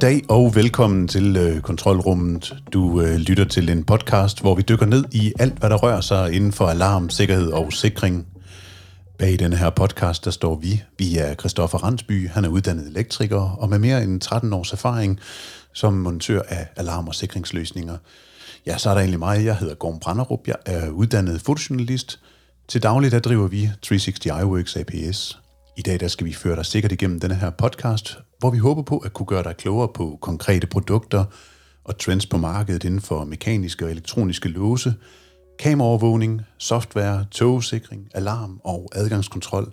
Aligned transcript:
dag 0.00 0.22
og 0.28 0.54
velkommen 0.54 1.08
til 1.08 1.36
øh, 1.36 1.60
Kontrolrummet. 1.60 2.54
Du 2.72 3.00
øh, 3.00 3.16
lytter 3.16 3.44
til 3.44 3.70
en 3.70 3.84
podcast, 3.84 4.40
hvor 4.40 4.54
vi 4.54 4.62
dykker 4.62 4.86
ned 4.86 5.04
i 5.12 5.32
alt, 5.38 5.58
hvad 5.58 5.70
der 5.70 5.76
rører 5.76 6.00
sig 6.00 6.32
inden 6.32 6.52
for 6.52 6.66
alarm, 6.66 7.10
sikkerhed 7.10 7.52
og 7.52 7.72
sikring. 7.72 8.26
Bag 9.18 9.38
denne 9.38 9.56
her 9.56 9.70
podcast, 9.70 10.24
der 10.24 10.30
står 10.30 10.54
vi. 10.54 10.82
Vi 10.98 11.18
er 11.18 11.34
Christoffer 11.34 11.78
Randsby, 11.78 12.28
han 12.28 12.44
er 12.44 12.48
uddannet 12.48 12.86
elektriker 12.86 13.40
og 13.40 13.68
med 13.68 13.78
mere 13.78 14.02
end 14.02 14.20
13 14.20 14.52
års 14.52 14.72
erfaring 14.72 15.20
som 15.72 15.92
montør 15.92 16.42
af 16.48 16.68
alarm- 16.76 17.08
og 17.08 17.14
sikringsløsninger. 17.14 17.96
Ja, 18.66 18.78
så 18.78 18.90
er 18.90 18.94
der 18.94 19.00
egentlig 19.00 19.18
mig. 19.18 19.44
Jeg 19.44 19.56
hedder 19.56 19.74
Gorm 19.74 19.98
Branderup. 19.98 20.46
Jeg 20.46 20.56
er 20.66 20.90
uddannet 20.90 21.40
fotojournalist. 21.40 22.20
Til 22.68 22.82
daglig 22.82 23.10
der 23.12 23.18
driver 23.18 23.48
vi 23.48 23.70
360 23.82 24.26
iWorks 24.26 24.76
APS. 24.76 25.38
I 25.76 25.82
dag 25.82 26.00
der 26.00 26.08
skal 26.08 26.26
vi 26.26 26.32
føre 26.32 26.56
dig 26.56 26.66
sikkert 26.66 26.92
igennem 26.92 27.20
denne 27.20 27.34
her 27.34 27.50
podcast, 27.50 28.18
hvor 28.40 28.50
vi 28.50 28.58
håber 28.58 28.82
på 28.82 28.98
at 28.98 29.12
kunne 29.12 29.26
gøre 29.26 29.42
dig 29.42 29.56
klogere 29.56 29.88
på 29.94 30.18
konkrete 30.20 30.66
produkter 30.66 31.24
og 31.84 31.98
trends 31.98 32.26
på 32.26 32.36
markedet 32.36 32.84
inden 32.84 33.00
for 33.00 33.24
mekaniske 33.24 33.84
og 33.84 33.90
elektroniske 33.90 34.48
låse, 34.48 34.94
kameraovervågning, 35.58 36.42
software, 36.58 37.24
togsikring, 37.30 38.08
alarm 38.14 38.60
og 38.64 38.88
adgangskontrol. 38.94 39.72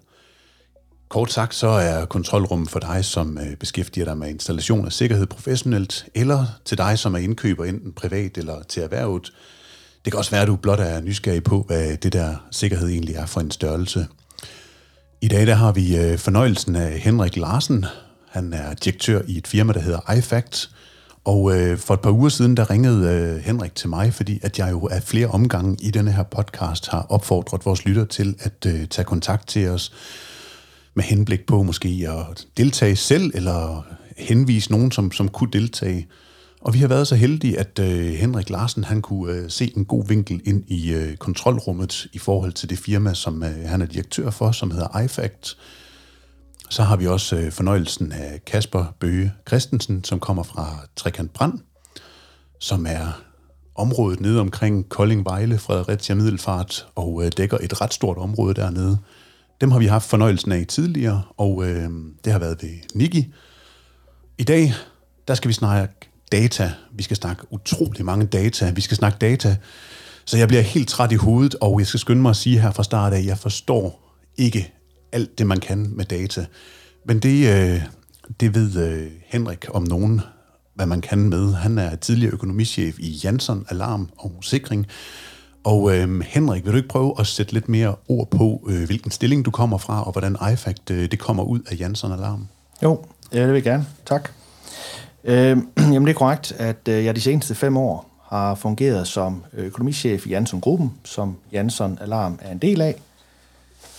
Kort 1.09 1.31
sagt 1.31 1.55
så 1.55 1.67
er 1.67 2.05
kontrolrummet 2.05 2.69
for 2.69 2.79
dig, 2.79 3.05
som 3.05 3.37
øh, 3.37 3.55
beskæftiger 3.55 4.05
dig 4.05 4.17
med 4.17 4.29
installation 4.29 4.85
af 4.85 4.91
sikkerhed 4.91 5.25
professionelt, 5.25 6.05
eller 6.15 6.45
til 6.65 6.77
dig, 6.77 6.99
som 6.99 7.13
er 7.13 7.17
indkøber 7.17 7.65
enten 7.65 7.93
privat 7.93 8.37
eller 8.37 8.63
til 8.63 8.83
erhvervet. 8.83 9.33
Det 10.05 10.13
kan 10.13 10.17
også 10.17 10.31
være, 10.31 10.41
at 10.41 10.47
du 10.47 10.55
blot 10.55 10.79
er 10.79 11.01
nysgerrig 11.01 11.43
på, 11.43 11.63
hvad 11.67 11.97
det 11.97 12.13
der 12.13 12.35
sikkerhed 12.51 12.89
egentlig 12.89 13.15
er 13.15 13.25
for 13.25 13.41
en 13.41 13.51
størrelse. 13.51 14.07
I 15.21 15.27
dag 15.27 15.47
der 15.47 15.53
har 15.53 15.71
vi 15.71 15.97
øh, 15.97 16.17
fornøjelsen 16.17 16.75
af 16.75 16.99
Henrik 16.99 17.37
Larsen. 17.37 17.85
Han 18.37 18.53
er 18.53 18.73
direktør 18.73 19.21
i 19.27 19.37
et 19.37 19.47
firma, 19.47 19.73
der 19.73 19.79
hedder 19.79 20.13
iFact. 20.17 20.69
Og 21.25 21.57
øh, 21.57 21.77
for 21.77 21.93
et 21.93 21.99
par 21.99 22.11
uger 22.11 22.29
siden, 22.29 22.57
der 22.57 22.69
ringede 22.69 23.09
øh, 23.09 23.43
Henrik 23.43 23.75
til 23.75 23.89
mig, 23.89 24.13
fordi 24.13 24.39
at 24.43 24.59
jeg 24.59 24.71
jo 24.71 24.87
af 24.91 25.03
flere 25.03 25.27
omgange 25.27 25.77
i 25.81 25.91
denne 25.91 26.11
her 26.11 26.23
podcast 26.23 26.87
har 26.87 27.05
opfordret 27.09 27.65
vores 27.65 27.85
lytter 27.85 28.05
til 28.05 28.35
at 28.39 28.65
øh, 28.67 28.87
tage 28.87 29.05
kontakt 29.05 29.47
til 29.47 29.69
os 29.69 29.93
med 30.93 31.03
henblik 31.03 31.45
på 31.45 31.63
måske 31.63 32.07
at 32.09 32.45
deltage 32.57 32.95
selv, 32.95 33.31
eller 33.33 33.85
henvise 34.17 34.71
nogen, 34.71 34.91
som, 34.91 35.11
som 35.11 35.29
kunne 35.29 35.51
deltage. 35.53 36.07
Og 36.61 36.73
vi 36.73 36.79
har 36.79 36.87
været 36.87 37.07
så 37.07 37.15
heldige, 37.15 37.59
at 37.59 37.79
øh, 37.79 38.13
Henrik 38.13 38.49
Larsen 38.49 38.83
han 38.83 39.01
kunne 39.01 39.33
øh, 39.33 39.49
se 39.49 39.73
en 39.77 39.85
god 39.85 40.07
vinkel 40.07 40.41
ind 40.45 40.63
i 40.67 40.93
øh, 40.93 41.15
kontrolrummet 41.15 42.07
i 42.13 42.17
forhold 42.17 42.53
til 42.53 42.69
det 42.69 42.79
firma, 42.79 43.13
som 43.13 43.43
øh, 43.43 43.65
han 43.65 43.81
er 43.81 43.85
direktør 43.85 44.29
for, 44.29 44.51
som 44.51 44.71
hedder 44.71 44.99
iFact. 44.99 45.57
Så 46.69 46.83
har 46.83 46.95
vi 46.95 47.07
også 47.07 47.35
øh, 47.35 47.51
fornøjelsen 47.51 48.11
af 48.11 48.41
Kasper 48.45 48.85
Bøge 48.99 49.33
Christensen, 49.47 50.03
som 50.03 50.19
kommer 50.19 50.43
fra 50.43 50.87
Trekant 50.95 51.33
Brand, 51.33 51.59
som 52.59 52.85
er 52.89 53.21
området 53.75 54.19
nede 54.19 54.39
omkring 54.39 54.89
Kolding, 54.89 55.25
Vejle, 55.25 55.57
Fredericia, 55.57 56.15
Middelfart, 56.15 56.87
og 56.95 57.25
øh, 57.25 57.31
dækker 57.37 57.57
et 57.61 57.81
ret 57.81 57.93
stort 57.93 58.17
område 58.17 58.53
dernede. 58.53 58.97
Dem 59.61 59.71
har 59.71 59.79
vi 59.79 59.85
haft 59.85 60.09
fornøjelsen 60.09 60.51
af 60.51 60.65
tidligere, 60.67 61.21
og 61.37 61.65
øh, 61.65 61.89
det 62.25 62.31
har 62.31 62.39
været 62.39 62.57
ved 62.61 62.69
Niki. 62.95 63.33
I 64.37 64.43
dag, 64.43 64.73
der 65.27 65.35
skal 65.35 65.47
vi 65.47 65.53
snakke 65.53 65.93
data. 66.31 66.71
Vi 66.91 67.03
skal 67.03 67.17
snakke 67.17 67.43
utrolig 67.49 68.05
mange 68.05 68.25
data. 68.25 68.71
Vi 68.71 68.81
skal 68.81 68.97
snakke 68.97 69.17
data. 69.17 69.57
Så 70.25 70.37
jeg 70.37 70.47
bliver 70.47 70.61
helt 70.61 70.89
træt 70.89 71.11
i 71.11 71.15
hovedet, 71.15 71.55
og 71.61 71.79
jeg 71.79 71.87
skal 71.87 71.99
skynde 71.99 72.21
mig 72.21 72.29
at 72.29 72.35
sige 72.35 72.59
her 72.59 72.71
fra 72.71 72.83
start 72.83 73.13
af, 73.13 73.17
at 73.17 73.25
jeg 73.25 73.37
forstår 73.37 74.13
ikke 74.37 74.73
alt 75.11 75.37
det, 75.37 75.47
man 75.47 75.59
kan 75.59 75.91
med 75.95 76.05
data. 76.05 76.45
Men 77.05 77.19
det, 77.19 77.47
øh, 77.47 77.81
det 78.39 78.55
ved 78.55 78.89
øh, 78.89 79.11
Henrik 79.25 79.65
om 79.69 79.83
nogen, 79.83 80.21
hvad 80.75 80.85
man 80.85 81.01
kan 81.01 81.29
med. 81.29 81.53
Han 81.53 81.77
er 81.77 81.95
tidligere 81.95 82.33
økonomichef 82.33 82.99
i 82.99 83.19
Jansson 83.23 83.65
Alarm 83.69 84.09
og 84.17 84.31
Sikring. 84.41 84.87
Og 85.63 85.95
øh, 85.95 86.21
Henrik, 86.21 86.65
vil 86.65 86.71
du 86.71 86.77
ikke 86.77 86.89
prøve 86.89 87.13
at 87.19 87.27
sætte 87.27 87.53
lidt 87.53 87.69
mere 87.69 87.95
ord 88.07 88.29
på, 88.29 88.67
øh, 88.69 88.85
hvilken 88.85 89.11
stilling 89.11 89.45
du 89.45 89.51
kommer 89.51 89.77
fra, 89.77 90.03
og 90.03 90.11
hvordan 90.11 90.37
iFact 90.53 90.91
øh, 90.91 91.11
det 91.11 91.19
kommer 91.19 91.43
ud 91.43 91.59
af 91.71 91.79
Jansson 91.79 92.11
Alarm? 92.11 92.47
Jo, 92.83 93.05
ja, 93.33 93.39
det 93.39 93.47
vil 93.47 93.53
jeg 93.53 93.63
gerne. 93.63 93.85
Tak. 94.05 94.29
Øh, 95.23 95.57
jamen 95.93 96.05
det 96.05 96.09
er 96.09 96.17
korrekt, 96.17 96.51
at 96.51 96.87
øh, 96.89 97.05
jeg 97.05 97.15
de 97.15 97.21
seneste 97.21 97.55
fem 97.55 97.77
år 97.77 98.17
har 98.29 98.55
fungeret 98.55 99.07
som 99.07 99.43
økonomichef 99.53 100.27
i 100.27 100.29
Jansson 100.29 100.61
Gruppen, 100.61 100.93
som 101.03 101.37
Jansson 101.51 101.97
Alarm 102.01 102.39
er 102.41 102.51
en 102.51 102.57
del 102.57 102.81
af. 102.81 103.01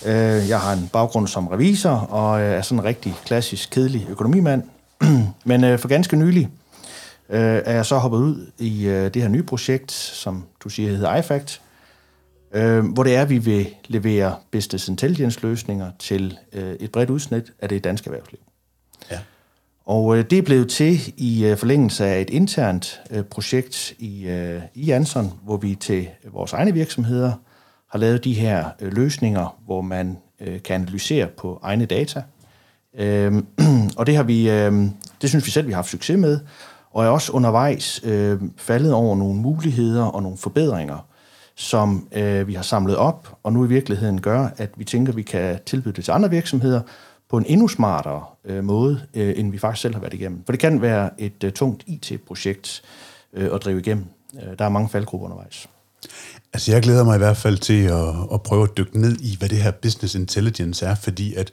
Øh, 0.05 0.49
jeg 0.49 0.59
har 0.59 0.73
en 0.73 0.89
baggrund 0.93 1.27
som 1.27 1.47
revisor 1.47 1.89
og 1.89 2.41
er 2.41 2.61
sådan 2.61 2.79
en 2.79 2.85
rigtig 2.85 3.15
klassisk, 3.25 3.69
kedelig 3.69 4.07
økonomimand. 4.09 4.63
Men 5.45 5.63
øh, 5.63 5.79
for 5.79 5.87
ganske 5.87 6.15
nylig 6.15 6.49
øh, 7.29 7.61
er 7.65 7.73
jeg 7.73 7.85
så 7.85 7.97
hoppet 7.97 8.17
ud 8.17 8.51
i 8.57 8.87
øh, 8.87 9.13
det 9.13 9.21
her 9.21 9.29
nye 9.29 9.43
projekt, 9.43 9.91
som 9.91 10.43
du 10.63 10.69
siger 10.69 10.89
hedder 10.89 11.15
iFact, 11.15 11.61
øh, 12.53 12.85
hvor 12.85 13.03
det 13.03 13.15
er, 13.15 13.21
at 13.21 13.29
vi 13.29 13.37
vil 13.37 13.67
levere 13.87 14.35
business 14.51 14.87
intelligence 14.87 15.39
løsninger 15.41 15.91
til 15.99 16.37
øh, 16.53 16.73
et 16.79 16.91
bredt 16.91 17.09
udsnit 17.09 17.53
af 17.59 17.69
det 17.69 17.83
danske 17.83 18.07
erhvervsliv. 18.07 18.39
Ja. 19.11 19.19
Og 19.85 20.17
øh, 20.17 20.25
det 20.29 20.37
er 20.37 20.41
blevet 20.41 20.69
til 20.69 21.13
i 21.17 21.45
øh, 21.45 21.57
forlængelse 21.57 22.05
af 22.05 22.21
et 22.21 22.29
internt 22.29 23.01
øh, 23.11 23.23
projekt 23.23 23.93
i, 23.99 24.27
øh, 24.27 24.61
i 24.73 24.85
Jansson, 24.85 25.33
hvor 25.43 25.57
vi 25.57 25.75
til 25.75 26.07
vores 26.31 26.53
egne 26.53 26.73
virksomheder 26.73 27.33
har 27.91 27.99
lavet 27.99 28.23
de 28.23 28.33
her 28.33 28.69
øh, 28.79 28.93
løsninger, 28.93 29.57
hvor 29.65 29.81
man 29.81 30.17
øh, 30.39 30.61
kan 30.61 30.81
analysere 30.81 31.27
på 31.27 31.59
egne 31.63 31.85
data. 31.85 32.23
Øh, 32.97 33.43
og 33.97 34.05
det 34.05 34.15
har 34.15 34.23
vi, 34.23 34.49
øh, 34.49 34.73
det 35.21 35.29
synes 35.29 35.45
vi 35.45 35.51
selv, 35.51 35.67
vi 35.67 35.71
har 35.71 35.77
haft 35.77 35.89
succes 35.89 36.17
med, 36.17 36.39
og 36.91 37.05
er 37.05 37.09
også 37.09 37.31
undervejs 37.31 38.01
øh, 38.03 38.41
faldet 38.57 38.93
over 38.93 39.15
nogle 39.15 39.39
muligheder 39.39 40.03
og 40.03 40.23
nogle 40.23 40.37
forbedringer, 40.37 41.05
som 41.55 42.07
øh, 42.11 42.47
vi 42.47 42.53
har 42.53 42.61
samlet 42.61 42.97
op, 42.97 43.37
og 43.43 43.53
nu 43.53 43.65
i 43.65 43.67
virkeligheden 43.67 44.21
gør, 44.21 44.49
at 44.57 44.69
vi 44.75 44.83
tænker, 44.83 45.13
at 45.13 45.17
vi 45.17 45.21
kan 45.21 45.59
tilbyde 45.65 45.93
det 45.93 46.03
til 46.05 46.11
andre 46.11 46.29
virksomheder 46.29 46.81
på 47.29 47.37
en 47.37 47.45
endnu 47.47 47.67
smartere 47.67 48.23
øh, 48.45 48.63
måde, 48.63 49.01
øh, 49.13 49.33
end 49.37 49.51
vi 49.51 49.57
faktisk 49.57 49.81
selv 49.81 49.93
har 49.93 50.01
været 50.01 50.13
igennem. 50.13 50.43
For 50.45 50.51
det 50.53 50.59
kan 50.59 50.81
være 50.81 51.09
et 51.17 51.43
øh, 51.43 51.51
tungt 51.51 51.83
IT-projekt 51.87 52.81
øh, 53.33 53.49
at 53.53 53.63
drive 53.63 53.79
igennem. 53.79 54.05
Øh, 54.35 54.59
der 54.59 54.65
er 54.65 54.69
mange 54.69 54.89
faldgrupper 54.89 55.25
undervejs. 55.25 55.67
Altså 56.53 56.71
jeg 56.71 56.81
glæder 56.81 57.03
mig 57.03 57.15
i 57.15 57.17
hvert 57.17 57.37
fald 57.37 57.57
til 57.57 57.83
at, 57.83 58.15
at 58.33 58.43
prøve 58.43 58.63
at 58.63 58.77
dykke 58.77 59.01
ned 59.01 59.17
i, 59.19 59.35
hvad 59.39 59.49
det 59.49 59.57
her 59.57 59.71
business 59.71 60.15
intelligence 60.15 60.85
er, 60.85 60.95
fordi 60.95 61.33
at 61.33 61.51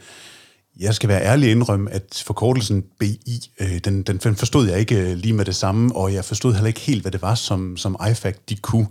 jeg 0.80 0.94
skal 0.94 1.08
være 1.08 1.22
ærlig 1.22 1.50
indrømme, 1.50 1.90
at 1.90 2.22
forkortelsen 2.26 2.84
BI, 2.98 3.50
øh, 3.60 3.78
den, 3.84 4.02
den 4.02 4.36
forstod 4.36 4.68
jeg 4.68 4.78
ikke 4.78 5.10
øh, 5.10 5.16
lige 5.16 5.32
med 5.32 5.44
det 5.44 5.56
samme, 5.56 5.96
og 5.96 6.14
jeg 6.14 6.24
forstod 6.24 6.52
heller 6.52 6.66
ikke 6.66 6.80
helt, 6.80 7.02
hvad 7.02 7.12
det 7.12 7.22
var, 7.22 7.34
som, 7.34 7.76
som 7.76 7.96
iFact 8.10 8.48
de 8.48 8.56
kunne. 8.56 8.86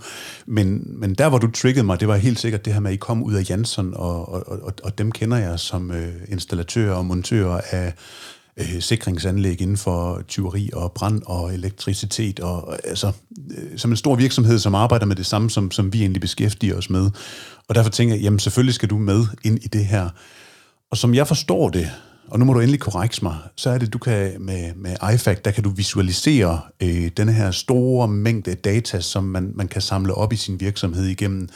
Men, 0.45 0.83
men 0.99 1.13
der, 1.15 1.29
hvor 1.29 1.37
du 1.37 1.51
triggede 1.51 1.85
mig, 1.85 1.99
det 1.99 2.07
var 2.07 2.15
helt 2.15 2.39
sikkert 2.39 2.65
det 2.65 2.73
her 2.73 2.79
med, 2.79 2.91
at 2.91 2.95
I 2.95 2.97
kom 2.97 3.23
ud 3.23 3.33
af 3.33 3.49
Jansson, 3.49 3.93
og, 3.95 4.33
og, 4.33 4.61
og, 4.63 4.73
og 4.83 4.97
dem 4.97 5.11
kender 5.11 5.37
jeg 5.37 5.59
som 5.59 5.91
øh, 5.91 6.13
installatører 6.27 6.95
og 6.95 7.05
montører 7.05 7.61
af 7.71 7.93
øh, 8.59 8.81
sikringsanlæg 8.81 9.61
inden 9.61 9.77
for 9.77 10.23
tyveri 10.27 10.69
og 10.73 10.91
brand 10.91 11.21
og 11.25 11.53
elektricitet, 11.53 12.39
og 12.39 12.87
altså 12.87 13.11
øh, 13.57 13.77
som 13.77 13.91
en 13.91 13.97
stor 13.97 14.15
virksomhed, 14.15 14.59
som 14.59 14.75
arbejder 14.75 15.05
med 15.05 15.15
det 15.15 15.25
samme, 15.25 15.49
som, 15.49 15.71
som 15.71 15.93
vi 15.93 15.99
egentlig 15.99 16.21
beskæftiger 16.21 16.75
os 16.77 16.89
med. 16.89 17.09
Og 17.67 17.75
derfor 17.75 17.89
tænker 17.89 18.15
jeg, 18.15 18.23
jamen 18.23 18.39
selvfølgelig 18.39 18.73
skal 18.73 18.89
du 18.89 18.97
med 18.97 19.25
ind 19.43 19.63
i 19.63 19.67
det 19.67 19.85
her. 19.85 20.09
Og 20.91 20.97
som 20.97 21.15
jeg 21.15 21.27
forstår 21.27 21.69
det, 21.69 21.91
og 22.27 22.39
nu 22.39 22.45
må 22.45 22.53
du 22.53 22.59
endelig 22.59 22.79
korrekse 22.79 23.23
mig, 23.23 23.37
så 23.55 23.69
er 23.69 23.77
det, 23.77 23.93
du 23.93 23.97
kan 23.97 24.33
med, 24.39 24.73
med 24.75 24.95
iFact, 25.13 25.45
der 25.45 25.51
kan 25.51 25.63
du 25.63 25.69
visualisere 25.69 26.61
øh, 26.83 27.11
denne 27.17 27.33
her 27.33 27.51
store 27.51 28.07
mængde 28.07 28.55
data, 28.55 28.99
som 28.99 29.23
man, 29.23 29.51
man 29.55 29.67
kan 29.67 29.81
samle 29.81 30.13
op 30.15 30.33
i 30.33 30.35
sin 30.35 30.59
virksomhed 30.59 31.05
igennem 31.05 31.49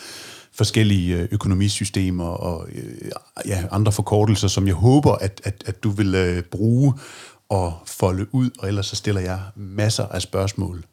forskellige 0.60 1.18
øh, 1.18 1.28
økonomisystemer 1.32 2.26
og 2.26 2.68
øh, 2.72 3.12
ja, 3.46 3.64
andre 3.72 3.92
forkortelser, 3.92 4.48
som 4.48 4.68
jeg 4.68 4.76
håber, 4.76 5.14
at, 5.14 5.42
at, 5.44 5.64
at 5.66 5.84
du 5.84 5.90
vil 5.90 6.16
øh, 6.16 6.44
bruge 6.44 6.94
og 7.50 7.74
folde 7.86 8.36
ud, 8.36 8.50
og 8.60 8.68
ellers 8.68 8.86
så 8.86 8.96
stiller 8.96 9.22
jeg 9.22 9.40
masser 9.56 10.06
af 10.06 10.22
spørgsmål. 10.22 10.84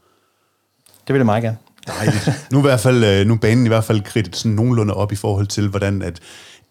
Det 1.06 1.12
vil 1.12 1.16
jeg 1.16 1.26
meget 1.26 1.42
gerne. 1.42 1.56
Dejligt. 1.86 2.30
Nu 2.52 2.58
er, 2.58 2.62
i 2.62 2.66
hvert 2.68 2.80
fald, 2.80 3.24
nu 3.24 3.34
er 3.34 3.38
banen 3.38 3.64
i 3.66 3.68
hvert 3.68 3.84
fald 3.84 4.00
kridtet 4.00 4.36
sådan 4.36 4.54
nogenlunde 4.54 4.94
op 4.94 5.12
i 5.12 5.16
forhold 5.16 5.46
til, 5.46 5.68
hvordan 5.68 6.02
at, 6.02 6.20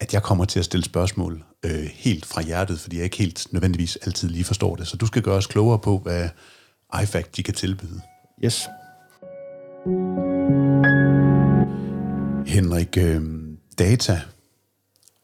at 0.00 0.14
jeg 0.14 0.22
kommer 0.22 0.44
til 0.44 0.58
at 0.58 0.64
stille 0.64 0.84
spørgsmål 0.84 1.42
øh, 1.64 1.88
helt 1.94 2.26
fra 2.26 2.42
hjertet, 2.42 2.80
fordi 2.80 2.96
jeg 2.96 3.04
ikke 3.04 3.16
helt 3.16 3.46
nødvendigvis 3.52 3.96
altid 3.96 4.28
lige 4.28 4.44
forstår 4.44 4.76
det. 4.76 4.86
Så 4.86 4.96
du 4.96 5.06
skal 5.06 5.22
gøre 5.22 5.36
os 5.36 5.46
klogere 5.46 5.78
på, 5.78 5.98
hvad 5.98 6.28
iFact 7.02 7.36
de 7.36 7.42
kan 7.42 7.54
tilbyde. 7.54 8.00
Yes. 8.44 8.68
Henrik, 12.46 12.96
øh, 12.98 13.22
data, 13.78 14.20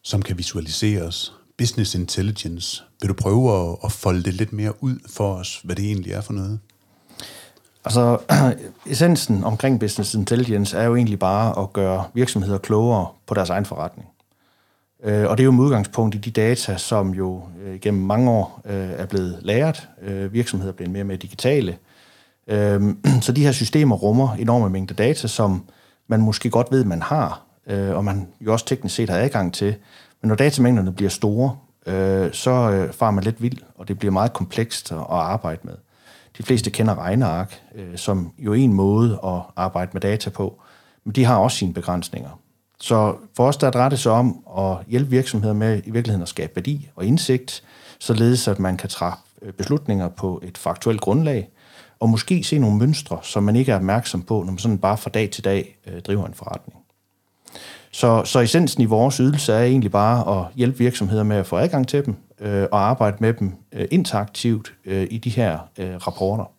som 0.01 0.21
kan 0.21 0.37
visualiseres, 0.37 1.33
business 1.57 1.95
intelligence, 1.95 2.83
vil 3.01 3.09
du 3.09 3.13
prøve 3.13 3.69
at, 3.71 3.77
at 3.83 3.91
folde 3.91 4.23
det 4.23 4.33
lidt 4.33 4.53
mere 4.53 4.83
ud 4.83 4.99
for 5.09 5.33
os, 5.33 5.61
hvad 5.63 5.75
det 5.75 5.85
egentlig 5.85 6.13
er 6.13 6.21
for 6.21 6.33
noget? 6.33 6.59
Altså, 7.85 8.17
essensen 8.91 9.43
omkring 9.43 9.79
business 9.79 10.13
intelligence 10.13 10.77
er 10.77 10.83
jo 10.83 10.95
egentlig 10.95 11.19
bare 11.19 11.63
at 11.63 11.73
gøre 11.73 12.03
virksomheder 12.13 12.57
klogere 12.57 13.07
på 13.27 13.33
deres 13.33 13.49
egen 13.49 13.65
forretning. 13.65 14.09
Øh, 15.03 15.29
og 15.29 15.37
det 15.37 15.43
er 15.43 15.45
jo 15.45 15.51
med 15.51 15.63
udgangspunkt 15.63 16.15
i 16.15 16.17
de 16.17 16.31
data, 16.31 16.77
som 16.77 17.09
jo 17.13 17.43
øh, 17.63 17.79
gennem 17.79 18.03
mange 18.03 18.31
år 18.31 18.61
øh, 18.65 18.89
er 18.89 19.05
blevet 19.05 19.39
læret. 19.41 19.89
Virksomheder 20.31 20.71
er 20.71 20.75
blevet 20.75 20.91
mere 20.91 21.03
og 21.03 21.07
mere 21.07 21.17
digitale. 21.17 21.77
Så 23.21 23.31
de 23.35 23.43
her 23.43 23.51
systemer 23.51 23.95
rummer 23.95 24.33
enorme 24.33 24.69
mængder 24.69 24.95
data, 24.95 25.27
som 25.27 25.63
man 26.17 26.25
måske 26.25 26.49
godt 26.49 26.71
ved, 26.71 26.83
man 26.83 27.01
har, 27.01 27.41
øh, 27.67 27.95
og 27.95 28.05
man 28.05 28.27
jo 28.41 28.51
også 28.51 28.65
teknisk 28.65 28.95
set 28.95 29.09
har 29.09 29.17
adgang 29.17 29.53
til. 29.53 29.75
Men 30.21 30.27
når 30.27 30.35
datamængderne 30.35 30.91
bliver 30.91 31.09
store, 31.09 31.57
øh, 31.85 32.33
så 32.33 32.51
øh, 32.51 32.93
farer 32.93 33.11
man 33.11 33.23
lidt 33.23 33.41
vild, 33.41 33.57
og 33.75 33.87
det 33.87 33.99
bliver 33.99 34.11
meget 34.11 34.33
komplekst 34.33 34.91
at, 34.91 34.97
at 34.97 35.05
arbejde 35.09 35.59
med. 35.63 35.73
De 36.37 36.43
fleste 36.43 36.69
kender 36.69 36.95
regneark, 36.95 37.61
øh, 37.75 37.97
som 37.97 38.31
jo 38.37 38.53
en 38.53 38.73
måde 38.73 39.19
at 39.23 39.41
arbejde 39.55 39.89
med 39.93 40.01
data 40.01 40.29
på, 40.29 40.61
men 41.03 41.15
de 41.15 41.25
har 41.25 41.37
også 41.37 41.57
sine 41.57 41.73
begrænsninger. 41.73 42.39
Så 42.79 43.15
for 43.35 43.47
os 43.47 43.57
der 43.57 43.71
drejer 43.71 43.89
det 43.89 43.99
sig 43.99 44.11
om 44.11 44.43
at 44.57 44.77
hjælpe 44.87 45.09
virksomheder 45.09 45.53
med 45.53 45.81
i 45.85 45.91
virkeligheden 45.91 46.21
at 46.21 46.29
skabe 46.29 46.55
værdi 46.55 46.89
og 46.95 47.05
indsigt, 47.05 47.63
således 47.99 48.47
at 48.47 48.59
man 48.59 48.77
kan 48.77 48.89
træffe 48.89 49.19
øh, 49.41 49.53
beslutninger 49.53 50.07
på 50.09 50.41
et 50.43 50.57
faktuelt 50.57 51.01
grundlag, 51.01 51.49
og 52.03 52.09
måske 52.09 52.43
se 52.43 52.59
nogle 52.59 52.77
mønstre, 52.77 53.19
som 53.21 53.43
man 53.43 53.55
ikke 53.55 53.71
er 53.71 53.75
opmærksom 53.75 54.21
på, 54.21 54.33
når 54.33 54.51
man 54.51 54.57
sådan 54.57 54.77
bare 54.77 54.97
fra 54.97 55.09
dag 55.09 55.29
til 55.29 55.43
dag 55.43 55.77
øh, 55.87 56.01
driver 56.01 56.25
en 56.25 56.33
forretning. 56.33 56.79
Så, 57.91 58.21
så 58.25 58.39
essensen 58.39 58.81
i 58.81 58.85
vores 58.85 59.17
ydelse 59.17 59.53
er 59.53 59.63
egentlig 59.63 59.91
bare 59.91 60.39
at 60.39 60.45
hjælpe 60.55 60.77
virksomheder 60.77 61.23
med 61.23 61.37
at 61.37 61.45
få 61.45 61.57
adgang 61.57 61.87
til 61.87 62.05
dem, 62.05 62.15
øh, 62.39 62.67
og 62.71 62.89
arbejde 62.89 63.17
med 63.19 63.33
dem 63.33 63.51
øh, 63.71 63.87
interaktivt 63.91 64.73
øh, 64.85 65.07
i 65.11 65.17
de 65.17 65.29
her 65.29 65.59
øh, 65.79 65.95
rapporter. 65.95 66.51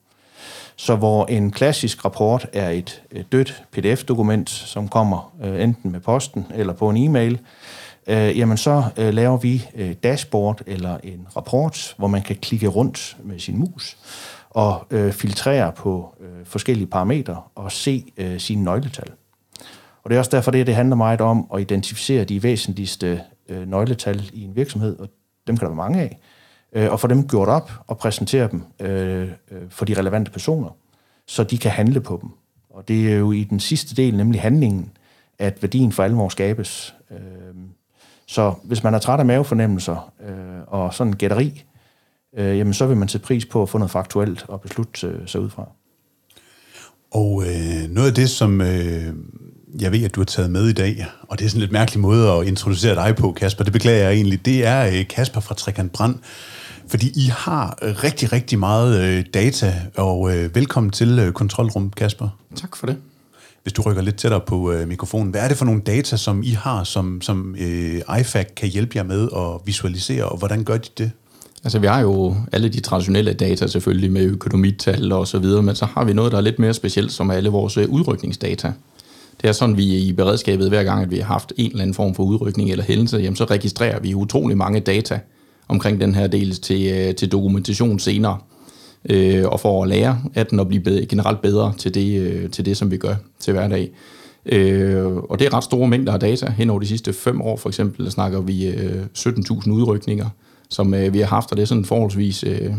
Så 0.76 0.96
hvor 0.96 1.26
en 1.26 1.50
klassisk 1.50 2.04
rapport 2.04 2.48
er 2.52 2.70
et, 2.70 3.02
øh, 3.10 3.24
dødt 3.32 3.64
PDF-dokument, 3.72 4.50
som 4.50 4.88
kommer 4.88 5.34
øh, 5.44 5.62
enten 5.62 5.92
med 5.92 6.00
posten 6.00 6.46
eller 6.54 6.72
på 6.72 6.90
en 6.90 6.96
e-mail, 6.96 7.38
øh, 8.06 8.38
jamen 8.38 8.56
så 8.56 8.84
øh, 8.96 9.14
laver 9.14 9.36
vi 9.36 9.66
øh, 9.74 9.94
dashboard 10.02 10.60
eller 10.66 10.98
en 11.02 11.26
rapport, 11.36 11.94
hvor 11.98 12.08
man 12.08 12.22
kan 12.22 12.36
klikke 12.36 12.68
rundt 12.68 13.16
med 13.22 13.38
sin 13.38 13.58
mus 13.58 13.96
og 14.54 14.86
øh, 14.90 15.12
filtrere 15.12 15.72
på 15.72 16.14
øh, 16.20 16.46
forskellige 16.46 16.86
parametre 16.86 17.42
og 17.54 17.72
se 17.72 18.12
øh, 18.16 18.40
sine 18.40 18.64
nøgletal. 18.64 19.10
Og 20.02 20.10
det 20.10 20.14
er 20.14 20.18
også 20.18 20.30
derfor, 20.30 20.50
det, 20.50 20.66
det 20.66 20.74
handler 20.74 20.96
meget 20.96 21.20
om 21.20 21.46
at 21.54 21.60
identificere 21.60 22.24
de 22.24 22.42
væsentligste 22.42 23.20
øh, 23.48 23.68
nøgletal 23.68 24.30
i 24.32 24.44
en 24.44 24.56
virksomhed, 24.56 24.98
og 24.98 25.08
dem 25.46 25.56
kan 25.56 25.64
der 25.64 25.74
være 25.74 25.76
mange 25.76 26.00
af, 26.00 26.18
øh, 26.72 26.92
og 26.92 27.00
få 27.00 27.06
dem 27.06 27.28
gjort 27.28 27.48
op 27.48 27.72
og 27.86 27.98
præsentere 27.98 28.48
dem 28.50 28.62
øh, 28.80 29.28
øh, 29.50 29.62
for 29.68 29.84
de 29.84 29.94
relevante 29.94 30.30
personer, 30.30 30.68
så 31.26 31.44
de 31.44 31.58
kan 31.58 31.70
handle 31.70 32.00
på 32.00 32.18
dem. 32.22 32.30
Og 32.70 32.88
det 32.88 33.12
er 33.12 33.16
jo 33.16 33.32
i 33.32 33.44
den 33.44 33.60
sidste 33.60 33.94
del, 33.94 34.16
nemlig 34.16 34.40
handlingen, 34.40 34.92
at 35.38 35.62
værdien 35.62 35.92
for 35.92 36.02
alvor 36.02 36.28
skabes. 36.28 36.94
Øh, 37.10 37.18
så 38.26 38.54
hvis 38.64 38.82
man 38.82 38.94
er 38.94 38.98
træt 38.98 39.20
af 39.20 39.26
mavefornemmelser 39.26 40.12
øh, 40.28 40.62
og 40.66 40.94
sådan 40.94 41.12
gætteri, 41.12 41.64
øh, 42.38 42.58
jamen 42.58 42.74
så 42.74 42.86
vil 42.86 42.96
man 42.96 43.08
sætte 43.08 43.26
pris 43.26 43.44
på 43.44 43.62
at 43.62 43.68
få 43.68 43.78
noget 43.78 43.90
faktuelt 43.90 44.44
og 44.48 44.60
beslutte 44.60 45.06
øh, 45.06 45.28
sig 45.28 45.40
ud 45.40 45.50
fra. 45.50 45.68
Og 47.10 47.42
øh, 47.46 47.90
noget 47.90 48.08
af 48.08 48.14
det, 48.14 48.30
som 48.30 48.60
øh, 48.60 49.14
jeg 49.80 49.92
ved, 49.92 50.04
at 50.04 50.14
du 50.14 50.20
har 50.20 50.24
taget 50.24 50.50
med 50.50 50.68
i 50.68 50.72
dag, 50.72 51.06
og 51.28 51.38
det 51.38 51.44
er 51.44 51.48
sådan 51.48 51.58
en 51.58 51.60
lidt 51.60 51.72
mærkelig 51.72 52.00
måde 52.00 52.30
at 52.30 52.46
introducere 52.46 52.94
dig 52.94 53.16
på, 53.16 53.32
Kasper, 53.32 53.64
det 53.64 53.72
beklager 53.72 54.04
jeg 54.04 54.12
egentlig, 54.12 54.46
det 54.46 54.66
er 54.66 54.86
øh, 54.86 55.08
Kasper 55.08 55.40
fra 55.40 55.54
Trekant 55.54 55.92
Brand, 55.92 56.14
fordi 56.88 57.12
I 57.16 57.26
har 57.26 57.78
rigtig, 57.82 58.32
rigtig 58.32 58.58
meget 58.58 59.00
øh, 59.00 59.24
data, 59.34 59.74
og 59.96 60.36
øh, 60.36 60.54
velkommen 60.54 60.90
til 60.90 61.18
øh, 61.18 61.32
Kontrolrum, 61.32 61.90
Kasper. 61.90 62.28
Tak 62.56 62.76
for 62.76 62.86
det. 62.86 62.96
Hvis 63.62 63.72
du 63.72 63.82
rykker 63.82 64.02
lidt 64.02 64.16
tættere 64.16 64.40
på 64.40 64.72
øh, 64.72 64.88
mikrofonen, 64.88 65.30
hvad 65.30 65.40
er 65.40 65.48
det 65.48 65.56
for 65.56 65.64
nogle 65.64 65.80
data, 65.80 66.16
som 66.16 66.42
I 66.42 66.50
har, 66.50 66.84
som, 66.84 67.20
som 67.20 67.56
øh, 67.58 68.20
IFAC 68.20 68.54
kan 68.56 68.68
hjælpe 68.68 68.96
jer 68.96 69.02
med 69.02 69.28
at 69.36 69.66
visualisere, 69.66 70.24
og 70.24 70.38
hvordan 70.38 70.64
gør 70.64 70.76
de 70.76 70.88
det? 70.98 71.10
Altså 71.64 71.78
vi 71.78 71.86
har 71.86 72.00
jo 72.00 72.34
alle 72.52 72.68
de 72.68 72.80
traditionelle 72.80 73.32
data 73.32 73.66
selvfølgelig 73.66 74.12
med 74.12 74.22
økonomital 74.22 75.12
og 75.12 75.28
så 75.28 75.38
videre, 75.38 75.62
men 75.62 75.74
så 75.74 75.84
har 75.84 76.04
vi 76.04 76.12
noget, 76.12 76.32
der 76.32 76.38
er 76.38 76.42
lidt 76.42 76.58
mere 76.58 76.74
specielt, 76.74 77.12
som 77.12 77.30
er 77.30 77.34
alle 77.34 77.48
vores 77.48 77.76
øh, 77.76 77.88
udrykningsdata. 77.88 78.72
Det 79.42 79.48
er 79.48 79.52
sådan, 79.52 79.76
vi 79.76 79.96
i 79.96 80.12
beredskabet, 80.12 80.68
hver 80.68 80.84
gang 80.84 81.02
at 81.02 81.10
vi 81.10 81.16
har 81.18 81.24
haft 81.24 81.52
en 81.56 81.70
eller 81.70 81.82
anden 81.82 81.94
form 81.94 82.14
for 82.14 82.22
udrykning 82.22 82.70
eller 82.70 82.84
hændelse, 82.84 83.16
jamen, 83.16 83.36
så 83.36 83.44
registrerer 83.44 84.00
vi 84.00 84.14
utrolig 84.14 84.56
mange 84.56 84.80
data 84.80 85.20
omkring 85.68 86.00
den 86.00 86.14
her 86.14 86.26
del 86.26 86.52
til, 86.60 86.92
øh, 86.92 87.14
til 87.14 87.32
dokumentation 87.32 87.98
senere, 87.98 88.38
øh, 89.10 89.46
og 89.46 89.60
for 89.60 89.82
at 89.82 89.88
lære 89.88 90.20
af 90.34 90.46
den 90.46 90.60
og 90.60 90.68
blive 90.68 90.82
bedre, 90.82 91.06
generelt 91.06 91.42
bedre 91.42 91.72
til 91.78 91.94
det, 91.94 92.20
øh, 92.20 92.50
til 92.50 92.64
det, 92.64 92.76
som 92.76 92.90
vi 92.90 92.96
gør 92.96 93.14
til 93.40 93.52
hverdag. 93.52 93.90
Øh, 94.46 95.06
og 95.06 95.38
det 95.38 95.46
er 95.46 95.54
ret 95.54 95.64
store 95.64 95.88
mængder 95.88 96.12
af 96.12 96.20
data. 96.20 96.50
Hen 96.56 96.70
over 96.70 96.80
de 96.80 96.86
sidste 96.86 97.12
fem 97.12 97.40
år 97.42 97.56
for 97.56 97.68
eksempel 97.68 98.10
snakker 98.10 98.40
vi 98.40 98.66
øh, 98.66 99.02
17.000 99.18 99.70
udrykninger, 99.70 100.28
som 100.70 100.94
øh, 100.94 101.12
vi 101.12 101.18
har 101.18 101.26
haft, 101.26 101.50
og 101.50 101.56
det 101.56 101.62
er 101.62 101.66
sådan 101.66 101.84
forholdsvis 101.84 102.44
øh, 102.46 102.74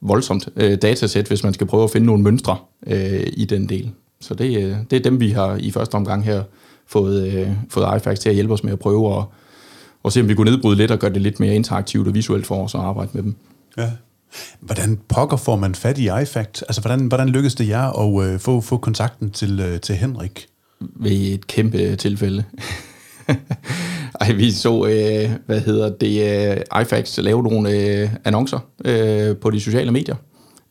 voldsomt 0.00 0.48
øh, 0.56 0.78
datasæt, 0.82 1.28
hvis 1.28 1.44
man 1.44 1.54
skal 1.54 1.66
prøve 1.66 1.84
at 1.84 1.90
finde 1.90 2.06
nogle 2.06 2.22
mønstre 2.22 2.56
øh, 2.86 3.26
i 3.32 3.44
den 3.44 3.68
del. 3.68 3.90
Så 4.20 4.34
det, 4.34 4.64
øh, 4.64 4.76
det 4.90 4.96
er 4.96 5.00
dem, 5.00 5.20
vi 5.20 5.30
har 5.30 5.56
i 5.56 5.70
første 5.70 5.94
omgang 5.94 6.24
her 6.24 6.42
fået, 6.86 7.32
øh, 7.32 7.50
fået 7.70 7.96
iFax 7.96 8.18
til 8.18 8.28
at 8.28 8.34
hjælpe 8.34 8.52
os 8.52 8.64
med 8.64 8.72
at 8.72 8.78
prøve 8.78 9.18
at, 9.18 9.24
at 10.04 10.12
se, 10.12 10.20
om 10.20 10.28
vi 10.28 10.34
kunne 10.34 10.50
nedbryde 10.50 10.76
lidt 10.76 10.90
og 10.90 10.98
gøre 10.98 11.12
det 11.12 11.22
lidt 11.22 11.40
mere 11.40 11.54
interaktivt 11.54 12.08
og 12.08 12.14
visuelt 12.14 12.46
for 12.46 12.64
os 12.64 12.74
at 12.74 12.80
arbejde 12.80 13.10
med 13.12 13.22
dem. 13.22 13.34
Ja. 13.76 13.90
Hvordan 14.60 14.98
pokker 15.08 15.36
får 15.36 15.56
man 15.56 15.74
fat 15.74 15.98
i 15.98 16.08
iFact? 16.22 16.62
Altså, 16.68 16.80
hvordan, 16.80 17.06
hvordan 17.06 17.28
lykkedes 17.28 17.54
det 17.54 17.68
jer 17.68 17.90
at 18.00 18.32
øh, 18.32 18.40
få, 18.40 18.60
få 18.60 18.76
kontakten 18.76 19.30
til, 19.30 19.60
øh, 19.60 19.80
til 19.80 19.94
Henrik? 19.94 20.46
Ved 20.80 21.12
et 21.12 21.46
kæmpe 21.46 21.96
tilfælde. 21.96 22.44
Ej, 24.20 24.32
vi 24.32 24.50
så, 24.50 24.86
øh, 24.86 25.30
hvad 25.46 25.60
hedder 25.60 25.90
det, 25.90 26.50
øh, 26.50 26.82
iFax 26.82 27.18
lave 27.18 27.42
nogle 27.42 27.70
øh, 27.70 28.08
annoncer 28.24 28.58
øh, 28.84 29.36
på 29.36 29.50
de 29.50 29.60
sociale 29.60 29.90
medier, 29.90 30.16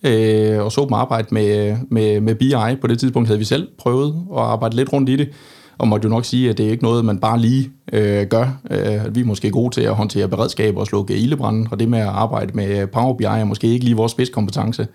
øh, 0.04 0.64
og 0.64 0.72
så 0.72 0.86
dem 0.86 0.94
arbejde 0.94 1.28
med, 1.32 1.78
med, 1.90 2.22
med 2.22 2.36
BI. 2.36 2.76
På 2.82 2.88
det 2.88 3.00
tidspunkt 3.00 3.28
havde 3.28 3.40
vi 3.40 3.46
selv 3.46 3.68
prøvet 3.78 4.16
at 4.32 4.40
arbejde 4.40 4.76
lidt 4.76 4.94
rundt 4.94 5.10
i 5.10 5.16
det, 5.16 5.30
og 5.78 5.88
måtte 5.88 6.06
jo 6.06 6.10
nok 6.10 6.26
sige, 6.26 6.50
at 6.50 6.58
det 6.58 6.66
er 6.66 6.72
ikke 6.72 6.84
noget, 6.84 7.06
man 7.06 7.20
bare 7.20 7.40
lige 7.40 7.72
øh, 7.94 8.28
gør. 8.28 8.62
Øh, 8.72 9.16
vi 9.16 9.22
er 9.22 9.26
måske 9.26 9.52
gode 9.52 9.76
til 9.76 9.82
at 9.82 9.96
håndtere 9.96 10.28
beredskab 10.28 10.78
og 10.78 10.88
slukke 10.88 11.18
ildebrænde, 11.18 11.68
og 11.72 11.80
det 11.80 11.90
med 11.90 12.00
at 12.00 12.08
arbejde 12.08 12.54
med 12.54 12.88
Power 12.88 13.14
BI 13.14 13.24
er 13.24 13.44
måske 13.44 13.68
ikke 13.68 13.86
lige 13.86 13.96
vores 13.96 14.12
spidskompetence. 14.12 14.88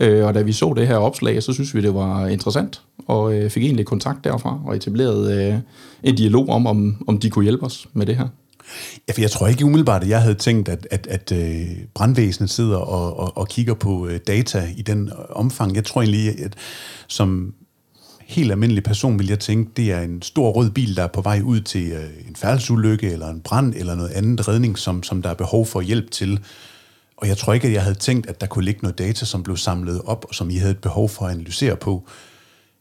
Øh, 0.00 0.26
og 0.26 0.34
da 0.34 0.42
vi 0.42 0.52
så 0.52 0.74
det 0.76 0.88
her 0.88 0.96
opslag, 0.96 1.42
så 1.42 1.52
synes 1.52 1.74
vi, 1.74 1.80
det 1.80 1.94
var 1.94 2.26
interessant, 2.26 2.82
og 3.06 3.34
øh, 3.34 3.50
fik 3.50 3.62
egentlig 3.62 3.86
kontakt 3.86 4.24
derfra, 4.24 4.60
og 4.66 4.76
etableret 4.76 5.32
øh, 5.32 5.58
en 6.02 6.14
dialog 6.14 6.48
om, 6.48 6.66
om, 6.66 7.04
om 7.06 7.18
de 7.18 7.30
kunne 7.30 7.42
hjælpe 7.42 7.64
os 7.64 7.86
med 7.92 8.06
det 8.06 8.16
her. 8.16 8.28
Ja, 9.08 9.12
for 9.12 9.20
jeg 9.20 9.30
tror 9.30 9.46
ikke 9.46 9.64
umiddelbart, 9.64 10.02
at 10.02 10.08
jeg 10.08 10.22
havde 10.22 10.34
tænkt, 10.34 10.68
at, 10.68 10.86
at, 10.90 11.06
at 11.06 11.32
øh, 11.32 11.66
brandvæsenet 11.94 12.50
sidder 12.50 12.76
og, 12.76 13.18
og, 13.18 13.36
og 13.36 13.48
kigger 13.48 13.74
på 13.74 14.06
øh, 14.06 14.20
data 14.26 14.68
i 14.76 14.82
den 14.82 15.08
øh, 15.08 15.14
omfang. 15.30 15.76
Jeg 15.76 15.84
tror 15.84 16.02
egentlig, 16.02 16.44
at 16.44 16.54
som 17.08 17.54
helt 18.26 18.50
almindelig 18.50 18.82
person 18.82 19.18
vil 19.18 19.26
jeg 19.26 19.38
tænke, 19.38 19.70
det 19.76 19.92
er 19.92 20.00
en 20.00 20.22
stor 20.22 20.50
rød 20.50 20.70
bil, 20.70 20.96
der 20.96 21.02
er 21.02 21.06
på 21.06 21.20
vej 21.20 21.40
ud 21.44 21.60
til 21.60 21.92
øh, 21.92 22.28
en 22.28 22.36
færdsulykke, 22.36 23.10
eller 23.10 23.28
en 23.28 23.40
brand, 23.40 23.74
eller 23.76 23.94
noget 23.94 24.10
andet 24.10 24.48
redning, 24.48 24.78
som, 24.78 25.02
som 25.02 25.22
der 25.22 25.30
er 25.30 25.34
behov 25.34 25.66
for 25.66 25.80
hjælp 25.80 26.10
til. 26.10 26.40
Og 27.16 27.28
jeg 27.28 27.36
tror 27.36 27.52
ikke, 27.52 27.66
at 27.66 27.72
jeg 27.72 27.82
havde 27.82 27.94
tænkt, 27.98 28.26
at 28.26 28.40
der 28.40 28.46
kunne 28.46 28.64
ligge 28.64 28.80
noget 28.82 28.98
data, 28.98 29.24
som 29.24 29.42
blev 29.42 29.56
samlet 29.56 30.00
op, 30.04 30.24
og 30.28 30.34
som 30.34 30.50
I 30.50 30.56
havde 30.56 30.70
et 30.70 30.78
behov 30.78 31.08
for 31.08 31.26
at 31.26 31.32
analysere 31.32 31.76
på. 31.76 32.08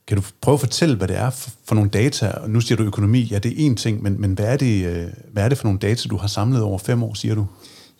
Kan 0.07 0.17
du 0.17 0.23
prøve 0.41 0.53
at 0.53 0.59
fortælle, 0.59 0.95
hvad 0.95 1.07
det 1.07 1.17
er 1.17 1.29
for, 1.29 1.49
for 1.65 1.75
nogle 1.75 1.89
data? 1.89 2.31
Nu 2.47 2.61
siger 2.61 2.77
du 2.77 2.83
økonomi, 2.83 3.21
ja, 3.21 3.39
det 3.39 3.51
er 3.51 3.71
én 3.71 3.75
ting, 3.75 4.03
men, 4.03 4.21
men 4.21 4.33
hvad, 4.33 4.45
er 4.45 4.57
det, 4.57 4.85
øh, 4.85 5.05
hvad 5.33 5.43
er 5.43 5.49
det 5.49 5.57
for 5.57 5.65
nogle 5.65 5.79
data, 5.79 6.09
du 6.09 6.17
har 6.17 6.27
samlet 6.27 6.61
over 6.61 6.77
fem 6.77 7.03
år, 7.03 7.13
siger 7.13 7.35
du? 7.35 7.45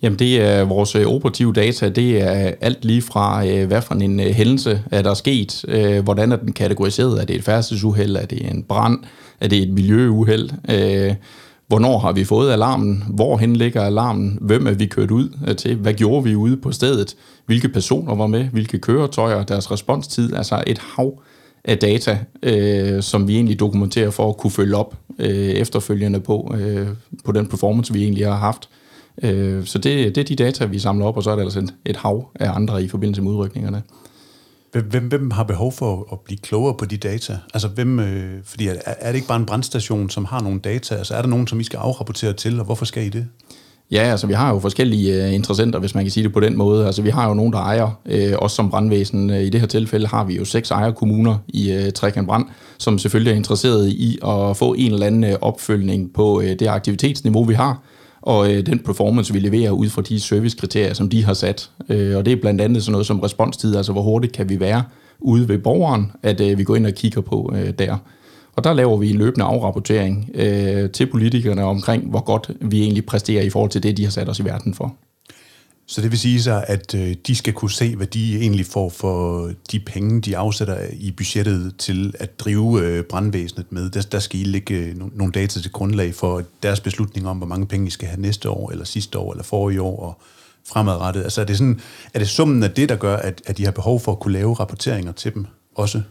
Jamen 0.02 0.20
det 0.20 0.42
er 0.42 0.64
vores 0.64 0.96
øh, 0.96 1.08
operative 1.08 1.54
data, 1.54 1.90
det 1.90 2.22
er 2.22 2.54
alt 2.62 2.86
lige 2.86 3.02
fra, 3.02 3.48
øh, 3.48 3.68
hvad 3.68 3.82
for 3.82 3.96
en 3.96 4.20
hændelse 4.20 4.84
er 4.92 5.02
der 5.02 5.14
sket, 5.14 5.66
hvordan 6.04 6.32
er 6.32 6.36
den 6.36 6.54
kategoriseret, 6.54 7.22
er 7.22 7.26
det 7.26 7.36
et 7.36 7.44
færdselsuheld, 7.44 8.16
er 8.16 8.26
det 8.26 8.52
en 8.52 8.64
brand, 8.64 9.00
er 9.40 9.48
det 9.48 9.62
et 9.62 9.70
miljøuheld, 9.70 10.50
hvornår 11.68 12.00
har 12.00 12.12
vi 12.12 12.24
fået 12.24 12.52
alarmen, 12.52 13.04
hvorhen 13.10 13.56
ligger 13.56 13.82
alarmen, 13.82 14.38
hvem 14.42 14.68
er 14.68 14.72
vi 14.72 14.86
kørt 14.86 15.12
ud 15.12 15.30
øh, 15.48 15.56
til, 15.56 15.76
hvad 15.76 15.94
gjorde 15.94 16.24
vi 16.24 16.36
ude 16.36 16.58
på 16.58 16.72
stedet, 16.72 17.16
hvilke 17.46 17.70
personer 17.70 18.16
var 18.16 18.28
med, 18.28 18.44
hvilke 18.44 18.80
køretøjer, 18.80 19.44
deres 19.44 19.72
responstid, 19.72 20.34
altså 20.34 20.64
et 20.68 20.78
hav 20.78 21.22
af 21.64 21.78
data, 21.78 22.20
øh, 22.44 23.04
som 23.04 23.28
vi 23.28 23.36
egentlig 23.36 23.60
dokumenterer 23.60 24.10
for 24.10 24.30
at 24.30 24.38
kunne 24.38 24.52
følge 24.52 24.76
op 24.76 24.96
øh, 25.20 25.30
efterfølgende 25.30 26.20
på, 26.20 26.56
øh, 26.60 26.88
på 27.26 27.32
den 27.32 27.48
performance, 27.48 27.94
vi 27.94 28.04
egentlig 28.04 28.28
har 28.28 28.36
haft. 28.36 28.70
Øh, 29.24 29.66
så 29.66 29.78
det, 29.78 30.16
det 30.16 30.22
er 30.22 30.26
de 30.26 30.36
data, 30.36 30.66
vi 30.66 30.80
samler 30.80 31.06
op, 31.06 31.18
og 31.18 31.24
så 31.24 31.32
er 31.32 31.36
der 31.36 31.44
altså 31.44 31.60
et, 31.60 31.74
et 31.86 31.96
hav 31.96 32.30
af 32.36 32.52
andre 32.56 32.84
i 32.84 32.88
forbindelse 32.88 33.22
med 33.22 33.32
udrykningerne. 33.32 33.82
Hvem, 34.82 35.08
hvem 35.08 35.32
har 35.32 35.44
behov 35.44 35.72
for 35.72 36.08
at 36.12 36.20
blive 36.20 36.38
klogere 36.38 36.74
på 36.78 36.86
de 36.86 36.98
data? 36.98 37.38
Altså 37.54 37.68
hvem, 37.68 38.00
øh, 38.00 38.44
fordi 38.44 38.68
er, 38.68 38.74
er 38.86 39.08
det 39.08 39.16
ikke 39.16 39.28
bare 39.28 39.40
en 39.40 39.46
brandstation, 39.46 40.10
som 40.10 40.26
har 40.26 40.42
nogle 40.42 40.60
data? 40.60 40.96
Altså 40.96 41.14
er 41.14 41.22
der 41.22 41.30
nogen, 41.30 41.48
som 41.48 41.60
I 41.60 41.64
skal 41.64 41.78
afrapportere 41.78 42.34
til, 42.34 42.60
og 42.60 42.66
hvorfor 42.66 42.86
skal 42.86 43.06
I 43.06 43.10
det? 43.10 43.28
Ja, 43.92 44.02
altså 44.02 44.28
vi 44.28 44.34
har 44.34 44.54
jo 44.54 44.60
forskellige 44.60 45.24
uh, 45.24 45.34
interessenter, 45.34 45.80
hvis 45.80 45.96
man 45.96 46.04
kan 46.04 46.12
sige 46.12 46.24
det 46.24 46.34
på 46.34 46.40
den 46.40 46.58
måde. 46.58 46.86
Altså 46.86 47.02
vi 47.02 47.10
har 47.10 47.28
jo 47.28 47.34
nogen, 47.34 47.54
der 47.54 47.60
ejer, 47.60 48.00
uh, 48.06 48.46
os 48.46 48.52
som 48.52 48.70
brandvæsen. 48.70 49.30
Uh, 49.30 49.36
I 49.36 49.50
det 49.50 49.60
her 49.60 49.68
tilfælde 49.68 50.08
har 50.08 50.24
vi 50.24 50.38
jo 50.38 50.46
seks 50.46 50.72
ejerkommuner 50.72 51.38
i 51.48 51.78
uh, 51.78 51.94
Trekant 51.94 52.28
Brand, 52.28 52.46
som 52.78 53.00
selvfølgelig 53.00 53.32
er 53.32 53.36
interesseret 53.36 53.90
i 53.90 54.20
at 54.28 54.58
få 54.58 54.74
en 54.74 54.92
eller 54.92 55.08
anden 55.08 55.24
uh, 55.24 55.40
opfølgning 55.42 56.14
på 56.14 56.38
uh, 56.38 56.44
det 56.46 56.68
aktivitetsniveau, 56.68 57.44
vi 57.44 57.54
har, 57.54 57.82
og 58.26 58.54
øh, 58.54 58.66
den 58.66 58.80
performance, 58.80 59.34
vi 59.34 59.40
leverer 59.40 59.72
ud 59.72 59.90
fra 59.90 60.02
de 60.02 60.20
servicekriterier, 60.20 60.94
som 60.94 61.10
de 61.10 61.26
har 61.26 61.34
sat. 61.34 61.70
Øh, 61.90 62.18
og 62.18 62.26
det 62.26 62.34
er 62.34 62.42
blandt 62.42 62.62
andet 62.62 62.84
sådan 62.84 62.92
noget 62.92 63.08
som 63.08 63.20
responstid, 63.20 63.76
altså 63.76 63.92
hvor 63.92 64.02
hurtigt 64.02 64.34
kan 64.34 64.50
vi 64.50 64.60
være 64.60 64.84
ude 65.20 65.50
ved 65.50 65.58
borgeren, 65.58 66.12
at 66.24 66.42
øh, 66.42 66.58
vi 66.58 66.64
går 66.64 66.76
ind 66.76 66.86
og 66.86 66.94
kigger 66.94 67.22
på 67.22 67.54
øh, 67.56 67.74
der. 67.80 67.98
Og 68.56 68.64
der 68.64 68.74
laver 68.74 68.98
vi 68.98 69.10
en 69.10 69.16
løbende 69.16 69.46
afrapportering 69.46 70.30
øh, 70.34 70.90
til 70.90 71.06
politikerne 71.06 71.64
omkring, 71.64 72.10
hvor 72.10 72.24
godt 72.24 72.52
vi 72.62 72.82
egentlig 72.82 73.06
præsterer 73.06 73.44
i 73.44 73.50
forhold 73.50 73.72
til 73.72 73.84
det, 73.84 73.98
de 73.98 74.04
har 74.04 74.12
sat 74.12 74.30
os 74.30 74.40
i 74.40 74.46
verden 74.46 74.74
for. 74.74 74.96
Så 75.88 76.02
det 76.02 76.12
vil 76.12 76.20
sige 76.20 76.42
så, 76.42 76.66
at 76.68 76.96
øh, 76.96 77.16
de 77.28 77.36
skal 77.36 77.54
kunne 77.54 77.72
se, 77.72 77.96
hvad 77.96 78.08
de 78.08 78.40
egentlig 78.40 78.66
får 78.66 78.90
for 78.90 79.52
de 79.72 79.80
penge, 79.80 80.22
de 80.22 80.38
afsætter 80.38 80.88
i 80.92 81.12
budgettet 81.12 81.78
til 81.78 82.16
at 82.20 82.40
drive 82.40 82.82
øh, 82.82 83.04
brandvæsenet 83.04 83.72
med. 83.72 83.90
Der, 83.90 84.02
der 84.02 84.20
skal 84.20 84.40
I 84.40 84.44
lægge 84.44 84.76
øh, 84.76 85.18
nogle 85.18 85.34
data 85.34 85.62
til 85.62 85.72
grundlag 85.72 86.16
for 86.16 86.44
deres 86.64 86.80
beslutning 86.80 87.28
om, 87.28 87.38
hvor 87.38 87.48
mange 87.48 87.68
penge 87.68 87.88
I 87.88 87.90
skal 87.90 88.08
have 88.08 88.22
næste 88.22 88.50
år, 88.50 88.72
eller 88.72 88.86
sidste 88.86 89.18
år, 89.20 89.32
eller 89.32 89.44
forrige 89.44 89.82
år, 89.82 90.00
og 90.00 90.22
fremadrettet. 90.68 91.24
Altså 91.24 91.42
er 91.42 91.46
det, 91.46 91.58
sådan, 91.58 91.82
er 92.14 92.20
det 92.20 92.30
summen 92.30 92.64
af 92.64 92.72
det, 92.72 92.90
der 92.90 92.96
gør, 92.96 93.18
at, 93.18 93.42
at 93.46 93.58
de 93.58 93.66
har 93.66 93.72
behov 93.72 94.00
for 94.00 94.12
at 94.12 94.20
kunne 94.20 94.34
lave 94.34 94.54
rapporteringer 94.54 95.12
til 95.12 95.34
dem 95.34 95.46
også? 95.76 96.02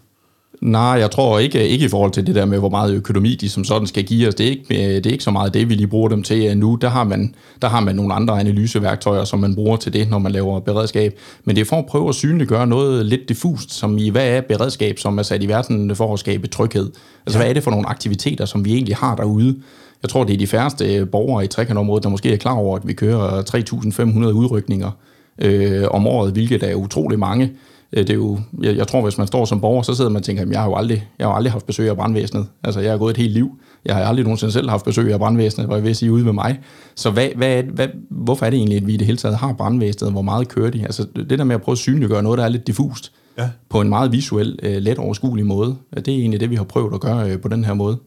Nej, 0.60 0.80
jeg 0.80 1.10
tror 1.10 1.38
ikke, 1.38 1.68
ikke 1.68 1.84
i 1.84 1.88
forhold 1.88 2.10
til 2.10 2.26
det 2.26 2.34
der 2.34 2.44
med, 2.44 2.58
hvor 2.58 2.68
meget 2.68 2.94
økonomi 2.94 3.34
de 3.34 3.48
som 3.48 3.64
sådan 3.64 3.86
skal 3.86 4.04
give 4.04 4.28
os. 4.28 4.34
Det 4.34 4.46
er 4.46 4.50
ikke, 4.50 4.84
øh, 4.84 4.94
det 4.96 5.06
er 5.06 5.10
ikke 5.10 5.24
så 5.24 5.30
meget 5.30 5.54
det, 5.54 5.68
vi 5.68 5.74
lige 5.74 5.86
bruger 5.86 6.08
dem 6.08 6.22
til 6.22 6.46
øh, 6.46 6.56
nu. 6.56 6.78
Der 6.80 6.88
har, 6.88 7.04
man, 7.04 7.34
der 7.62 7.68
har 7.68 7.80
man 7.80 7.96
nogle 7.96 8.14
andre 8.14 8.40
analyseværktøjer, 8.40 9.24
som 9.24 9.38
man 9.38 9.54
bruger 9.54 9.76
til 9.76 9.92
det, 9.92 10.10
når 10.10 10.18
man 10.18 10.32
laver 10.32 10.60
beredskab. 10.60 11.18
Men 11.44 11.56
det 11.56 11.62
er 11.62 11.66
for 11.66 11.76
at 11.76 11.86
prøve 11.86 12.08
at 12.08 12.14
synliggøre 12.14 12.66
noget 12.66 13.06
lidt 13.06 13.28
diffust, 13.28 13.72
som 13.72 13.98
i, 13.98 14.08
hvad 14.08 14.28
er 14.28 14.40
beredskab, 14.40 14.98
som 14.98 15.18
er 15.18 15.22
sat 15.22 15.42
i 15.42 15.48
verden 15.48 15.96
for 15.96 16.12
at 16.12 16.18
skabe 16.18 16.46
tryghed? 16.46 16.90
Altså, 17.26 17.38
ja. 17.38 17.42
hvad 17.42 17.50
er 17.50 17.54
det 17.54 17.62
for 17.62 17.70
nogle 17.70 17.88
aktiviteter, 17.88 18.44
som 18.44 18.64
vi 18.64 18.74
egentlig 18.74 18.96
har 18.96 19.16
derude? 19.16 19.56
Jeg 20.02 20.10
tror, 20.10 20.24
det 20.24 20.34
er 20.34 20.38
de 20.38 20.46
færreste 20.46 20.94
øh, 20.94 21.08
borgere 21.08 21.44
i 21.44 21.48
trekantområdet, 21.48 22.04
der 22.04 22.10
måske 22.10 22.32
er 22.32 22.36
klar 22.36 22.54
over, 22.54 22.76
at 22.76 22.88
vi 22.88 22.92
kører 22.92 23.42
3.500 23.42 24.26
udrykninger 24.26 24.90
øh, 25.38 25.84
om 25.90 26.06
året, 26.06 26.32
hvilket 26.32 26.62
er 26.62 26.74
utrolig 26.74 27.18
mange. 27.18 27.52
Øh, 27.96 28.02
det 28.02 28.10
er 28.10 28.14
jo, 28.14 28.38
jeg, 28.62 28.76
jeg 28.76 28.88
tror, 28.88 29.02
hvis 29.02 29.18
man 29.18 29.26
står 29.26 29.44
som 29.44 29.60
borger, 29.60 29.82
så 29.82 29.94
sidder 29.94 30.10
man 30.10 30.16
og 30.16 30.22
tænker, 30.22 30.42
at 30.42 30.50
jeg 30.50 30.60
har 30.60 30.66
jo 30.66 30.74
aldrig, 30.74 31.08
jeg 31.18 31.26
har 31.26 31.34
aldrig 31.34 31.52
haft 31.52 31.66
besøg 31.66 31.88
af 31.88 31.96
brandvæsenet. 31.96 32.46
Altså, 32.64 32.80
jeg 32.80 32.90
har 32.90 32.98
gået 32.98 33.10
et 33.10 33.16
helt 33.16 33.32
liv. 33.32 33.58
Jeg 33.84 33.94
har 33.94 34.04
aldrig 34.04 34.24
nogensinde 34.24 34.52
selv 34.52 34.70
haft 34.70 34.84
besøg 34.84 35.12
af 35.12 35.18
brandvæsenet, 35.18 35.66
hvor 35.66 35.76
jeg 35.76 35.84
vil 35.84 35.96
sige 35.96 36.12
ude 36.12 36.24
med 36.24 36.32
mig. 36.32 36.60
Så 36.94 37.10
hvad, 37.10 37.28
hvad, 37.36 37.62
hvad, 37.62 37.88
hvorfor 38.10 38.46
er 38.46 38.50
det 38.50 38.56
egentlig, 38.56 38.76
at 38.76 38.86
vi 38.86 38.94
i 38.94 38.96
det 38.96 39.06
hele 39.06 39.18
taget 39.18 39.36
har 39.36 39.52
brandvæsenet? 39.52 40.12
Hvor 40.12 40.22
meget 40.22 40.48
kører 40.48 40.70
de? 40.70 40.82
Altså, 40.82 41.06
det 41.16 41.38
der 41.38 41.44
med 41.44 41.54
at 41.54 41.62
prøve 41.62 41.74
at 41.74 41.78
synliggøre 41.78 42.22
noget, 42.22 42.38
der 42.38 42.44
er 42.44 42.48
lidt 42.48 42.66
diffust, 42.66 43.12
ja. 43.38 43.50
på 43.68 43.80
en 43.80 43.88
meget 43.88 44.12
visuel, 44.12 44.58
øh, 44.62 44.76
let 44.76 44.98
overskuelig 44.98 45.46
måde, 45.46 45.76
det 45.96 46.08
er 46.08 46.12
egentlig 46.12 46.40
det, 46.40 46.50
vi 46.50 46.56
har 46.56 46.64
prøvet 46.64 46.94
at 46.94 47.00
gøre 47.00 47.30
øh, 47.30 47.40
på 47.40 47.48
den 47.48 47.64
her 47.64 47.74
måde. 47.74 47.98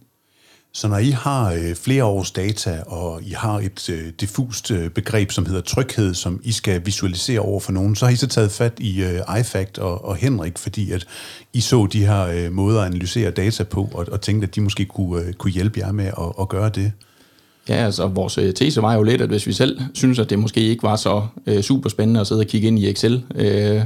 Så 0.77 0.87
når 0.87 0.97
I 0.97 1.09
har 1.09 1.53
øh, 1.53 1.75
flere 1.75 2.03
års 2.03 2.31
data, 2.31 2.83
og 2.87 3.21
I 3.23 3.31
har 3.31 3.59
et 3.59 3.89
øh, 3.89 4.13
diffust 4.19 4.71
øh, 4.71 4.89
begreb, 4.89 5.31
som 5.31 5.45
hedder 5.45 5.61
tryghed, 5.61 6.13
som 6.13 6.41
I 6.43 6.51
skal 6.51 6.85
visualisere 6.85 7.39
over 7.39 7.59
for 7.59 7.71
nogen, 7.71 7.95
så 7.95 8.05
har 8.05 8.13
I 8.13 8.15
så 8.15 8.27
taget 8.27 8.51
fat 8.51 8.73
i 8.79 9.03
øh, 9.03 9.39
iFact 9.39 9.77
og, 9.79 10.05
og 10.05 10.15
Henrik, 10.15 10.57
fordi 10.57 10.91
at 10.91 11.05
I 11.53 11.61
så 11.61 11.87
de 11.93 12.05
her 12.05 12.27
øh, 12.27 12.51
måder 12.51 12.81
at 12.81 12.85
analysere 12.85 13.31
data 13.31 13.63
på, 13.63 13.89
og, 13.93 14.05
og 14.11 14.21
tænkte, 14.21 14.47
at 14.47 14.55
de 14.55 14.61
måske 14.61 14.85
kunne, 14.85 15.23
øh, 15.23 15.33
kunne 15.33 15.51
hjælpe 15.51 15.79
jer 15.79 15.91
med 15.91 16.05
at, 16.05 16.33
at 16.41 16.49
gøre 16.49 16.69
det. 16.69 16.91
Ja, 17.69 17.75
altså 17.75 18.07
vores 18.07 18.37
øh, 18.37 18.53
tese 18.53 18.81
var 18.81 18.93
jo 18.93 19.03
lidt, 19.03 19.21
at 19.21 19.29
hvis 19.29 19.47
vi 19.47 19.53
selv 19.53 19.79
synes, 19.93 20.19
at 20.19 20.29
det 20.29 20.39
måske 20.39 20.61
ikke 20.61 20.83
var 20.83 20.95
så 20.95 21.27
øh, 21.47 21.61
super 21.61 21.89
spændende 21.89 22.19
at 22.19 22.27
sidde 22.27 22.41
og 22.41 22.47
kigge 22.47 22.67
ind 22.67 22.79
i 22.79 22.89
Excel, 22.89 23.23
øh, 23.35 23.81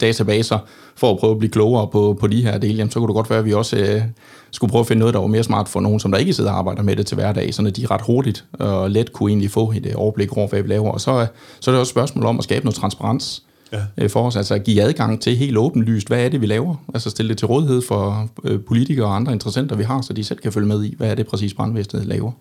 databaser 0.00 0.58
for 0.96 1.10
at 1.10 1.18
prøve 1.18 1.30
at 1.30 1.38
blive 1.38 1.50
klogere 1.50 1.86
på, 1.86 2.16
på 2.20 2.26
de 2.26 2.42
her 2.42 2.58
dele, 2.58 2.74
jamen, 2.74 2.90
så 2.90 2.98
kunne 2.98 3.08
det 3.08 3.14
godt 3.14 3.30
være, 3.30 3.38
at 3.38 3.44
vi 3.44 3.52
også 3.52 3.76
øh, 3.76 4.02
skulle 4.50 4.70
prøve 4.70 4.80
at 4.80 4.86
finde 4.86 5.00
noget, 5.00 5.14
der 5.14 5.20
var 5.20 5.26
mere 5.26 5.42
smart 5.42 5.68
for 5.68 5.80
nogen, 5.80 6.00
som 6.00 6.10
der 6.10 6.18
ikke 6.18 6.32
sidder 6.32 6.50
og 6.50 6.58
arbejder 6.58 6.82
med 6.82 6.96
det 6.96 7.06
til 7.06 7.14
hverdag, 7.14 7.54
så 7.54 7.62
de 7.62 7.86
ret 7.86 8.00
hurtigt 8.00 8.44
og 8.52 8.90
let 8.90 9.12
kunne 9.12 9.30
egentlig 9.30 9.50
få 9.50 9.72
et 9.76 9.86
øh, 9.86 9.92
overblik 9.96 10.36
over, 10.36 10.48
hvad 10.48 10.62
vi 10.62 10.68
laver. 10.68 10.90
Og 10.90 11.00
så, 11.00 11.26
så 11.60 11.70
er 11.70 11.72
det 11.72 11.80
også 11.80 11.90
et 11.90 11.94
spørgsmål 11.94 12.26
om 12.26 12.38
at 12.38 12.44
skabe 12.44 12.64
noget 12.64 12.74
transparens 12.74 13.42
ja. 13.72 13.78
øh, 13.98 14.10
for 14.10 14.26
os, 14.26 14.36
altså 14.36 14.54
at 14.54 14.64
give 14.64 14.82
adgang 14.82 15.20
til 15.22 15.36
helt 15.36 15.56
åbenlyst, 15.56 16.08
hvad 16.08 16.24
er 16.24 16.28
det, 16.28 16.40
vi 16.40 16.46
laver? 16.46 16.76
Altså 16.94 17.10
stille 17.10 17.28
det 17.28 17.38
til 17.38 17.46
rådighed 17.46 17.82
for 17.82 18.28
øh, 18.44 18.60
politikere 18.60 19.06
og 19.06 19.16
andre 19.16 19.32
interessenter, 19.32 19.76
vi 19.76 19.84
har, 19.84 20.00
så 20.00 20.12
de 20.12 20.24
selv 20.24 20.38
kan 20.38 20.52
følge 20.52 20.68
med 20.68 20.84
i, 20.84 20.94
hvad 20.96 21.10
er 21.10 21.14
det 21.14 21.26
præcis 21.26 21.54
brandvæsenet 21.54 22.06
laver. 22.06 22.32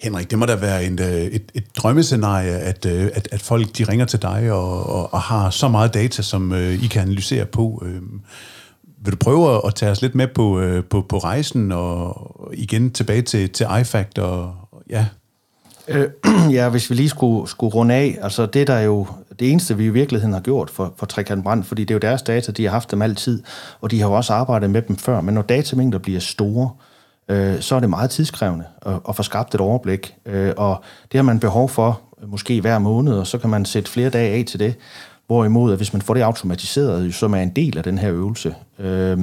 Henrik, 0.00 0.30
det 0.30 0.38
må 0.38 0.46
da 0.46 0.56
være 0.56 0.84
en, 0.84 0.98
øh, 1.02 1.08
et, 1.08 1.52
et 1.54 1.64
drømmescenarie, 1.76 2.50
at, 2.50 2.86
øh, 2.86 3.10
at, 3.14 3.28
at 3.32 3.40
folk 3.42 3.78
de 3.78 3.84
ringer 3.84 4.06
til 4.06 4.22
dig 4.22 4.52
og, 4.52 4.86
og, 4.86 5.14
og 5.14 5.20
har 5.20 5.50
så 5.50 5.68
meget 5.68 5.94
data, 5.94 6.22
som 6.22 6.50
uh, 6.50 6.84
I 6.84 6.86
kan 6.86 7.02
analysere 7.02 7.44
på. 7.44 7.62
Uh, 7.62 7.88
vil 9.04 9.12
du 9.12 9.16
prøve 9.16 9.66
at 9.66 9.74
tage 9.74 9.92
os 9.92 10.02
lidt 10.02 10.14
med 10.14 10.28
på, 10.34 10.60
uh, 10.60 10.84
på, 10.84 11.00
på 11.08 11.18
rejsen 11.18 11.72
og 11.72 12.50
igen 12.52 12.90
tilbage 12.90 13.22
til, 13.22 13.50
til 13.50 13.66
iFact? 13.80 14.18
Og, 14.18 14.54
ja. 14.90 15.06
Øh, 15.88 16.08
ja, 16.56 16.68
hvis 16.68 16.90
vi 16.90 16.94
lige 16.94 17.08
skulle, 17.08 17.48
skulle 17.48 17.74
runde 17.74 17.94
af, 17.94 18.18
altså 18.22 18.46
det 18.46 18.66
der 18.66 18.74
er 18.74 18.82
jo 18.82 19.06
det 19.38 19.50
eneste, 19.50 19.76
vi 19.76 19.84
i 19.84 19.90
virkeligheden 19.90 20.32
har 20.32 20.40
gjort 20.40 20.70
for, 20.70 20.94
for 20.96 21.06
Trekant 21.06 21.42
Brand, 21.42 21.64
fordi 21.64 21.82
det 21.82 21.90
er 21.90 21.94
jo 21.94 22.10
deres 22.10 22.22
data, 22.22 22.52
de 22.52 22.64
har 22.64 22.70
haft 22.70 22.90
dem 22.90 23.02
altid, 23.02 23.42
og 23.80 23.90
de 23.90 24.00
har 24.00 24.08
jo 24.08 24.14
også 24.14 24.32
arbejdet 24.32 24.70
med 24.70 24.82
dem 24.82 24.96
før, 24.96 25.20
men 25.20 25.34
når 25.34 25.42
datamængder 25.42 25.98
bliver 25.98 26.20
store, 26.20 26.70
øh, 26.80 26.87
øh, 27.28 27.60
så 27.60 27.76
er 27.76 27.80
det 27.80 27.90
meget 27.90 28.10
tidskrævende 28.10 28.64
at, 28.86 29.00
at 29.08 29.16
få 29.16 29.22
skabt 29.22 29.54
et 29.54 29.60
overblik. 29.60 30.14
Øh, 30.26 30.52
og 30.56 30.82
det 31.12 31.18
har 31.18 31.22
man 31.22 31.40
behov 31.40 31.68
for 31.68 32.00
måske 32.26 32.60
hver 32.60 32.78
måned, 32.78 33.12
og 33.12 33.26
så 33.26 33.38
kan 33.38 33.50
man 33.50 33.64
sætte 33.64 33.90
flere 33.90 34.10
dage 34.10 34.38
af 34.38 34.44
til 34.44 34.60
det. 34.60 34.74
Hvorimod, 35.26 35.72
at 35.72 35.78
hvis 35.78 35.92
man 35.92 36.02
får 36.02 36.14
det 36.14 36.20
automatiseret, 36.20 37.14
som 37.14 37.34
er 37.34 37.38
en 37.38 37.50
del 37.50 37.78
af 37.78 37.84
den 37.84 37.98
her 37.98 38.12
øvelse, 38.12 38.54
øh, 38.78 39.18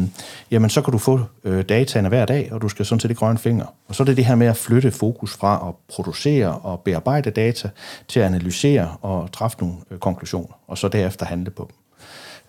jamen 0.52 0.70
så 0.70 0.82
kan 0.82 0.92
du 0.92 0.98
få 0.98 1.20
øh, 1.44 1.64
dataene 1.70 2.10
hver 2.10 2.26
dag, 2.26 2.50
og 2.52 2.62
du 2.62 2.70
skal 2.70 2.86
sådan 2.86 3.00
set 3.00 3.10
ikke 3.10 3.20
grønne 3.20 3.38
finger. 3.38 3.66
Og 3.88 3.96
så 3.96 4.04
er 4.04 4.06
det 4.06 4.18
det 4.18 4.26
her 4.26 4.36
med 4.36 4.48
at 4.48 4.58
flytte 4.58 4.92
fokus 4.92 5.34
fra 5.34 5.68
at 5.68 5.96
producere 5.96 6.58
og 6.58 6.80
bearbejde 6.80 7.32
data, 7.32 7.70
til 8.08 8.20
at 8.20 8.26
analysere 8.26 8.90
og 9.02 9.32
træffe 9.32 9.58
nogle 9.60 9.76
øh, 9.92 9.98
konklusioner, 9.98 10.54
og 10.68 10.78
så 10.78 10.88
derefter 10.88 11.26
handle 11.26 11.52
på 11.52 11.70
dem. 11.70 11.85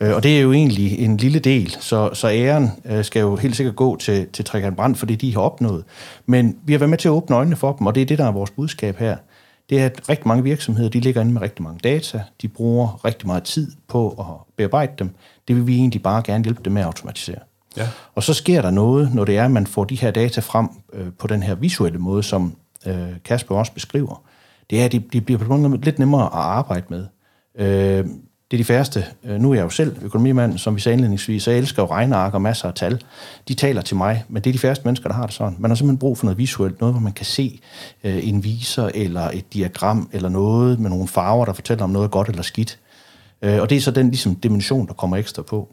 Øh, 0.00 0.14
og 0.14 0.22
det 0.22 0.36
er 0.38 0.40
jo 0.40 0.52
egentlig 0.52 0.98
en 0.98 1.16
lille 1.16 1.38
del, 1.38 1.76
så, 1.80 2.10
så 2.14 2.28
æren 2.28 2.70
øh, 2.84 3.04
skal 3.04 3.20
jo 3.20 3.36
helt 3.36 3.56
sikkert 3.56 3.76
gå 3.76 3.96
til, 3.96 4.26
til 4.32 4.44
Trekant 4.44 4.76
Brand, 4.76 4.94
fordi 4.94 5.14
de 5.14 5.34
har 5.34 5.40
opnået. 5.40 5.84
Men 6.26 6.56
vi 6.64 6.72
har 6.72 6.78
været 6.78 6.90
med 6.90 6.98
til 6.98 7.08
at 7.08 7.12
åbne 7.12 7.36
øjnene 7.36 7.56
for 7.56 7.72
dem, 7.72 7.86
og 7.86 7.94
det 7.94 8.00
er 8.00 8.06
det, 8.06 8.18
der 8.18 8.24
er 8.26 8.32
vores 8.32 8.50
budskab 8.50 8.96
her. 8.96 9.16
Det 9.70 9.80
er, 9.80 9.86
at 9.86 10.08
rigtig 10.08 10.28
mange 10.28 10.44
virksomheder, 10.44 10.88
de 10.88 11.00
ligger 11.00 11.20
inde 11.20 11.32
med 11.32 11.42
rigtig 11.42 11.62
mange 11.62 11.80
data, 11.84 12.22
de 12.42 12.48
bruger 12.48 13.04
rigtig 13.04 13.26
meget 13.26 13.42
tid 13.42 13.72
på 13.88 14.08
at 14.10 14.54
bearbejde 14.56 14.92
dem. 14.98 15.10
Det 15.48 15.56
vil 15.56 15.66
vi 15.66 15.76
egentlig 15.76 16.02
bare 16.02 16.22
gerne 16.22 16.44
hjælpe 16.44 16.60
dem 16.64 16.72
med 16.72 16.82
at 16.82 16.86
automatisere. 16.86 17.38
Ja. 17.76 17.88
Og 18.14 18.22
så 18.22 18.34
sker 18.34 18.62
der 18.62 18.70
noget, 18.70 19.14
når 19.14 19.24
det 19.24 19.36
er, 19.36 19.44
at 19.44 19.50
man 19.50 19.66
får 19.66 19.84
de 19.84 19.96
her 19.96 20.10
data 20.10 20.40
frem 20.40 20.68
øh, 20.92 21.06
på 21.18 21.26
den 21.26 21.42
her 21.42 21.54
visuelle 21.54 21.98
måde, 21.98 22.22
som 22.22 22.56
øh, 22.86 23.08
Kasper 23.24 23.54
også 23.54 23.72
beskriver. 23.72 24.22
Det 24.70 24.80
er, 24.80 24.84
at 24.84 24.92
de, 24.92 24.98
de 24.98 25.20
bliver 25.20 25.38
på 25.38 25.54
en 25.54 25.62
måde 25.62 25.80
lidt 25.80 25.98
nemmere 25.98 26.24
at 26.24 26.30
arbejde 26.32 26.86
med. 26.88 27.06
Øh, 27.58 28.06
det 28.50 28.56
er 28.56 28.58
de 28.58 28.64
færreste. 28.64 29.04
Øh, 29.24 29.40
nu 29.40 29.50
er 29.50 29.54
jeg 29.54 29.62
jo 29.62 29.68
selv 29.68 29.96
økonomimand, 30.02 30.58
som 30.58 30.76
vi 30.76 30.80
sagde 30.80 30.94
indledningsvis, 30.94 31.42
så 31.42 31.50
jeg 31.50 31.58
elsker 31.58 31.82
jo 31.82 31.86
regneark 31.90 32.34
og 32.34 32.42
masser 32.42 32.68
af 32.68 32.74
tal. 32.74 33.02
De 33.48 33.54
taler 33.54 33.82
til 33.82 33.96
mig, 33.96 34.24
men 34.28 34.42
det 34.42 34.50
er 34.50 34.52
de 34.52 34.58
færreste 34.58 34.84
mennesker, 34.84 35.08
der 35.08 35.16
har 35.16 35.26
det 35.26 35.34
sådan. 35.34 35.56
Man 35.58 35.70
har 35.70 35.76
simpelthen 35.76 35.98
brug 35.98 36.18
for 36.18 36.24
noget 36.24 36.38
visuelt, 36.38 36.80
noget, 36.80 36.94
hvor 36.94 37.00
man 37.00 37.12
kan 37.12 37.26
se 37.26 37.60
øh, 38.04 38.28
en 38.28 38.44
viser 38.44 38.90
eller 38.94 39.30
et 39.30 39.54
diagram 39.54 40.08
eller 40.12 40.28
noget 40.28 40.80
med 40.80 40.90
nogle 40.90 41.08
farver, 41.08 41.44
der 41.44 41.52
fortæller 41.52 41.84
om 41.84 41.90
noget 41.90 42.10
godt 42.10 42.28
eller 42.28 42.42
skidt. 42.42 42.78
Øh, 43.42 43.60
og 43.60 43.70
det 43.70 43.76
er 43.76 43.80
så 43.80 43.90
den 43.90 44.10
ligesom, 44.10 44.34
dimension, 44.34 44.86
der 44.86 44.92
kommer 44.92 45.16
ekstra 45.16 45.42
på. 45.42 45.68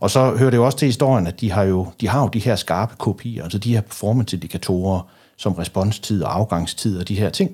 Og 0.00 0.10
så 0.10 0.36
hører 0.36 0.50
det 0.50 0.56
jo 0.56 0.64
også 0.64 0.78
til 0.78 0.86
historien, 0.86 1.26
at 1.26 1.40
de 1.40 1.50
har 1.50 1.62
jo 1.62 1.86
de, 2.00 2.08
har 2.08 2.20
jo 2.20 2.28
de 2.28 2.38
her 2.38 2.56
skarpe 2.56 2.94
kopier, 2.98 3.42
altså 3.42 3.58
de 3.58 3.74
her 3.74 3.80
performance-indikatorer, 3.80 5.08
som 5.36 5.52
responstid 5.52 6.22
og 6.22 6.36
afgangstid 6.36 6.98
og 6.98 7.08
de 7.08 7.14
her 7.14 7.30
ting, 7.30 7.50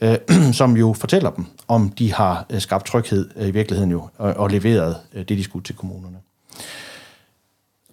øh, 0.00 0.16
som 0.52 0.76
jo 0.76 0.92
fortæller 0.92 1.30
dem, 1.30 1.44
om 1.68 1.92
de 1.98 2.12
har 2.12 2.46
øh, 2.50 2.60
skabt 2.60 2.86
tryghed 2.86 3.30
øh, 3.36 3.48
i 3.48 3.50
virkeligheden 3.50 3.90
jo, 3.90 4.08
og, 4.18 4.34
og 4.34 4.50
leveret 4.50 4.96
det, 5.14 5.28
de 5.28 5.44
skulle 5.44 5.64
til 5.64 5.74
kommunerne. 5.74 6.16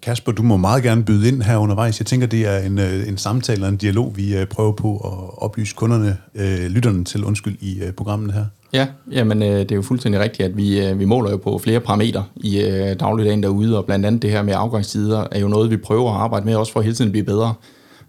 Kasper, 0.02 0.32
du 0.32 0.42
må 0.42 0.56
meget 0.56 0.82
gerne 0.82 1.04
byde 1.04 1.28
ind 1.28 1.42
her 1.42 1.56
undervejs. 1.56 2.00
Jeg 2.00 2.06
tænker, 2.06 2.26
det 2.26 2.46
er 2.46 2.58
en, 2.58 2.78
en 2.78 3.18
samtale 3.18 3.64
og 3.64 3.68
en 3.68 3.76
dialog, 3.76 4.16
vi 4.16 4.44
prøver 4.50 4.72
på 4.72 4.96
at 4.96 5.42
oplyse 5.42 5.74
kunderne, 5.74 6.16
øh, 6.34 6.66
lytterne 6.66 7.04
til, 7.04 7.24
undskyld, 7.24 7.56
i 7.60 7.80
øh, 7.82 7.92
programmet 7.92 8.34
her. 8.34 8.44
Ja, 8.72 8.86
jamen, 9.10 9.42
øh, 9.42 9.58
det 9.58 9.70
er 9.70 9.76
jo 9.76 9.82
fuldstændig 9.82 10.20
rigtigt, 10.20 10.48
at 10.48 10.56
vi, 10.56 10.86
øh, 10.86 10.98
vi 10.98 11.04
måler 11.04 11.30
jo 11.30 11.36
på 11.36 11.58
flere 11.58 11.80
parametre 11.80 12.24
i 12.36 12.60
øh, 12.60 13.00
dagligdagen 13.00 13.42
derude, 13.42 13.78
og 13.78 13.84
blandt 13.84 14.06
andet 14.06 14.22
det 14.22 14.30
her 14.30 14.42
med 14.42 14.54
afgangstider 14.56 15.26
er 15.30 15.38
jo 15.38 15.48
noget, 15.48 15.70
vi 15.70 15.76
prøver 15.76 16.10
at 16.10 16.20
arbejde 16.20 16.46
med, 16.46 16.54
også 16.54 16.72
for 16.72 16.80
at 16.80 16.84
hele 16.84 16.96
tiden 16.96 17.10
blive 17.10 17.24
bedre. 17.24 17.54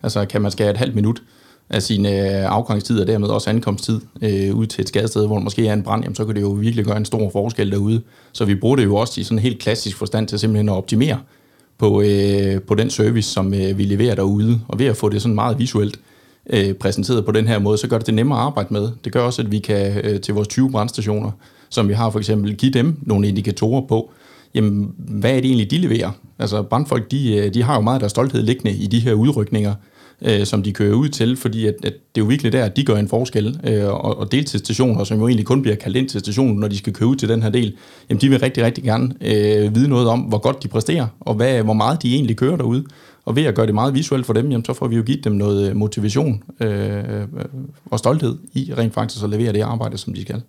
Altså 0.03 0.25
kan 0.25 0.41
man 0.41 0.51
skære 0.51 0.71
et 0.71 0.77
halvt 0.77 0.95
minut 0.95 1.23
af 1.69 1.83
sin 1.83 2.05
øh, 2.05 2.51
afgangstid 2.51 2.99
og 2.99 3.07
dermed 3.07 3.27
også 3.27 3.49
ankomsttid 3.49 4.01
øh, 4.21 4.55
ud 4.55 4.65
til 4.65 4.81
et 4.81 4.87
skadested, 4.87 5.27
hvor 5.27 5.35
der 5.35 5.43
måske 5.43 5.67
er 5.67 5.73
en 5.73 5.83
brand, 5.83 6.03
jamen, 6.03 6.15
så 6.15 6.25
kan 6.25 6.35
det 6.35 6.41
jo 6.41 6.49
virkelig 6.49 6.85
gøre 6.85 6.97
en 6.97 7.05
stor 7.05 7.29
forskel 7.29 7.71
derude. 7.71 8.01
Så 8.31 8.45
vi 8.45 8.55
bruger 8.55 8.75
det 8.75 8.83
jo 8.83 8.95
også 8.95 9.21
i 9.21 9.23
sådan 9.23 9.37
en 9.37 9.43
helt 9.43 9.59
klassisk 9.59 9.97
forstand 9.97 10.27
til 10.27 10.39
simpelthen 10.39 10.69
at 10.69 10.75
optimere 10.75 11.19
på, 11.77 12.01
øh, 12.01 12.61
på 12.61 12.75
den 12.75 12.89
service, 12.89 13.29
som 13.29 13.53
øh, 13.53 13.77
vi 13.77 13.83
leverer 13.83 14.15
derude. 14.15 14.61
Og 14.67 14.79
ved 14.79 14.85
at 14.85 14.97
få 14.97 15.09
det 15.09 15.21
sådan 15.21 15.35
meget 15.35 15.59
visuelt 15.59 15.99
øh, 16.49 16.73
præsenteret 16.73 17.25
på 17.25 17.31
den 17.31 17.47
her 17.47 17.59
måde, 17.59 17.77
så 17.77 17.87
gør 17.87 17.97
det 17.97 18.07
det 18.07 18.13
nemmere 18.13 18.39
at 18.39 18.45
arbejde 18.45 18.73
med. 18.73 18.89
Det 19.03 19.13
gør 19.13 19.21
også, 19.21 19.41
at 19.41 19.51
vi 19.51 19.59
kan 19.59 20.01
øh, 20.03 20.21
til 20.21 20.33
vores 20.33 20.47
20 20.47 20.71
brandstationer, 20.71 21.31
som 21.69 21.87
vi 21.87 21.93
har 21.93 22.09
for 22.09 22.19
eksempel, 22.19 22.55
give 22.55 22.71
dem 22.71 22.99
nogle 23.01 23.27
indikatorer 23.27 23.81
på, 23.87 24.11
jamen, 24.53 24.93
hvad 24.97 25.31
er 25.31 25.35
det 25.35 25.45
egentlig, 25.45 25.71
de 25.71 25.77
leverer? 25.77 26.11
Altså 26.39 26.63
brandfolk, 26.63 27.11
de, 27.11 27.35
øh, 27.35 27.53
de 27.53 27.63
har 27.63 27.75
jo 27.75 27.81
meget 27.81 27.95
af 27.95 27.99
deres 27.99 28.11
stolthed 28.11 28.41
liggende 28.41 28.71
i 28.71 28.87
de 28.87 28.99
her 28.99 29.13
udrykninger, 29.13 29.73
øh, 30.21 30.45
som 30.45 30.63
de 30.63 30.73
kører 30.73 30.95
ud 30.95 31.09
til, 31.09 31.37
fordi 31.37 31.65
at, 31.65 31.75
at 31.83 31.93
det 32.15 32.21
er 32.21 32.25
jo 32.25 32.25
virkelig 32.25 32.51
der, 32.51 32.65
at 32.65 32.77
de 32.77 32.85
gør 32.85 32.95
en 32.95 33.07
forskel. 33.07 33.59
Øh, 33.63 33.85
og, 33.85 34.17
og 34.17 34.31
deltidsstationer, 34.31 35.03
som 35.03 35.19
jo 35.19 35.27
egentlig 35.27 35.45
kun 35.45 35.61
bliver 35.61 35.75
kaldt 35.75 35.97
ind 35.97 36.09
til 36.09 36.19
stationen, 36.19 36.59
når 36.59 36.67
de 36.67 36.77
skal 36.77 36.93
køre 36.93 37.09
ud 37.09 37.15
til 37.15 37.29
den 37.29 37.43
her 37.43 37.49
del, 37.49 37.73
jamen 38.09 38.21
de 38.21 38.29
vil 38.29 38.39
rigtig, 38.39 38.63
rigtig 38.63 38.83
gerne 38.83 39.13
øh, 39.21 39.75
vide 39.75 39.89
noget 39.89 40.07
om, 40.07 40.19
hvor 40.19 40.37
godt 40.37 40.63
de 40.63 40.67
præsterer, 40.67 41.07
og 41.19 41.35
hvad, 41.35 41.63
hvor 41.63 41.73
meget 41.73 42.03
de 42.03 42.15
egentlig 42.15 42.37
kører 42.37 42.55
derude. 42.55 42.83
Og 43.27 43.35
ved 43.35 43.43
at 43.43 43.55
gøre 43.55 43.65
det 43.65 43.73
meget 43.73 43.93
visuelt 43.93 44.25
for 44.25 44.33
dem, 44.33 44.51
jamen, 44.51 44.65
så 44.65 44.73
får 44.73 44.87
vi 44.87 44.95
jo 44.95 45.03
givet 45.03 45.23
dem 45.23 45.33
noget 45.33 45.69
øh, 45.69 45.75
motivation 45.75 46.43
øh, 46.59 47.21
øh, 47.21 47.27
og 47.85 47.99
stolthed 47.99 48.37
i 48.53 48.73
rent 48.77 48.93
faktisk 48.93 49.23
at 49.23 49.29
levere 49.29 49.53
det 49.53 49.61
arbejde, 49.61 49.97
som 49.97 50.13
de 50.13 50.21
skal. 50.21 50.41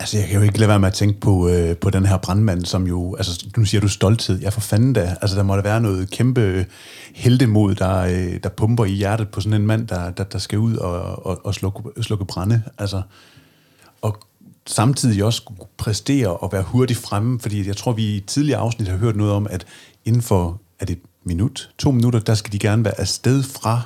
Altså, 0.00 0.18
jeg 0.18 0.26
kan 0.26 0.36
jo 0.36 0.42
ikke 0.42 0.58
lade 0.58 0.68
være 0.68 0.78
med 0.78 0.88
at 0.88 0.94
tænke 0.94 1.20
på, 1.20 1.48
øh, 1.48 1.76
på 1.76 1.90
den 1.90 2.06
her 2.06 2.16
brandmand, 2.18 2.64
som 2.64 2.86
jo, 2.86 3.14
altså, 3.14 3.46
nu 3.56 3.64
siger 3.64 3.80
du 3.80 3.88
stolthed. 3.88 4.40
Jeg 4.42 4.52
for 4.52 4.60
fanden 4.60 4.92
da. 4.92 5.16
Altså, 5.20 5.36
der 5.36 5.42
må 5.42 5.56
da 5.56 5.60
være 5.60 5.80
noget 5.80 6.10
kæmpe 6.10 6.66
heldemod, 7.14 7.74
der, 7.74 7.98
øh, 7.98 8.40
der 8.42 8.48
pumper 8.48 8.84
i 8.84 8.92
hjertet 8.92 9.28
på 9.28 9.40
sådan 9.40 9.60
en 9.60 9.66
mand, 9.66 9.86
der, 9.88 10.10
der, 10.10 10.24
der 10.24 10.38
skal 10.38 10.58
ud 10.58 10.76
og, 10.76 11.26
og, 11.26 11.40
og 11.46 11.54
slukke, 11.54 12.02
slukke 12.02 12.24
brænde. 12.24 12.62
Altså, 12.78 13.02
og 14.02 14.16
samtidig 14.66 15.24
også 15.24 15.42
præstere 15.76 16.36
og 16.36 16.52
være 16.52 16.62
hurtigt 16.62 16.98
fremme, 16.98 17.40
fordi 17.40 17.66
jeg 17.66 17.76
tror, 17.76 17.92
vi 17.92 18.16
i 18.16 18.20
tidligere 18.20 18.60
afsnit 18.60 18.88
har 18.88 18.96
hørt 18.96 19.16
noget 19.16 19.32
om, 19.32 19.46
at 19.50 19.66
inden 20.04 20.22
for 20.22 20.60
er 20.80 20.84
det 20.84 20.98
minut, 21.24 21.70
to 21.78 21.90
minutter, 21.90 22.20
der 22.20 22.34
skal 22.34 22.52
de 22.52 22.58
gerne 22.58 22.84
være 22.84 23.00
afsted 23.00 23.42
fra 23.42 23.82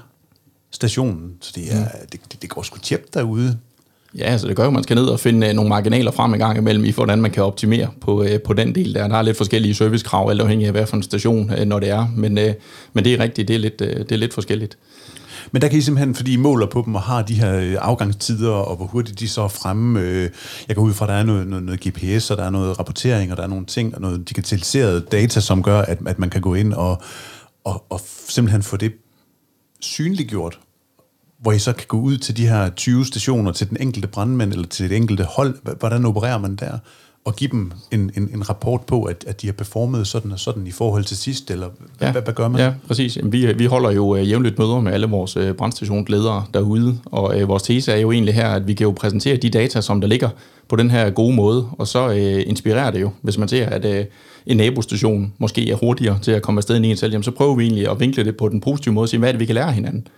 stationen. 0.70 1.32
Så 1.40 1.52
det, 1.54 1.72
er, 1.74 1.80
mm. 1.80 2.06
det, 2.12 2.20
det, 2.32 2.42
det 2.42 2.50
går 2.50 2.62
sgu 2.62 2.78
tjept 2.78 3.14
derude. 3.14 3.58
Ja, 4.18 4.24
altså 4.24 4.48
det 4.48 4.56
gør 4.56 4.62
jo, 4.62 4.68
at 4.68 4.72
man 4.72 4.82
skal 4.82 4.96
ned 4.96 5.06
og 5.06 5.20
finde 5.20 5.48
øh, 5.48 5.54
nogle 5.54 5.68
marginaler 5.68 6.10
frem 6.10 6.32
en 6.32 6.38
gang 6.38 6.58
imellem 6.58 6.84
i, 6.84 6.90
hvordan 6.90 7.22
man 7.22 7.30
kan 7.30 7.42
optimere 7.42 7.88
på, 8.00 8.22
øh, 8.22 8.40
på 8.40 8.52
den 8.52 8.74
del 8.74 8.94
der. 8.94 9.08
Der 9.08 9.16
er 9.16 9.22
lidt 9.22 9.36
forskellige 9.36 9.74
servicekrav, 9.74 10.30
alt 10.30 10.40
afhængig 10.40 10.66
af 10.66 10.72
hvad 10.72 10.86
for 10.86 10.96
en 10.96 11.02
station, 11.02 11.52
øh, 11.52 11.64
når 11.64 11.80
det 11.80 11.90
er. 11.90 12.06
Men, 12.16 12.38
men 12.92 13.04
det 13.04 13.14
er 13.14 13.18
rigtigt, 13.18 13.48
det 13.48 13.54
er 13.54 13.58
lidt, 13.58 13.78
det 13.78 14.12
er 14.12 14.16
lidt 14.16 14.34
forskelligt. 14.34 14.78
Men 15.52 15.62
der 15.62 15.68
kan 15.68 15.78
I 15.78 15.80
simpelthen, 15.80 16.14
fordi 16.14 16.32
I 16.32 16.36
måler 16.36 16.66
på 16.66 16.82
dem 16.86 16.94
og 16.94 17.02
har 17.02 17.22
de 17.22 17.34
her 17.34 17.54
øh, 17.58 17.76
afgangstider, 17.80 18.50
og 18.50 18.76
hvor 18.76 18.86
hurtigt 18.86 19.20
de 19.20 19.28
så 19.28 19.42
er 19.42 19.48
fremme. 19.48 20.00
Øh, 20.00 20.30
jeg 20.68 20.76
går 20.76 20.82
ud 20.82 20.92
fra, 20.92 21.04
at 21.04 21.08
der 21.08 21.14
er 21.14 21.22
noget, 21.22 21.46
noget, 21.46 21.64
noget 21.64 21.80
GPS, 21.80 22.30
og 22.30 22.36
der 22.36 22.44
er 22.44 22.50
noget 22.50 22.78
rapportering, 22.78 23.30
og 23.30 23.36
der 23.36 23.42
er 23.42 23.48
nogle 23.48 23.66
ting, 23.66 23.94
og 23.94 24.00
noget 24.00 24.28
digitaliseret 24.28 25.12
data, 25.12 25.40
som 25.40 25.62
gør, 25.62 25.80
at, 25.80 25.98
at 26.06 26.18
man 26.18 26.30
kan 26.30 26.40
gå 26.40 26.54
ind 26.54 26.72
og, 26.72 27.02
og, 27.64 27.84
og 27.90 28.00
simpelthen 28.28 28.62
få 28.62 28.76
det 28.76 28.92
synliggjort 29.80 30.58
hvor 31.44 31.52
I 31.52 31.58
så 31.58 31.72
kan 31.72 31.86
gå 31.88 32.00
ud 32.00 32.18
til 32.18 32.36
de 32.36 32.48
her 32.48 32.70
20 32.70 33.04
stationer, 33.04 33.52
til 33.52 33.68
den 33.68 33.76
enkelte 33.80 34.08
brandmand 34.08 34.52
eller 34.52 34.66
til 34.66 34.90
det 34.90 34.96
enkelte 34.96 35.24
hold. 35.24 35.78
Hvordan 35.78 36.04
opererer 36.04 36.38
man 36.38 36.56
der? 36.56 36.78
Og 37.24 37.36
give 37.36 37.50
dem 37.50 37.72
en, 37.90 38.10
en, 38.16 38.30
en 38.34 38.48
rapport 38.48 38.80
på, 38.80 39.04
at, 39.04 39.24
at 39.26 39.42
de 39.42 39.46
har 39.46 39.52
performet 39.52 40.06
sådan 40.06 40.32
og 40.32 40.38
sådan 40.38 40.66
i 40.66 40.70
forhold 40.70 41.04
til 41.04 41.16
sidst, 41.16 41.50
eller 41.50 41.66
ja. 42.00 42.12
hvad, 42.12 42.22
hvad 42.22 42.34
gør 42.34 42.48
man? 42.48 42.60
Ja, 42.60 42.72
præcis. 42.86 43.18
Vi, 43.22 43.52
vi 43.52 43.64
holder 43.64 43.90
jo 43.90 44.18
uh, 44.18 44.30
jævnligt 44.30 44.58
møder 44.58 44.80
med 44.80 44.92
alle 44.92 45.06
vores 45.06 45.36
uh, 45.36 45.52
brandstationsledere 45.52 46.44
derude, 46.54 46.98
og 47.04 47.36
uh, 47.36 47.48
vores 47.48 47.62
tese 47.62 47.92
er 47.92 47.96
jo 47.96 48.12
egentlig 48.12 48.34
her, 48.34 48.48
at 48.48 48.66
vi 48.66 48.74
kan 48.74 48.84
jo 48.84 48.90
præsentere 48.90 49.36
de 49.36 49.50
data, 49.50 49.80
som 49.80 50.00
der 50.00 50.08
ligger 50.08 50.28
på 50.68 50.76
den 50.76 50.90
her 50.90 51.10
gode 51.10 51.34
måde, 51.34 51.68
og 51.78 51.88
så 51.88 52.08
uh, 52.08 52.50
inspirerer 52.50 52.90
det 52.90 53.00
jo, 53.00 53.10
hvis 53.22 53.38
man 53.38 53.48
ser, 53.48 53.66
at 53.66 53.84
uh, 53.84 54.06
en 54.46 54.56
nabostation 54.56 55.32
måske 55.38 55.70
er 55.70 55.76
hurtigere 55.76 56.18
til 56.22 56.30
at 56.30 56.42
komme 56.42 56.58
afsted 56.58 56.76
end 56.76 56.86
en 56.86 56.96
selv, 56.96 57.12
jamen, 57.12 57.24
så 57.24 57.30
prøver 57.30 57.54
vi 57.54 57.64
egentlig 57.64 57.90
at 57.90 58.00
vinkle 58.00 58.24
det 58.24 58.36
på 58.36 58.48
den 58.48 58.60
positive 58.60 58.94
måde 58.94 59.04
og 59.04 59.08
sige, 59.08 59.18
hvad 59.18 59.28
er 59.28 59.32
det, 59.32 59.40
vi 59.40 59.46
kan 59.46 59.54
lære 59.54 59.72
hinanden? 59.72 60.08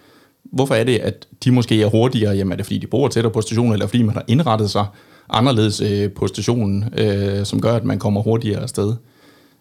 Hvorfor 0.44 0.74
er 0.74 0.84
det, 0.84 0.96
at 0.98 1.26
de 1.44 1.50
måske 1.50 1.82
er 1.82 1.86
hurtigere? 1.86 2.36
Jamen 2.36 2.52
er 2.52 2.56
det, 2.56 2.66
fordi 2.66 2.78
de 2.78 2.86
bor 2.86 3.08
tættere 3.08 3.32
på 3.32 3.40
stationen, 3.40 3.72
eller 3.72 3.86
fordi 3.86 4.02
man 4.02 4.14
har 4.14 4.24
indrettet 4.28 4.70
sig 4.70 4.86
anderledes 5.28 5.80
øh, 5.80 6.10
på 6.10 6.26
stationen, 6.26 6.84
øh, 6.96 7.46
som 7.46 7.60
gør, 7.60 7.76
at 7.76 7.84
man 7.84 7.98
kommer 7.98 8.22
hurtigere 8.22 8.62
afsted? 8.62 8.94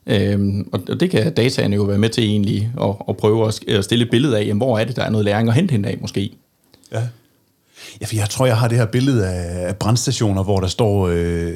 Øhm, 0.07 0.69
og 0.71 0.99
det 0.99 1.11
kan 1.11 1.33
dataene 1.33 1.75
jo 1.75 1.83
være 1.83 1.97
med 1.97 2.09
til 2.09 2.23
egentlig 2.23 2.71
at, 2.81 2.95
at 3.09 3.17
prøve 3.17 3.51
at 3.67 3.83
stille 3.83 4.05
et 4.05 4.11
billede 4.11 4.37
af, 4.37 4.41
jamen, 4.41 4.57
hvor 4.57 4.79
er 4.79 4.85
det, 4.85 4.95
der 4.95 5.03
er 5.03 5.09
noget 5.09 5.25
læring 5.25 5.47
at 5.47 5.55
hente 5.55 5.71
hende 5.71 5.89
af 5.89 5.97
måske. 6.01 6.31
Ja. 6.91 7.01
Ja, 8.01 8.05
for 8.05 8.15
jeg 8.15 8.29
tror, 8.29 8.45
jeg 8.45 8.57
har 8.57 8.67
det 8.67 8.77
her 8.77 8.85
billede 8.85 9.27
af 9.27 9.75
brandstationer, 9.75 10.43
hvor 10.43 10.59
der 10.59 10.67
står, 10.67 11.07
øh, 11.07 11.53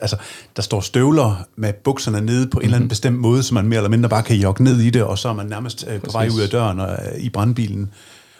altså, 0.00 0.16
der 0.56 0.62
står 0.62 0.80
støvler 0.80 1.46
med 1.56 1.72
bukserne 1.72 2.20
nede 2.20 2.26
på 2.26 2.42
en 2.42 2.46
mm-hmm. 2.46 2.64
eller 2.64 2.76
anden 2.76 2.84
mhm. 2.84 2.88
bestemt 2.88 3.18
måde, 3.18 3.42
så 3.42 3.54
man 3.54 3.66
mere 3.66 3.76
eller 3.76 3.90
mindre 3.90 4.08
bare 4.08 4.22
kan 4.22 4.36
jogge 4.36 4.64
ned 4.64 4.80
i 4.80 4.90
det, 4.90 5.02
og 5.02 5.18
så 5.18 5.28
er 5.28 5.32
man 5.32 5.46
nærmest 5.46 5.86
øh, 5.90 6.00
på 6.00 6.10
vej 6.12 6.28
ud 6.34 6.40
af 6.40 6.48
døren 6.48 6.80
og, 6.80 6.90
øh, 6.92 7.20
i 7.20 7.28
brandbilen. 7.28 7.90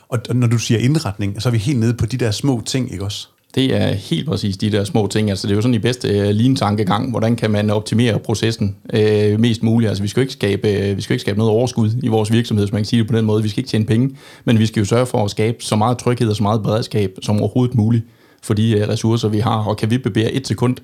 Og, 0.08 0.18
og 0.28 0.36
når 0.36 0.46
du 0.46 0.58
siger 0.58 0.80
indretning, 0.80 1.42
så 1.42 1.48
er 1.48 1.50
vi 1.50 1.58
helt 1.58 1.78
nede 1.78 1.94
på 1.94 2.06
de 2.06 2.16
der 2.16 2.30
små 2.30 2.62
ting, 2.66 2.92
ikke 2.92 3.04
også? 3.04 3.28
Det 3.54 3.76
er 3.76 3.92
helt 3.92 4.28
præcis 4.28 4.56
de 4.56 4.72
der 4.72 4.84
små 4.84 5.06
ting. 5.06 5.30
Altså, 5.30 5.46
det 5.46 5.52
er 5.52 5.56
jo 5.56 5.62
sådan 5.62 5.74
i 5.74 5.78
bedste 5.78 6.08
øh, 6.08 6.28
uh, 6.28 6.34
lean-tankegang. 6.34 7.10
Hvordan 7.10 7.36
kan 7.36 7.50
man 7.50 7.70
optimere 7.70 8.18
processen 8.18 8.76
uh, 8.94 9.40
mest 9.40 9.62
muligt? 9.62 9.88
Altså, 9.88 10.02
vi 10.02 10.08
skal 10.08 10.20
jo 10.20 10.22
ikke 10.22 10.32
skabe, 10.32 10.68
uh, 10.68 10.96
vi 10.96 11.02
skal 11.02 11.14
ikke 11.14 11.20
skabe 11.20 11.38
noget 11.38 11.52
overskud 11.52 11.90
i 12.02 12.08
vores 12.08 12.32
virksomhed, 12.32 12.64
hvis 12.64 12.72
man 12.72 12.80
kan 12.80 12.86
sige 12.86 13.00
det 13.00 13.10
på 13.10 13.16
den 13.16 13.24
måde. 13.24 13.42
Vi 13.42 13.48
skal 13.48 13.60
ikke 13.60 13.70
tjene 13.70 13.84
penge, 13.84 14.16
men 14.44 14.58
vi 14.58 14.66
skal 14.66 14.80
jo 14.80 14.84
sørge 14.86 15.06
for 15.06 15.24
at 15.24 15.30
skabe 15.30 15.56
så 15.60 15.76
meget 15.76 15.98
tryghed 15.98 16.28
og 16.28 16.36
så 16.36 16.42
meget 16.42 16.62
beredskab 16.62 17.10
som 17.22 17.40
overhovedet 17.40 17.74
muligt 17.74 18.04
for 18.42 18.54
de 18.54 18.82
uh, 18.82 18.88
ressourcer, 18.88 19.28
vi 19.28 19.38
har. 19.38 19.64
Og 19.64 19.76
kan 19.76 19.90
vi 19.90 19.98
bevæge 19.98 20.32
et 20.32 20.46
sekund 20.46 20.76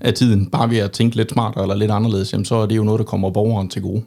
af 0.00 0.14
tiden, 0.14 0.46
bare 0.46 0.70
ved 0.70 0.78
at 0.78 0.90
tænke 0.90 1.16
lidt 1.16 1.30
smartere 1.30 1.64
eller 1.64 1.74
lidt 1.74 1.90
anderledes, 1.90 2.32
jamen, 2.32 2.44
så 2.44 2.54
er 2.54 2.66
det 2.66 2.76
jo 2.76 2.84
noget, 2.84 2.98
der 2.98 3.04
kommer 3.04 3.30
borgeren 3.30 3.68
til 3.68 3.82
gode. 3.82 4.02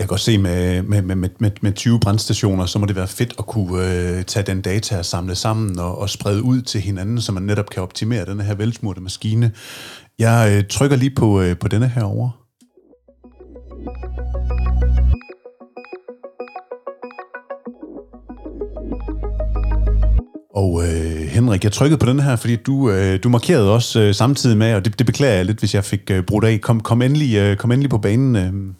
Jeg 0.00 0.08
kan 0.08 0.12
godt 0.12 0.20
se 0.20 0.38
med, 0.38 0.82
med, 0.82 1.02
med, 1.02 1.16
med, 1.38 1.50
med 1.60 1.72
20 1.72 2.00
brandstationer, 2.00 2.66
så 2.66 2.78
må 2.78 2.86
det 2.86 2.96
være 2.96 3.08
fedt 3.08 3.34
at 3.38 3.46
kunne 3.46 4.18
øh, 4.18 4.24
tage 4.24 4.46
den 4.46 4.60
data 4.60 4.98
og 4.98 5.04
samle 5.04 5.34
sammen 5.34 5.78
og, 5.78 5.98
og 5.98 6.10
sprede 6.10 6.42
ud 6.42 6.62
til 6.62 6.80
hinanden, 6.80 7.20
så 7.20 7.32
man 7.32 7.42
netop 7.42 7.70
kan 7.70 7.82
optimere 7.82 8.24
den 8.24 8.40
her 8.40 8.54
velsmurte 8.54 9.00
maskine. 9.00 9.52
Jeg 10.18 10.52
øh, 10.56 10.68
trykker 10.70 10.96
lige 10.96 11.14
på, 11.14 11.40
øh, 11.40 11.58
på 11.58 11.68
denne 11.68 11.88
her 11.88 12.02
over. 12.02 12.30
Og 20.54 20.82
øh, 20.82 21.26
Henrik, 21.28 21.64
jeg 21.64 21.72
trykkede 21.72 21.98
på 21.98 22.06
den 22.06 22.20
her, 22.20 22.36
fordi 22.36 22.56
du, 22.56 22.90
øh, 22.90 23.18
du 23.22 23.28
markerede 23.28 23.72
også 23.72 24.00
øh, 24.00 24.14
samtidig 24.14 24.56
med, 24.56 24.74
og 24.74 24.84
det, 24.84 24.98
det 24.98 25.06
beklager 25.06 25.34
jeg 25.34 25.44
lidt, 25.44 25.58
hvis 25.58 25.74
jeg 25.74 25.84
fik 25.84 26.10
øh, 26.10 26.22
brudt 26.22 26.44
af. 26.44 26.60
Kom, 26.60 26.80
kom, 26.80 27.02
endelig, 27.02 27.36
øh, 27.36 27.56
kom 27.56 27.72
endelig 27.72 27.90
på 27.90 27.98
banen. 27.98 28.36
Øh. 28.36 28.74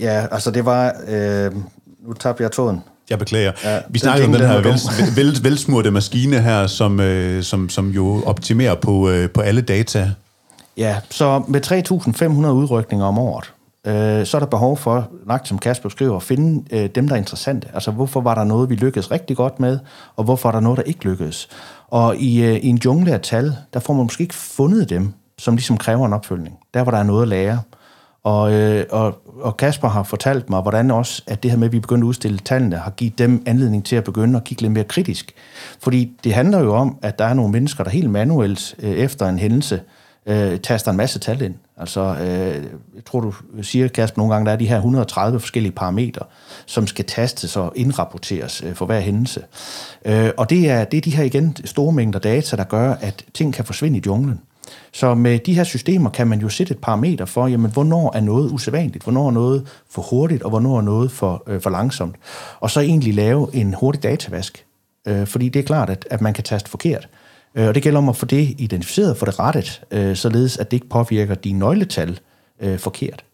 Ja, 0.00 0.26
altså 0.30 0.50
det 0.50 0.64
var... 0.64 0.94
Øh, 1.08 1.52
nu 2.06 2.12
tabte 2.12 2.42
jeg 2.42 2.52
tåden. 2.52 2.82
Jeg 3.10 3.18
beklager. 3.18 3.52
Ja, 3.64 3.78
vi 3.88 3.98
snakker 3.98 4.26
om 4.26 4.32
den 4.32 4.40
her 4.40 4.56
vel, 4.56 5.16
vel, 5.16 5.44
velsmurte 5.44 5.90
maskine 5.90 6.40
her, 6.40 6.66
som, 6.66 7.00
øh, 7.00 7.42
som, 7.42 7.68
som 7.68 7.90
jo 7.90 8.22
optimerer 8.26 8.74
på, 8.74 9.10
øh, 9.10 9.30
på 9.30 9.40
alle 9.40 9.60
data. 9.60 10.10
Ja, 10.76 10.96
så 11.10 11.42
med 11.48 12.46
3.500 12.46 12.46
udrykninger 12.46 13.06
om 13.06 13.18
året, 13.18 13.52
øh, 13.86 14.26
så 14.26 14.36
er 14.36 14.38
der 14.38 14.46
behov 14.46 14.76
for, 14.76 15.10
nok 15.26 15.40
som 15.44 15.58
Kasper 15.58 15.88
skriver, 15.88 16.16
at 16.16 16.22
finde 16.22 16.64
øh, 16.76 16.90
dem, 16.94 17.08
der 17.08 17.14
er 17.14 17.18
interessante. 17.18 17.68
Altså, 17.74 17.90
hvorfor 17.90 18.20
var 18.20 18.34
der 18.34 18.44
noget, 18.44 18.70
vi 18.70 18.74
lykkedes 18.74 19.10
rigtig 19.10 19.36
godt 19.36 19.60
med, 19.60 19.78
og 20.16 20.24
hvorfor 20.24 20.48
er 20.48 20.52
der 20.52 20.60
noget, 20.60 20.76
der 20.76 20.82
ikke 20.82 21.04
lykkedes? 21.04 21.48
Og 21.88 22.16
i, 22.16 22.44
øh, 22.44 22.56
i 22.56 22.66
en 22.66 22.80
jungle 22.84 23.12
af 23.12 23.20
tal, 23.20 23.56
der 23.74 23.80
får 23.80 23.92
man 23.92 24.02
måske 24.02 24.22
ikke 24.22 24.34
fundet 24.34 24.90
dem, 24.90 25.12
som 25.38 25.54
ligesom 25.54 25.76
kræver 25.76 26.06
en 26.06 26.12
opfølgning. 26.12 26.56
Der, 26.74 26.82
hvor 26.82 26.90
der 26.90 26.98
er 26.98 27.02
noget 27.02 27.22
at 27.22 27.28
lære. 27.28 27.60
Og, 28.28 28.52
øh, 28.52 28.84
og, 28.90 29.18
og 29.40 29.56
Kasper 29.56 29.88
har 29.88 30.02
fortalt 30.02 30.50
mig, 30.50 30.62
hvordan 30.62 30.90
også, 30.90 31.22
at 31.26 31.42
det 31.42 31.50
her 31.50 31.58
med, 31.58 31.66
at 31.66 31.72
vi 31.72 31.80
begyndte 31.80 32.04
at 32.04 32.08
udstille 32.08 32.38
tallene, 32.38 32.76
har 32.76 32.90
givet 32.90 33.18
dem 33.18 33.42
anledning 33.46 33.84
til 33.84 33.96
at 33.96 34.04
begynde 34.04 34.36
at 34.36 34.44
kigge 34.44 34.62
lidt 34.62 34.72
mere 34.72 34.84
kritisk. 34.84 35.34
Fordi 35.80 36.12
det 36.24 36.34
handler 36.34 36.60
jo 36.60 36.74
om, 36.74 36.98
at 37.02 37.18
der 37.18 37.24
er 37.24 37.34
nogle 37.34 37.52
mennesker, 37.52 37.84
der 37.84 37.90
helt 37.90 38.10
manuelt 38.10 38.74
øh, 38.78 38.90
efter 38.90 39.28
en 39.28 39.38
hændelse 39.38 39.80
øh, 40.26 40.60
taster 40.60 40.90
en 40.90 40.96
masse 40.96 41.18
tal 41.18 41.42
ind. 41.42 41.54
Altså, 41.76 42.00
øh, 42.00 42.64
jeg 42.94 43.04
tror, 43.06 43.20
du 43.20 43.32
siger, 43.62 43.88
Kasper, 43.88 44.18
nogle 44.18 44.34
gange, 44.34 44.46
der 44.46 44.52
er 44.52 44.56
de 44.56 44.68
her 44.68 44.76
130 44.76 45.40
forskellige 45.40 45.72
parametre, 45.72 46.24
som 46.66 46.86
skal 46.86 47.04
tastes 47.04 47.56
og 47.56 47.72
indrapporteres 47.76 48.62
øh, 48.66 48.74
for 48.74 48.86
hver 48.86 49.00
hændelse. 49.00 49.42
Øh, 50.04 50.30
og 50.36 50.50
det 50.50 50.70
er, 50.70 50.84
det 50.84 50.96
er 50.96 51.00
de 51.00 51.16
her 51.16 51.24
igen 51.24 51.56
store 51.64 51.92
mængder 51.92 52.18
data, 52.18 52.56
der 52.56 52.64
gør, 52.64 52.92
at 52.92 53.24
ting 53.34 53.54
kan 53.54 53.64
forsvinde 53.64 53.98
i 53.98 54.02
junglen. 54.06 54.40
Så 54.92 55.14
med 55.14 55.38
de 55.38 55.54
her 55.54 55.64
systemer 55.64 56.10
kan 56.10 56.28
man 56.28 56.40
jo 56.40 56.48
sætte 56.48 56.72
et 56.72 56.80
parameter 56.80 57.24
for, 57.24 57.46
jamen, 57.46 57.70
hvornår 57.70 58.16
er 58.16 58.20
noget 58.20 58.50
usædvanligt, 58.52 59.04
hvornår 59.04 59.26
er 59.26 59.30
noget 59.30 59.66
for 59.90 60.02
hurtigt, 60.02 60.42
og 60.42 60.50
hvornår 60.50 60.78
er 60.78 60.82
noget 60.82 61.10
for, 61.10 61.42
øh, 61.46 61.60
for 61.60 61.70
langsomt. 61.70 62.16
Og 62.60 62.70
så 62.70 62.80
egentlig 62.80 63.14
lave 63.14 63.54
en 63.54 63.74
hurtig 63.74 64.02
datavask. 64.02 64.64
Øh, 65.08 65.26
fordi 65.26 65.48
det 65.48 65.60
er 65.60 65.64
klart, 65.64 65.90
at, 65.90 66.06
at 66.10 66.20
man 66.20 66.34
kan 66.34 66.44
taste 66.44 66.70
forkert. 66.70 67.08
Øh, 67.54 67.68
og 67.68 67.74
det 67.74 67.82
gælder 67.82 67.98
om 67.98 68.08
at 68.08 68.16
få 68.16 68.26
det 68.26 68.54
identificeret, 68.58 69.16
få 69.16 69.26
det 69.26 69.38
rettet, 69.38 69.82
øh, 69.90 70.16
således 70.16 70.58
at 70.58 70.70
det 70.70 70.76
ikke 70.76 70.88
påvirker 70.88 71.34
dine 71.34 71.58
nøgletal 71.58 72.20
øh, 72.60 72.78
forkert. 72.78 73.24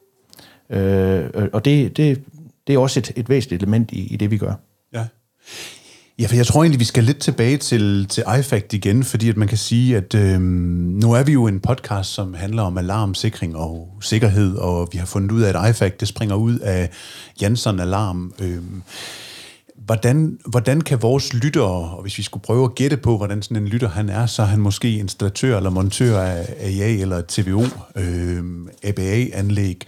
Øh, 0.71 1.25
og 1.53 1.65
det, 1.65 1.97
det, 1.97 2.23
det 2.67 2.75
er 2.75 2.79
også 2.79 3.01
et, 3.01 3.13
et 3.17 3.29
væsentligt 3.29 3.63
element 3.63 3.93
i, 3.93 4.07
i 4.07 4.17
det, 4.17 4.31
vi 4.31 4.39
gør. 4.39 4.55
Ja. 4.93 5.05
Ja, 6.19 6.27
for 6.27 6.37
jeg 6.37 6.47
tror 6.47 6.63
egentlig, 6.63 6.81
vi 6.81 6.85
skal 6.85 7.05
lidt 7.05 7.19
tilbage 7.19 7.57
til, 7.57 8.07
til 8.09 8.25
iFact 8.39 8.73
igen, 8.73 9.05
fordi 9.05 9.29
at 9.29 9.37
man 9.37 9.49
kan 9.49 9.59
sige, 9.59 9.97
at 9.97 10.15
øh, 10.15 10.41
nu 10.41 11.13
er 11.13 11.23
vi 11.23 11.33
jo 11.33 11.47
en 11.47 11.61
podcast, 11.61 12.11
som 12.11 12.35
handler 12.35 12.63
om 12.63 12.79
alarmsikring 12.79 13.57
og 13.57 13.99
sikkerhed, 14.01 14.57
og 14.57 14.89
vi 14.93 14.99
har 14.99 15.07
fundet 15.07 15.33
ud 15.33 15.43
af, 15.43 15.59
at 15.59 15.71
iFact 15.71 16.01
det 16.01 16.09
springer 16.09 16.35
ud 16.35 16.59
af 16.59 16.91
Jansson 17.41 17.81
Alarm. 17.81 18.33
Øh, 18.39 18.63
Hvordan, 19.77 20.39
hvordan 20.47 20.81
kan 20.81 21.03
vores 21.03 21.35
lyttere, 21.35 21.91
og 21.97 22.03
hvis 22.03 22.19
vi 22.19 22.23
skulle 22.23 22.43
prøve 22.43 22.65
at 22.65 22.75
gætte 22.75 22.97
på, 22.97 23.17
hvordan 23.17 23.43
sådan 23.43 23.57
en 23.57 23.69
lytter 23.69 23.89
han 23.89 24.09
er, 24.09 24.27
så 24.27 24.43
er 24.43 24.47
han 24.47 24.61
måske 24.61 24.99
installatør 24.99 25.57
eller 25.57 25.71
montør 25.71 26.21
af 26.21 26.55
AA 26.61 27.01
eller 27.01 27.23
TVO, 27.29 27.65
øh, 27.97 28.45
ABA-anlæg. 28.83 29.87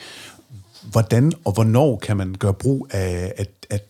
Hvordan 0.91 1.33
og 1.45 1.53
hvornår 1.53 1.97
kan 1.97 2.17
man 2.17 2.35
gøre 2.39 2.55
brug 2.55 2.89
af, 2.91 3.33
af, 3.39 3.47
af, 3.71 3.81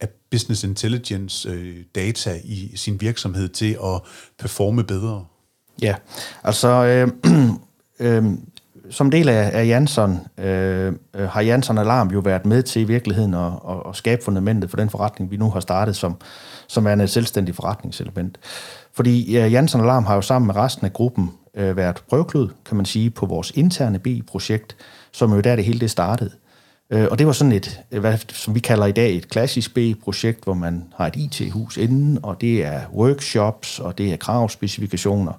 af 0.00 0.08
business 0.30 0.64
intelligence 0.64 1.48
øh, 1.48 1.76
data 1.94 2.40
i 2.44 2.72
sin 2.76 3.00
virksomhed 3.00 3.48
til 3.48 3.78
at 3.84 4.00
performe 4.38 4.84
bedre? 4.84 5.24
Ja, 5.82 5.94
altså 6.44 6.68
øh, 6.68 7.08
øh, 8.06 8.24
som 8.90 9.10
del 9.10 9.28
af, 9.28 9.50
af 9.54 9.66
Jansson 9.66 10.18
øh, 10.38 10.92
øh, 11.14 11.28
har 11.28 11.40
Jansson 11.40 11.78
Alarm 11.78 12.08
jo 12.08 12.18
været 12.18 12.46
med 12.46 12.62
til 12.62 12.82
i 12.82 12.84
virkeligheden 12.84 13.34
at, 13.34 13.52
at, 13.68 13.76
at 13.88 13.96
skabe 13.96 14.24
fundamentet 14.24 14.70
for 14.70 14.76
den 14.76 14.90
forretning, 14.90 15.30
vi 15.30 15.36
nu 15.36 15.50
har 15.50 15.60
startet 15.60 15.96
som, 15.96 16.16
som 16.66 16.86
er 16.86 16.92
et 16.92 17.02
øh, 17.02 17.08
selvstændigt 17.08 17.56
forretningselement. 17.56 18.38
Fordi 18.92 19.32
ja, 19.32 19.46
Jansson 19.46 19.80
Alarm 19.80 20.04
har 20.04 20.14
jo 20.14 20.20
sammen 20.20 20.46
med 20.46 20.56
resten 20.56 20.86
af 20.86 20.92
gruppen 20.92 21.30
øh, 21.54 21.76
været 21.76 22.02
prøveklud, 22.08 22.48
kan 22.64 22.76
man 22.76 22.86
sige, 22.86 23.10
på 23.10 23.26
vores 23.26 23.52
interne 23.54 23.98
BI-projekt, 23.98 24.76
som 25.12 25.32
jo 25.32 25.40
der 25.40 25.56
det 25.56 25.64
hele 25.64 25.80
det 25.80 25.90
startede. 25.90 26.30
Øh, 26.92 27.06
og 27.10 27.18
det 27.18 27.26
var 27.26 27.32
sådan 27.32 27.52
et, 27.52 27.80
hvad, 27.90 28.18
som 28.28 28.54
vi 28.54 28.60
kalder 28.60 28.86
i 28.86 28.92
dag, 28.92 29.16
et 29.16 29.28
klassisk 29.28 29.74
B-projekt, 29.74 30.44
hvor 30.44 30.54
man 30.54 30.84
har 30.96 31.06
et 31.06 31.16
IT-hus 31.16 31.76
inden, 31.76 32.18
og 32.22 32.40
det 32.40 32.64
er 32.64 32.80
workshops, 32.94 33.78
og 33.78 33.98
det 33.98 34.12
er 34.12 34.16
kravspecifikationer. 34.16 35.32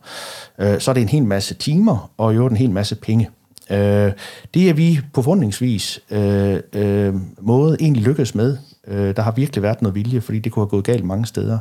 Øh, 0.59 0.79
så 0.79 0.91
er 0.91 0.93
det 0.93 1.01
en 1.01 1.09
hel 1.09 1.23
masse 1.23 1.53
timer, 1.53 2.11
og 2.17 2.35
jo 2.35 2.45
en 2.45 2.57
hel 2.57 2.71
masse 2.71 2.95
penge. 2.95 3.29
Øh, 3.71 4.11
det 4.53 4.69
er 4.69 4.73
vi 4.73 4.99
på 5.13 5.21
fundingsvis 5.21 5.99
øh, 6.11 6.59
øh, 6.73 7.15
måde 7.41 7.77
egentlig 7.79 8.03
lykkedes 8.03 8.35
med. 8.35 8.57
Øh, 8.87 9.15
der 9.15 9.21
har 9.21 9.31
virkelig 9.31 9.63
været 9.63 9.81
noget 9.81 9.95
vilje, 9.95 10.21
fordi 10.21 10.39
det 10.39 10.51
kunne 10.51 10.61
have 10.61 10.69
gået 10.69 10.83
galt 10.83 11.05
mange 11.05 11.25
steder. 11.25 11.59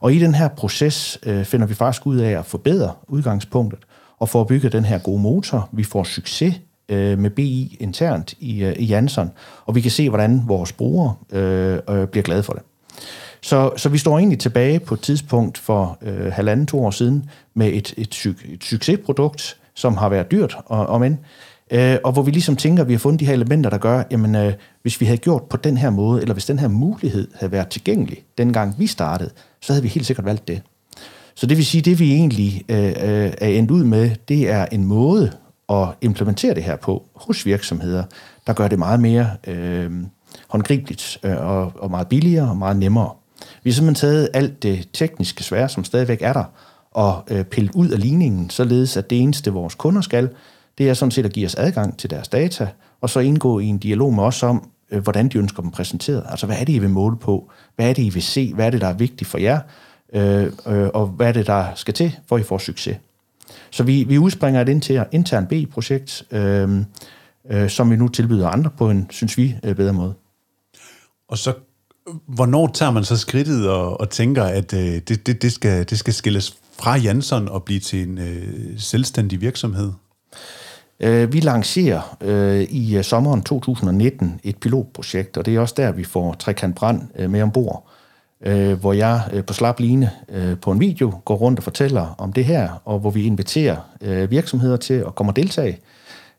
Og 0.00 0.12
i 0.12 0.18
den 0.18 0.34
her 0.34 0.48
proces 0.48 1.18
øh, 1.26 1.44
finder 1.44 1.66
vi 1.66 1.74
faktisk 1.74 2.06
ud 2.06 2.16
af 2.16 2.38
at 2.38 2.46
forbedre 2.46 2.92
udgangspunktet 3.08 3.80
og 4.18 4.28
få 4.28 4.44
bygget 4.44 4.72
den 4.72 4.84
her 4.84 4.98
gode 4.98 5.22
motor. 5.22 5.68
Vi 5.72 5.84
får 5.84 6.04
succes 6.04 6.54
øh, 6.92 7.18
med 7.18 7.30
BI 7.30 7.76
internt 7.80 8.34
i, 8.40 8.64
øh, 8.64 8.72
i 8.78 8.84
Janssen, 8.84 9.30
og 9.66 9.74
vi 9.74 9.80
kan 9.80 9.90
se, 9.90 10.08
hvordan 10.08 10.42
vores 10.46 10.72
brugere 10.72 11.14
øh, 11.32 11.78
øh, 11.88 12.06
bliver 12.06 12.22
glade 12.22 12.42
for 12.42 12.52
det. 12.52 12.62
Så, 13.42 13.70
så 13.76 13.88
vi 13.88 13.98
står 13.98 14.18
egentlig 14.18 14.38
tilbage 14.38 14.80
på 14.80 14.94
et 14.94 15.00
tidspunkt 15.00 15.58
for 15.58 15.98
øh, 16.02 16.32
halvanden, 16.32 16.66
to 16.66 16.84
år 16.84 16.90
siden 16.90 17.30
med 17.54 17.66
et, 17.66 17.94
et, 17.96 18.26
et 18.52 18.64
succesprodukt, 18.64 19.56
som 19.74 19.96
har 19.96 20.08
været 20.08 20.30
dyrt, 20.30 20.56
og, 20.66 20.86
og 20.86 21.00
men, 21.00 21.18
øh, 21.70 21.96
og 22.04 22.12
hvor 22.12 22.22
vi 22.22 22.30
ligesom 22.30 22.56
tænker, 22.56 22.82
at 22.82 22.88
vi 22.88 22.92
har 22.92 22.98
fundet 22.98 23.20
de 23.20 23.26
her 23.26 23.32
elementer, 23.32 23.70
der 23.70 23.78
gør, 23.78 24.02
jamen 24.10 24.34
øh, 24.34 24.52
hvis 24.82 25.00
vi 25.00 25.06
havde 25.06 25.18
gjort 25.18 25.42
på 25.42 25.56
den 25.56 25.76
her 25.76 25.90
måde, 25.90 26.20
eller 26.20 26.34
hvis 26.34 26.46
den 26.46 26.58
her 26.58 26.68
mulighed 26.68 27.28
havde 27.34 27.52
været 27.52 27.68
tilgængelig, 27.68 28.18
dengang 28.38 28.74
vi 28.78 28.86
startede, 28.86 29.30
så 29.60 29.72
havde 29.72 29.82
vi 29.82 29.88
helt 29.88 30.06
sikkert 30.06 30.26
valgt 30.26 30.48
det. 30.48 30.62
Så 31.34 31.46
det 31.46 31.56
vil 31.56 31.66
sige, 31.66 31.82
det 31.82 31.98
vi 31.98 32.12
egentlig 32.12 32.64
øh, 32.68 32.86
øh, 32.86 33.32
er 33.38 33.48
endt 33.48 33.70
ud 33.70 33.84
med, 33.84 34.10
det 34.28 34.50
er 34.50 34.66
en 34.72 34.84
måde 34.84 35.32
at 35.72 35.88
implementere 36.00 36.54
det 36.54 36.62
her 36.62 36.76
på 36.76 37.02
hos 37.14 37.46
virksomheder, 37.46 38.04
der 38.46 38.52
gør 38.52 38.68
det 38.68 38.78
meget 38.78 39.00
mere 39.00 39.30
øh, 39.46 39.90
håndgribeligt 40.48 41.18
øh, 41.22 41.46
og, 41.46 41.72
og 41.78 41.90
meget 41.90 42.08
billigere 42.08 42.48
og 42.48 42.56
meget 42.56 42.76
nemmere. 42.76 43.10
Vi 43.62 43.70
har 43.70 43.74
simpelthen 43.74 44.08
taget 44.08 44.28
alt 44.34 44.62
det 44.62 44.88
tekniske 44.92 45.42
svære, 45.44 45.68
som 45.68 45.84
stadigvæk 45.84 46.22
er 46.22 46.32
der, 46.32 46.44
og 46.90 47.24
øh, 47.30 47.44
pillet 47.44 47.74
ud 47.74 47.88
af 47.88 48.00
ligningen, 48.00 48.50
således 48.50 48.96
at 48.96 49.10
det 49.10 49.20
eneste, 49.20 49.52
vores 49.52 49.74
kunder 49.74 50.00
skal, 50.00 50.28
det 50.78 50.88
er 50.88 50.94
sådan 50.94 51.10
set 51.10 51.24
at 51.24 51.32
give 51.32 51.46
os 51.46 51.54
adgang 51.54 51.98
til 51.98 52.10
deres 52.10 52.28
data, 52.28 52.68
og 53.00 53.10
så 53.10 53.20
indgå 53.20 53.58
i 53.58 53.66
en 53.66 53.78
dialog 53.78 54.14
med 54.14 54.24
os 54.24 54.42
om, 54.42 54.70
øh, 54.90 55.02
hvordan 55.02 55.28
de 55.28 55.38
ønsker 55.38 55.62
dem 55.62 55.70
præsenteret. 55.70 56.24
Altså, 56.28 56.46
hvad 56.46 56.56
er 56.60 56.64
det, 56.64 56.72
I 56.72 56.78
vil 56.78 56.90
måle 56.90 57.16
på? 57.16 57.50
Hvad 57.76 57.90
er 57.90 57.92
det, 57.92 58.02
I 58.02 58.10
vil 58.10 58.22
se? 58.22 58.54
Hvad 58.54 58.66
er 58.66 58.70
det, 58.70 58.80
der 58.80 58.86
er 58.86 58.92
vigtigt 58.92 59.30
for 59.30 59.38
jer? 59.38 59.60
Øh, 60.14 60.52
øh, 60.66 60.88
og 60.94 61.06
hvad 61.06 61.28
er 61.28 61.32
det, 61.32 61.46
der 61.46 61.66
skal 61.74 61.94
til, 61.94 62.16
for 62.26 62.36
at 62.36 62.42
I 62.42 62.44
får 62.44 62.58
succes? 62.58 62.96
Så 63.70 63.82
vi, 63.82 64.04
vi 64.04 64.18
udspringer 64.18 64.60
et 64.60 64.68
intern 65.12 65.46
B-projekt, 65.46 66.22
øh, 66.30 66.70
øh, 67.50 67.70
som 67.70 67.90
vi 67.90 67.96
nu 67.96 68.08
tilbyder 68.08 68.48
andre 68.48 68.70
på 68.78 68.90
en, 68.90 69.06
synes 69.10 69.38
vi, 69.38 69.56
øh, 69.64 69.76
bedre 69.76 69.92
måde. 69.92 70.14
Og 71.28 71.38
så, 71.38 71.54
hvornår 72.26 72.70
tager 72.74 72.90
man 72.90 73.04
så 73.04 73.16
skridtet 73.16 73.68
og, 73.68 74.00
og 74.00 74.10
tænker, 74.10 74.44
at 74.44 74.74
øh, 74.74 74.80
det, 74.80 75.26
det, 75.26 75.42
det, 75.42 75.52
skal, 75.52 75.90
det 75.90 75.98
skal 75.98 76.14
skilles 76.14 76.56
fra 76.80 76.96
Jansson 76.96 77.48
og 77.48 77.62
blive 77.64 77.80
til 77.80 78.08
en 78.08 78.18
øh, 78.18 78.78
selvstændig 78.78 79.40
virksomhed? 79.40 79.92
Øh, 81.00 81.32
vi 81.32 81.40
lancerer 81.40 82.16
øh, 82.20 82.60
i 82.60 82.96
øh, 82.96 83.04
sommeren 83.04 83.42
2019 83.42 84.40
et 84.44 84.56
pilotprojekt, 84.56 85.36
og 85.36 85.46
det 85.46 85.54
er 85.54 85.60
også 85.60 85.74
der, 85.76 85.92
vi 85.92 86.04
får 86.04 86.34
Trekant 86.34 86.76
Brand 86.76 87.02
øh, 87.18 87.30
med 87.30 87.42
ombord 87.42 87.91
øh, 88.42 88.80
hvor 88.80 88.92
jeg 88.92 89.22
øh, 89.32 89.44
på 89.44 89.52
slap 89.52 89.80
line 89.80 90.10
øh, 90.28 90.58
på 90.58 90.70
en 90.70 90.80
video 90.80 91.20
går 91.24 91.34
rundt 91.34 91.58
og 91.58 91.62
fortæller 91.62 92.14
om 92.18 92.32
det 92.32 92.44
her, 92.44 92.82
og 92.84 92.98
hvor 92.98 93.10
vi 93.10 93.24
inviterer 93.24 93.76
øh, 94.00 94.30
virksomheder 94.30 94.76
til 94.76 94.94
at 94.94 95.14
komme 95.14 95.32
og 95.32 95.36
deltage, 95.36 95.78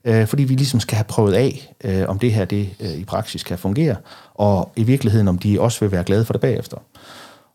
øh, 0.06 0.28
fordi 0.28 0.44
vi 0.44 0.56
ligesom 0.56 0.80
skal 0.80 0.96
have 0.96 1.06
prøvet 1.06 1.34
af, 1.34 1.74
øh, 1.84 2.04
om 2.08 2.20
det 2.20 2.34
her 2.34 2.46
det 2.46 2.70
øh, 2.80 2.94
i 2.94 3.06
praksis 3.06 3.44
kan 3.44 3.58
fungere, 3.58 3.96
og 4.34 4.72
i 4.76 4.84
virkeligheden 4.84 5.28
om 5.28 5.38
de 5.38 5.62
også 5.62 5.80
vil 5.80 5.92
være 5.92 6.04
glade 6.04 6.26
for 6.26 6.34
det 6.34 6.42
bagefter. 6.42 6.78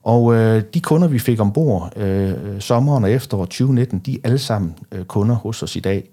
Og 0.03 0.35
øh, 0.35 0.63
de 0.75 0.81
kunder, 0.81 1.09
vi 1.09 1.19
fik 1.19 1.41
ombord 1.41 1.93
øh, 1.97 2.61
sommeren 2.61 3.05
og 3.05 3.11
efteråret 3.11 3.49
2019, 3.49 3.99
de 3.99 4.15
er 4.15 4.19
alle 4.25 4.39
sammen 4.39 4.75
øh, 4.93 5.05
kunder 5.05 5.35
hos 5.35 5.63
os 5.63 5.77
i 5.77 5.81
dag. 5.81 6.09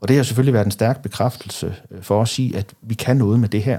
Og 0.00 0.08
det 0.08 0.16
har 0.16 0.22
selvfølgelig 0.22 0.54
været 0.54 0.64
en 0.64 0.70
stærk 0.70 1.02
bekræftelse 1.02 1.74
øh, 1.90 2.02
for 2.02 2.20
os 2.20 2.38
i, 2.38 2.54
at 2.54 2.74
vi 2.82 2.94
kan 2.94 3.16
noget 3.16 3.40
med 3.40 3.48
det 3.48 3.62
her. 3.62 3.78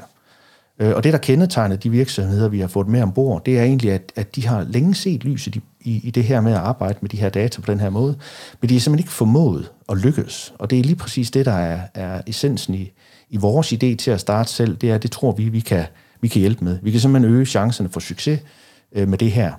Øh, 0.80 0.96
og 0.96 1.04
det, 1.04 1.14
der 1.14 1.20
kendetegner 1.20 1.76
de 1.76 1.90
virksomheder, 1.90 2.50
vi 2.50 2.60
har 2.60 2.68
fået 2.68 2.88
med 2.88 3.02
ombord, 3.02 3.46
det 3.46 3.60
er 3.60 3.64
egentlig, 3.64 3.92
at, 3.92 4.12
at 4.16 4.36
de 4.36 4.48
har 4.48 4.64
længe 4.64 4.96
set 4.96 5.24
lyset 5.24 5.56
i, 5.56 5.62
i, 5.82 6.02
i 6.04 6.12
det 6.12 6.24
her 6.24 6.42
med 6.42 6.52
at 6.52 6.58
arbejde 6.58 6.98
med 7.02 7.10
de 7.10 7.18
her 7.18 7.30
data 7.30 7.62
på 7.62 7.72
den 7.72 7.80
her 7.80 7.90
måde, 7.90 8.16
men 8.62 8.70
de 8.70 8.76
er 8.76 8.80
simpelthen 8.80 9.04
ikke 9.04 9.12
formået 9.12 9.72
at 9.90 9.98
lykkes. 9.98 10.54
Og 10.58 10.70
det 10.70 10.80
er 10.80 10.84
lige 10.84 10.96
præcis 10.96 11.32
det, 11.32 11.46
der 11.46 11.52
er, 11.52 11.80
er 11.94 12.22
essensen 12.28 12.76
i, 12.76 12.92
i 13.30 13.38
vores 13.38 13.74
idé 13.74 13.96
til 13.96 14.12
at 14.12 14.20
starte 14.20 14.50
selv, 14.50 14.76
det 14.76 14.92
er, 14.92 14.98
det 14.98 15.12
tror 15.12 15.32
vi, 15.32 15.50
vi 15.50 15.60
kan, 15.60 15.86
vi 16.22 16.28
kan 16.28 16.40
hjælpe 16.40 16.64
med. 16.64 16.78
Vi 16.82 16.92
kan 16.92 17.00
simpelthen 17.00 17.34
øge 17.34 17.46
chancerne 17.46 17.90
for 17.90 18.00
succes 18.00 18.40
øh, 18.96 19.08
med 19.08 19.18
det 19.18 19.32
her. 19.32 19.54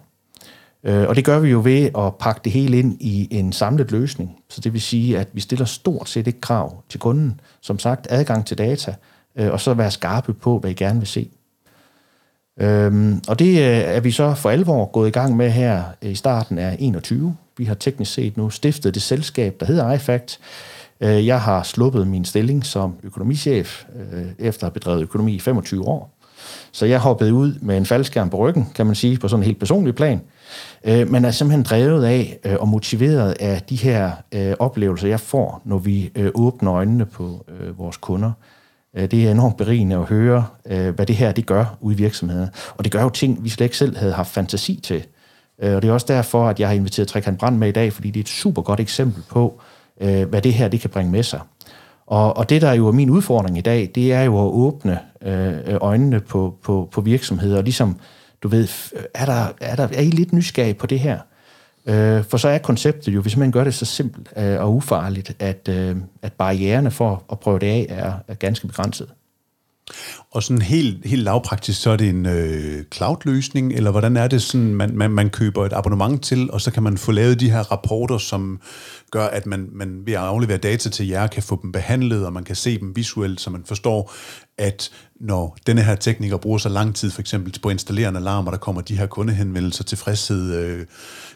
Øh, 0.85 1.09
og 1.09 1.16
det 1.16 1.25
gør 1.25 1.38
vi 1.38 1.51
jo 1.51 1.61
ved 1.64 1.90
at 1.98 2.14
pakke 2.20 2.40
det 2.44 2.53
hele 2.53 2.79
ind 2.79 2.96
i 3.01 3.29
en 3.31 3.53
samlet 3.53 3.90
løsning. 3.90 4.37
Så 4.51 4.61
det 4.61 4.72
vil 4.72 4.81
sige, 4.81 5.18
at 5.18 5.29
vi 5.33 5.40
stiller 5.40 5.64
stort 5.64 6.09
set 6.09 6.27
ikke 6.27 6.40
krav 6.40 6.83
til 6.88 7.01
kunden. 7.01 7.40
Som 7.61 7.79
sagt, 7.79 8.07
adgang 8.11 8.46
til 8.46 8.59
data, 8.59 8.94
øh, 9.37 9.53
og 9.53 9.61
så 9.61 9.75
være 9.75 9.90
skarpe 9.90 10.33
på, 10.33 10.59
hvad 10.59 10.71
I 10.71 10.75
gerne 10.75 10.99
vil 10.99 11.09
se. 11.09 11.31
Øhm, 12.61 13.21
og 13.29 13.38
det 13.38 13.59
øh, 13.59 13.79
er 13.97 14.01
vi 14.01 14.11
så 14.11 14.35
for 14.35 14.51
alvor 14.51 14.85
gået 14.85 15.09
i 15.09 15.11
gang 15.11 15.37
med 15.37 15.51
her 15.51 15.83
øh, 16.03 16.11
i 16.11 16.14
starten 16.14 16.59
af 16.59 16.77
21. 16.79 17.37
Vi 17.57 17.64
har 17.64 17.75
teknisk 17.75 18.12
set 18.12 18.37
nu 18.37 18.51
stiftet 18.51 18.95
det 18.95 19.03
selskab, 19.03 19.57
der 19.61 19.66
hedder 19.66 19.92
iFact. 19.92 20.40
Øh, 21.01 21.27
jeg 21.27 21.40
har 21.40 21.62
sluppet 21.62 22.07
min 22.07 22.25
stilling 22.25 22.66
som 22.66 22.95
økonomichef 23.03 23.85
øh, 24.12 24.25
efter 24.38 24.66
at 24.66 24.71
have 24.71 24.81
bedrevet 24.81 25.03
økonomi 25.03 25.35
i 25.35 25.38
25 25.38 25.88
år. 25.88 26.18
Så 26.73 26.87
jeg 26.87 26.99
hoppede 26.99 27.35
ud 27.35 27.55
med 27.61 27.77
en 27.77 27.87
faldskærm 27.87 28.31
på 28.31 28.37
ryggen, 28.37 28.68
kan 28.75 28.87
man 28.87 28.95
sige, 28.95 29.18
på 29.18 29.29
sådan 29.29 29.42
en 29.42 29.47
helt 29.47 29.59
personlig 29.59 29.95
plan. 29.95 30.21
Øh, 30.85 31.11
men 31.11 31.25
er 31.25 31.31
simpelthen 31.31 31.62
drevet 31.62 32.05
af 32.05 32.38
øh, 32.45 32.57
og 32.61 32.68
motiveret 32.68 33.37
af 33.40 33.62
de 33.62 33.77
her 33.77 34.11
øh, 34.33 34.55
oplevelser, 34.59 35.09
jeg 35.09 35.21
får, 35.21 35.62
når 35.64 35.79
vi 35.79 36.11
øh, 36.14 36.31
åbner 36.35 36.75
øjnene 36.75 37.07
på 37.07 37.45
øh, 37.49 37.79
vores 37.79 37.97
kunder. 37.97 38.29
Øh, 38.29 38.62
Øh, 38.96 39.11
det 39.11 39.26
er 39.26 39.31
enormt 39.31 39.57
berigende 39.57 39.96
at 39.96 40.05
høre, 40.05 40.46
øh, 40.66 40.94
hvad 40.94 41.07
det 41.07 41.16
her 41.16 41.33
det 41.33 41.46
gør 41.46 41.76
ude 41.81 41.94
i 41.94 41.98
virksomheden. 41.98 42.48
Og 42.76 42.85
det 42.85 42.92
gør 42.92 43.02
jo 43.02 43.09
ting, 43.09 43.44
vi 43.44 43.48
slet 43.48 43.64
ikke 43.64 43.76
selv 43.76 43.96
havde 43.96 44.12
haft 44.12 44.31
fantasi 44.31 44.81
til. 44.83 45.05
Øh, 45.62 45.76
og 45.76 45.83
det 45.83 45.88
er 45.88 45.92
også 45.92 46.07
derfor, 46.09 46.48
at 46.48 46.61
jeg 46.61 46.68
har 46.68 46.74
inviteret 46.74 47.09
Trekant 47.09 47.38
Brand 47.38 47.57
med 47.57 47.68
i 47.68 47.72
dag, 47.72 47.92
fordi 47.92 48.11
det 48.11 48.20
er 48.20 48.24
et 48.24 48.28
super 48.28 48.62
godt 48.62 48.81
eksempel 48.81 49.22
på, 49.28 49.61
hvad 50.28 50.42
det 50.42 50.55
her 50.55 50.68
det 50.68 50.81
kan 50.81 50.90
bringe 50.90 51.12
med 51.12 51.22
sig. 51.22 51.40
Og, 52.07 52.37
og 52.37 52.50
det, 52.50 52.62
der 52.62 52.68
er 52.68 52.74
jo 52.74 52.88
er 52.88 52.92
min 52.92 53.11
udfordring 53.11 53.59
i 53.59 53.61
dag, 53.61 53.90
det 53.94 54.12
er 54.12 54.22
jo 54.22 54.38
at 54.38 54.52
åbne 54.52 54.98
øjnene 55.81 56.20
på, 56.20 56.55
på, 56.62 56.88
på 56.92 57.00
virksomheder, 57.00 57.57
og 57.57 57.62
ligesom, 57.64 57.96
du 58.42 58.48
ved, 58.48 58.68
er, 59.14 59.26
der, 59.26 59.52
er, 59.61 59.76
der, 59.76 59.88
er 59.92 60.00
I 60.00 60.11
lidt 60.11 60.33
nysgerrige 60.33 60.74
på 60.74 60.87
det 60.87 61.00
her? 61.00 61.18
Øh, 61.87 62.25
for 62.25 62.37
så 62.37 62.49
er 62.49 62.59
konceptet 62.59 63.14
jo, 63.14 63.21
hvis 63.21 63.37
man 63.37 63.53
gør 63.53 63.64
det 63.64 63.75
så 63.75 63.85
simpelt 63.85 64.29
øh, 64.37 64.61
og 64.61 64.75
ufarligt, 64.75 65.37
at, 65.38 65.68
øh, 65.68 65.97
at 66.23 66.33
barriererne 66.33 66.90
for 66.90 67.25
at 67.33 67.40
prøve 67.40 67.59
det 67.59 67.66
af 67.66 67.87
er, 67.88 68.12
er 68.29 68.35
ganske 68.35 68.66
begrænset. 68.66 69.09
Og 70.31 70.42
sådan 70.42 70.62
helt, 70.62 71.07
helt 71.07 71.23
lavpraktisk, 71.23 71.83
så 71.83 71.90
er 71.90 71.97
det 71.97 72.09
en 72.09 72.27
øh, 72.27 72.85
cloud-løsning, 72.95 73.73
eller 73.73 73.90
hvordan 73.90 74.16
er 74.16 74.29
det 74.29 74.42
sådan, 74.42 74.75
man, 74.75 74.97
man, 74.97 75.11
man 75.11 75.31
køber 75.31 75.66
et 75.66 75.73
abonnement 75.73 76.23
til, 76.23 76.51
og 76.51 76.61
så 76.61 76.71
kan 76.71 76.83
man 76.83 76.99
få 76.99 77.12
lavet 77.12 77.40
de 77.40 77.51
her 77.51 77.73
rapporter, 77.73 78.18
som 78.18 78.61
gør, 79.11 79.25
at 79.25 79.47
man, 79.47 79.68
man 79.73 80.03
ved 80.07 80.12
at 80.12 80.21
aflevere 80.21 80.59
data 80.59 80.88
til 80.90 81.09
jer, 81.09 81.27
kan 81.27 81.42
få 81.42 81.59
dem 81.62 81.73
behandlet, 81.73 82.27
og 82.27 82.33
man 82.33 82.45
kan 82.45 82.57
se 82.57 82.79
dem 82.79 82.97
visuelt, 82.97 83.40
så 83.40 83.51
man 83.51 83.64
forstår, 83.64 84.12
at 84.59 84.90
når 85.23 85.57
denne 85.67 85.83
her 85.83 85.95
tekniker 85.95 86.37
bruger 86.37 86.59
så 86.59 86.69
lang 86.69 86.95
tid, 86.95 87.11
for 87.11 87.21
eksempel 87.21 87.61
på 87.63 87.69
at 87.69 87.73
installere 87.73 88.09
en 88.09 88.17
alarm, 88.17 88.47
og 88.47 88.53
der 88.53 88.59
kommer 88.59 88.83
de 88.83 88.99
her 88.99 89.07
kundehenvendelser, 89.07 89.85
tilfredshed, 89.85 90.55
øh, 90.55 90.87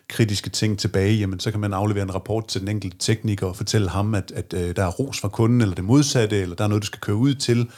kritiske 0.08 0.50
ting 0.50 0.78
tilbage, 0.78 1.14
jamen 1.14 1.40
så 1.40 1.50
kan 1.50 1.60
man 1.60 1.72
aflevere 1.72 2.02
en 2.02 2.14
rapport 2.14 2.46
til 2.46 2.60
den 2.60 2.68
enkelte 2.68 2.96
tekniker 2.98 3.46
og 3.46 3.56
fortælle 3.56 3.88
ham, 3.88 4.14
at, 4.14 4.32
at 4.36 4.54
øh, 4.54 4.76
der 4.76 4.84
er 4.84 4.90
ros 4.90 5.20
fra 5.20 5.28
kunden, 5.28 5.60
eller 5.60 5.74
det 5.74 5.84
modsatte, 5.84 6.40
eller 6.40 6.56
der 6.56 6.64
er 6.64 6.68
noget, 6.68 6.82
du 6.82 6.86
skal 6.86 7.00
køre 7.00 7.16
ud 7.16 7.34
til, 7.34 7.68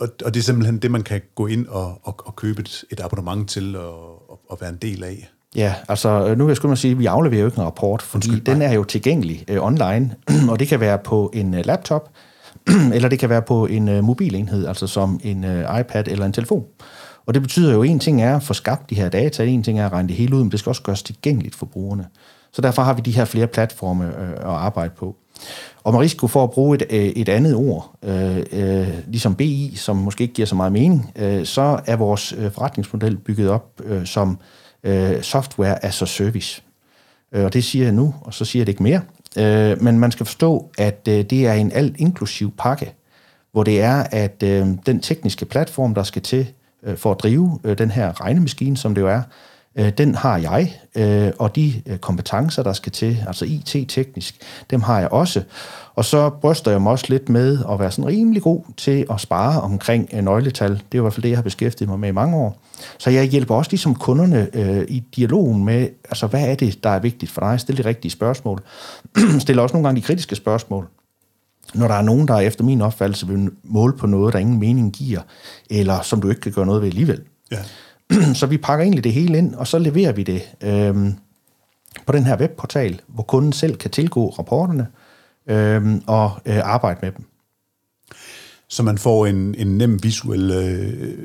og, 0.00 0.08
og 0.24 0.34
det 0.34 0.40
er 0.40 0.44
simpelthen 0.44 0.78
det, 0.78 0.90
man 0.90 1.02
kan 1.02 1.20
gå 1.34 1.46
ind 1.46 1.66
og, 1.66 2.00
og, 2.02 2.16
og 2.26 2.36
købe 2.36 2.60
et, 2.60 2.84
et 2.90 3.00
abonnement 3.00 3.50
til 3.50 3.76
og, 3.76 4.30
og, 4.30 4.40
og 4.48 4.58
være 4.60 4.70
en 4.70 4.78
del 4.82 5.04
af. 5.04 5.30
Ja, 5.56 5.74
altså 5.88 6.34
nu 6.34 6.44
vil 6.44 6.50
jeg 6.50 6.56
skulle 6.56 6.76
sige, 6.76 6.92
at 6.92 6.98
vi 6.98 7.06
afleverer 7.06 7.40
jo 7.40 7.46
ikke 7.46 7.58
en 7.58 7.64
rapport, 7.64 8.02
fordi 8.02 8.28
Undskyld, 8.28 8.54
den 8.54 8.62
er 8.62 8.72
jo 8.72 8.84
tilgængelig 8.84 9.44
øh, 9.48 9.62
online, 9.62 10.14
og 10.50 10.58
det 10.58 10.68
kan 10.68 10.80
være 10.80 10.98
på 10.98 11.30
en 11.34 11.54
øh, 11.54 11.66
laptop, 11.66 12.10
eller 12.94 13.08
det 13.08 13.18
kan 13.18 13.28
være 13.28 13.42
på 13.42 13.66
en 13.66 13.88
øh, 13.88 14.04
mobilenhed, 14.04 14.66
altså 14.66 14.86
som 14.86 15.20
en 15.24 15.44
øh, 15.44 15.80
iPad 15.80 16.08
eller 16.08 16.26
en 16.26 16.32
telefon. 16.32 16.64
Og 17.26 17.34
det 17.34 17.42
betyder 17.42 17.72
jo, 17.72 17.82
at 17.82 17.88
en 17.88 17.98
ting 17.98 18.22
er 18.22 18.36
at 18.36 18.42
få 18.42 18.54
skabt 18.54 18.90
de 18.90 18.94
her 18.94 19.08
data, 19.08 19.44
en 19.44 19.62
ting 19.62 19.80
er 19.80 19.86
at 19.86 19.92
regne 19.92 20.08
det 20.08 20.16
hele 20.16 20.36
ud, 20.36 20.42
men 20.42 20.50
det 20.50 20.58
skal 20.58 20.70
også 20.70 20.82
gøres 20.82 21.02
tilgængeligt 21.02 21.54
for 21.54 21.66
brugerne. 21.66 22.06
Så 22.52 22.62
derfor 22.62 22.82
har 22.82 22.94
vi 22.94 23.00
de 23.00 23.10
her 23.10 23.24
flere 23.24 23.46
platforme 23.46 24.06
øh, 24.06 24.30
at 24.30 24.44
arbejde 24.44 24.92
på. 24.96 25.16
Og 25.84 25.92
med 25.92 26.00
risiko 26.00 26.26
for 26.26 26.44
at 26.44 26.50
bruge 26.50 26.76
et, 26.76 26.86
øh, 26.90 27.04
et 27.04 27.28
andet 27.28 27.54
ord, 27.54 27.94
øh, 28.04 28.36
øh, 28.52 28.88
ligesom 29.06 29.34
BI, 29.34 29.72
som 29.76 29.96
måske 29.96 30.22
ikke 30.22 30.34
giver 30.34 30.46
så 30.46 30.54
meget 30.54 30.72
mening, 30.72 31.12
øh, 31.16 31.44
så 31.46 31.80
er 31.86 31.96
vores 31.96 32.34
øh, 32.38 32.52
forretningsmodel 32.52 33.16
bygget 33.16 33.48
op 33.48 33.80
øh, 33.84 34.06
som 34.06 34.38
øh, 34.84 35.22
software 35.22 35.84
as 35.84 36.02
a 36.02 36.06
service. 36.06 36.62
Øh, 37.32 37.44
og 37.44 37.52
det 37.52 37.64
siger 37.64 37.84
jeg 37.84 37.92
nu, 37.92 38.14
og 38.20 38.34
så 38.34 38.44
siger 38.44 38.60
jeg 38.60 38.66
det 38.66 38.72
ikke 38.72 38.82
mere. 38.82 39.00
Øh, 39.38 39.82
men 39.82 39.98
man 39.98 40.12
skal 40.12 40.26
forstå, 40.26 40.70
at 40.78 41.08
øh, 41.08 41.24
det 41.24 41.46
er 41.46 41.52
en 41.52 41.72
alt 41.72 41.96
inklusiv 41.96 42.52
pakke, 42.58 42.94
hvor 43.52 43.62
det 43.62 43.80
er, 43.80 44.04
at 44.10 44.42
øh, 44.42 44.66
den 44.86 45.00
tekniske 45.00 45.44
platform, 45.44 45.94
der 45.94 46.02
skal 46.02 46.22
til 46.22 46.52
øh, 46.82 46.96
for 46.96 47.10
at 47.10 47.20
drive 47.20 47.60
øh, 47.64 47.78
den 47.78 47.90
her 47.90 48.20
regnemaskine, 48.20 48.76
som 48.76 48.94
det 48.94 49.02
jo 49.02 49.08
er, 49.08 49.22
øh, 49.78 49.92
den 49.98 50.14
har 50.14 50.38
jeg, 50.38 50.80
øh, 50.96 51.32
og 51.38 51.56
de 51.56 51.82
øh, 51.86 51.98
kompetencer, 51.98 52.62
der 52.62 52.72
skal 52.72 52.92
til, 52.92 53.24
altså 53.26 53.44
IT-teknisk, 53.44 54.42
dem 54.70 54.82
har 54.82 55.00
jeg 55.00 55.08
også. 55.08 55.42
Og 55.94 56.04
så 56.04 56.30
bryster 56.30 56.70
jeg 56.70 56.82
mig 56.82 56.92
også 56.92 57.06
lidt 57.08 57.28
med 57.28 57.58
at 57.70 57.80
være 57.80 57.90
sådan 57.90 58.06
rimelig 58.06 58.42
god 58.42 58.62
til 58.76 59.06
at 59.10 59.20
spare 59.20 59.60
omkring 59.60 60.08
øh, 60.12 60.24
nøgletal. 60.24 60.70
Det 60.70 60.98
er 60.98 60.98
i 60.98 61.00
hvert 61.00 61.12
fald 61.12 61.22
det, 61.22 61.28
jeg 61.28 61.38
har 61.38 61.42
beskæftiget 61.42 61.88
mig 61.88 61.98
med 61.98 62.08
i 62.08 62.12
mange 62.12 62.36
år. 62.36 62.62
Så 62.98 63.10
jeg 63.10 63.24
hjælper 63.24 63.54
også 63.54 63.70
ligesom 63.70 63.94
kunderne 63.94 64.48
øh, 64.52 64.84
i 64.88 65.00
dialogen 65.16 65.64
med, 65.64 65.88
altså 66.04 66.26
hvad 66.26 66.48
er 66.48 66.54
det, 66.54 66.84
der 66.84 66.90
er 66.90 66.98
vigtigt 66.98 67.32
for 67.32 67.40
dig? 67.40 67.60
Stil 67.60 67.76
de 67.76 67.84
rigtige 67.84 68.10
spørgsmål. 68.10 68.62
Stil 69.40 69.58
også 69.58 69.72
nogle 69.72 69.88
gange 69.88 70.00
de 70.00 70.06
kritiske 70.06 70.36
spørgsmål. 70.36 70.88
Når 71.74 71.88
der 71.88 71.94
er 71.94 72.02
nogen, 72.02 72.28
der 72.28 72.38
efter 72.38 72.64
min 72.64 72.80
opfattelse 72.80 73.26
vil 73.26 73.50
måle 73.64 73.96
på 73.96 74.06
noget, 74.06 74.32
der 74.32 74.38
ingen 74.38 74.60
mening 74.60 74.92
giver, 74.92 75.20
eller 75.70 76.00
som 76.02 76.20
du 76.20 76.28
ikke 76.28 76.40
kan 76.40 76.52
gøre 76.52 76.66
noget 76.66 76.82
ved 76.82 76.88
alligevel. 76.88 77.22
Ja. 77.50 77.58
så 78.40 78.46
vi 78.46 78.58
pakker 78.58 78.82
egentlig 78.82 79.04
det 79.04 79.12
hele 79.12 79.38
ind, 79.38 79.54
og 79.54 79.66
så 79.66 79.78
leverer 79.78 80.12
vi 80.12 80.22
det 80.22 80.42
øh, 80.60 80.94
på 82.06 82.12
den 82.12 82.24
her 82.26 82.36
webportal, 82.40 83.00
hvor 83.06 83.22
kunden 83.22 83.52
selv 83.52 83.76
kan 83.76 83.90
tilgå 83.90 84.28
rapporterne 84.28 84.86
øh, 85.46 86.00
og 86.06 86.30
øh, 86.46 86.58
arbejde 86.64 86.98
med 87.02 87.12
dem. 87.12 87.24
Så 88.68 88.82
man 88.82 88.98
får 88.98 89.26
en, 89.26 89.54
en 89.54 89.78
nem 89.78 90.02
visuel 90.02 90.50
øh, 90.50 91.18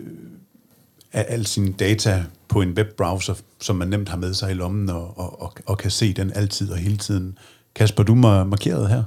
af 1.14 1.26
al 1.28 1.46
sin 1.46 1.72
data 1.72 2.24
på 2.48 2.62
en 2.62 2.70
webbrowser, 2.70 3.34
som 3.62 3.76
man 3.76 3.88
nemt 3.88 4.10
har 4.10 4.18
med 4.18 4.34
sig 4.34 4.52
i 4.52 4.54
lommen 4.54 4.90
og, 4.90 5.18
og, 5.18 5.42
og, 5.42 5.54
og 5.66 5.78
kan 5.78 5.92
se 5.92 6.14
den 6.14 6.32
altid 6.36 6.72
og 6.72 6.78
hele 6.78 6.98
tiden. 6.98 7.38
Kasper, 7.76 8.04
du 8.04 8.16
markeret 8.16 8.90
her? 8.90 9.04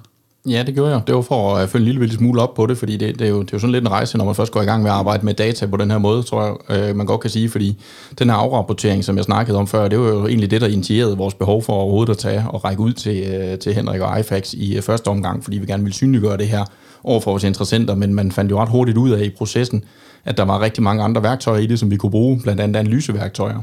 Ja, 0.47 0.63
det 0.63 0.75
gjorde 0.75 0.91
jeg. 0.91 1.03
Det 1.07 1.15
var 1.15 1.23
for 1.23 1.57
at 1.57 1.69
følge 1.69 1.83
en 1.83 1.85
lille, 1.85 2.01
lille 2.01 2.17
smule 2.17 2.43
op 2.43 2.55
på 2.55 2.67
det, 2.67 2.79
fordi 2.79 2.97
det, 2.97 3.19
det, 3.19 3.25
er 3.25 3.31
jo, 3.31 3.43
det 3.43 3.49
er 3.49 3.51
jo 3.53 3.59
sådan 3.59 3.73
lidt 3.73 3.85
en 3.85 3.91
rejse, 3.91 4.19
når 4.19 4.25
man 4.25 4.35
først 4.35 4.53
går 4.53 4.63
i 4.63 4.65
gang 4.65 4.83
med 4.83 4.91
at 4.91 4.97
arbejde 4.97 5.25
med 5.25 5.35
data 5.35 5.67
på 5.67 5.77
den 5.77 5.91
her 5.91 5.99
måde, 5.99 6.23
tror 6.23 6.45
jeg, 6.71 6.79
øh, 6.79 6.97
man 6.97 7.07
godt 7.07 7.21
kan 7.21 7.31
sige, 7.31 7.49
fordi 7.49 7.81
den 8.19 8.31
her 8.31 8.37
afrapportering, 8.37 9.05
som 9.05 9.17
jeg 9.17 9.25
snakkede 9.25 9.59
om 9.59 9.67
før, 9.67 9.89
det 9.89 9.99
var 9.99 10.09
jo 10.09 10.27
egentlig 10.27 10.51
det, 10.51 10.61
der 10.61 10.67
initierede 10.67 11.17
vores 11.17 11.35
behov 11.35 11.63
for 11.63 11.73
overhovedet 11.73 12.13
at 12.13 12.19
tage 12.19 12.45
og 12.49 12.65
række 12.65 12.83
ud 12.83 12.93
til, 12.93 13.23
øh, 13.23 13.59
til 13.59 13.75
Henrik 13.75 14.01
og 14.01 14.21
iFax 14.21 14.53
i 14.53 14.77
øh, 14.77 14.83
første 14.83 15.09
omgang, 15.09 15.45
fordi 15.45 15.59
vi 15.59 15.67
gerne 15.67 15.83
ville 15.83 15.95
synliggøre 15.95 16.37
det 16.37 16.49
her 16.49 16.65
over 17.05 17.21
for 17.21 17.31
vores 17.31 17.45
interessenter, 17.45 17.95
men 17.95 18.15
man 18.15 18.33
fandt 18.33 18.51
jo 18.51 18.61
ret 18.61 18.69
hurtigt 18.69 18.99
ud 18.99 19.11
af 19.11 19.25
i 19.25 19.31
processen, 19.31 19.85
at 20.25 20.37
der 20.37 20.45
var 20.45 20.61
rigtig 20.61 20.83
mange 20.83 21.03
andre 21.03 21.23
værktøjer 21.23 21.61
i 21.61 21.67
det, 21.67 21.79
som 21.79 21.91
vi 21.91 21.97
kunne 21.97 22.11
bruge, 22.11 22.41
blandt 22.43 22.61
andet 22.61 22.79
analyseværktøjer. 22.79 23.61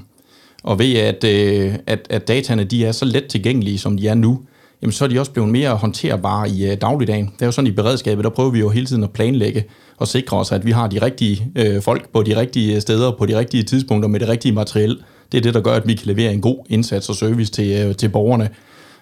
Og 0.64 0.80
ved 0.80 0.94
at, 0.96 1.24
øh, 1.24 1.76
at, 1.88 2.08
at 2.10 2.28
dataene 2.28 2.64
de 2.64 2.86
er 2.86 2.92
så 2.92 3.06
let 3.06 3.28
tilgængelige, 3.28 3.78
som 3.78 3.98
de 3.98 4.08
er 4.08 4.16
nu, 4.16 4.40
jamen 4.82 4.92
så 4.92 5.04
er 5.06 5.10
de 5.10 5.20
også 5.20 5.32
blevet 5.32 5.50
mere 5.50 5.76
håndterbare 5.76 6.50
i 6.50 6.72
øh, 6.72 6.78
dagligdagen. 6.82 7.26
Det 7.26 7.42
er 7.42 7.46
jo 7.46 7.52
sådan 7.52 7.68
i 7.68 7.72
beredskabet, 7.72 8.24
der 8.24 8.30
prøver 8.30 8.50
vi 8.50 8.60
jo 8.60 8.70
hele 8.70 8.86
tiden 8.86 9.04
at 9.04 9.12
planlægge 9.12 9.64
og 9.98 10.08
sikre 10.08 10.38
os, 10.38 10.52
at 10.52 10.66
vi 10.66 10.72
har 10.72 10.88
de 10.88 11.02
rigtige 11.02 11.52
øh, 11.56 11.82
folk 11.82 12.10
på 12.14 12.24
de 12.24 12.40
rigtige 12.40 12.76
øh, 12.76 12.82
steder, 12.82 13.12
på 13.12 13.26
de 13.26 13.40
rigtige 13.40 13.64
tidspunkter 13.64 14.10
med 14.10 14.20
det 14.20 14.30
rigtige 14.30 14.52
materiel. 14.52 14.98
Det 15.32 15.38
er 15.38 15.42
det, 15.42 15.54
der 15.54 15.62
gør, 15.62 15.74
at 15.74 15.88
vi 15.88 15.94
kan 15.94 16.08
levere 16.08 16.34
en 16.34 16.42
god 16.42 16.66
indsats 16.70 17.10
og 17.10 17.16
service 17.16 17.52
til, 17.52 17.88
øh, 17.88 17.96
til 17.96 18.10
borgerne. 18.10 18.50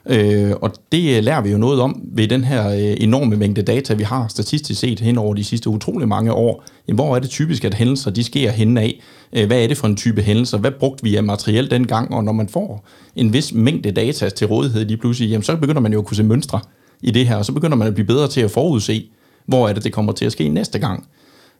Øh, 0.10 0.52
og 0.62 0.74
det 0.92 1.18
øh, 1.18 1.24
lærer 1.24 1.42
vi 1.42 1.52
jo 1.52 1.58
noget 1.58 1.82
om 1.82 2.02
ved 2.06 2.28
den 2.28 2.44
her 2.44 2.70
øh, 2.70 2.98
enorme 2.98 3.36
mængde 3.36 3.62
data, 3.62 3.94
vi 3.94 4.04
har 4.04 4.28
statistisk 4.28 4.80
set 4.80 5.00
hen 5.00 5.18
over 5.18 5.34
de 5.34 5.44
sidste 5.44 5.70
utrolig 5.70 6.08
mange 6.08 6.34
år. 6.34 6.63
Jamen, 6.88 6.96
hvor 6.96 7.16
er 7.16 7.20
det 7.20 7.30
typisk, 7.30 7.66
at 7.66 7.74
hændelser 7.74 8.12
de 8.12 8.24
sker 8.24 8.52
hen 8.52 8.78
af? 8.78 9.02
Øh, 9.34 9.48
hvad 9.48 9.63
er 9.63 9.68
det 9.68 9.78
for 9.78 9.88
en 9.88 9.96
type 9.96 10.22
hændelser? 10.22 10.58
Hvad 10.58 10.72
brugte 10.72 11.04
vi 11.04 11.16
af 11.16 11.24
materiel 11.24 11.72
dengang? 11.72 12.13
Og 12.13 12.24
når 12.24 12.32
man 12.32 12.50
får 12.50 12.86
en 13.16 13.34
vis 13.34 13.54
mængde 13.54 13.92
data 13.92 14.30
til 14.30 14.48
rådighed 14.48 14.86
lige 14.86 14.98
pludselig, 14.98 15.30
jamen, 15.30 15.44
så 15.44 15.56
begynder 15.56 15.82
man 15.82 15.94
jo 15.94 16.00
at 16.00 16.06
kunne 16.06 16.18
se 16.18 16.24
mønstre 16.24 16.60
i 17.02 17.12
det 17.12 17.28
her, 17.28 17.36
og 17.36 17.46
så 17.46 17.52
begynder 17.52 17.78
man 17.78 17.88
at 17.88 17.94
blive 17.94 18.08
bedre 18.08 18.28
til 18.28 18.42
at 18.42 18.52
forudse, 18.52 19.10
hvor 19.46 19.70
er 19.70 19.74
det, 19.74 19.84
det 19.84 19.94
kommer 19.94 20.12
til 20.12 20.26
at 20.26 20.32
ske 20.32 20.50
næste 20.50 20.80
gang. 20.80 21.08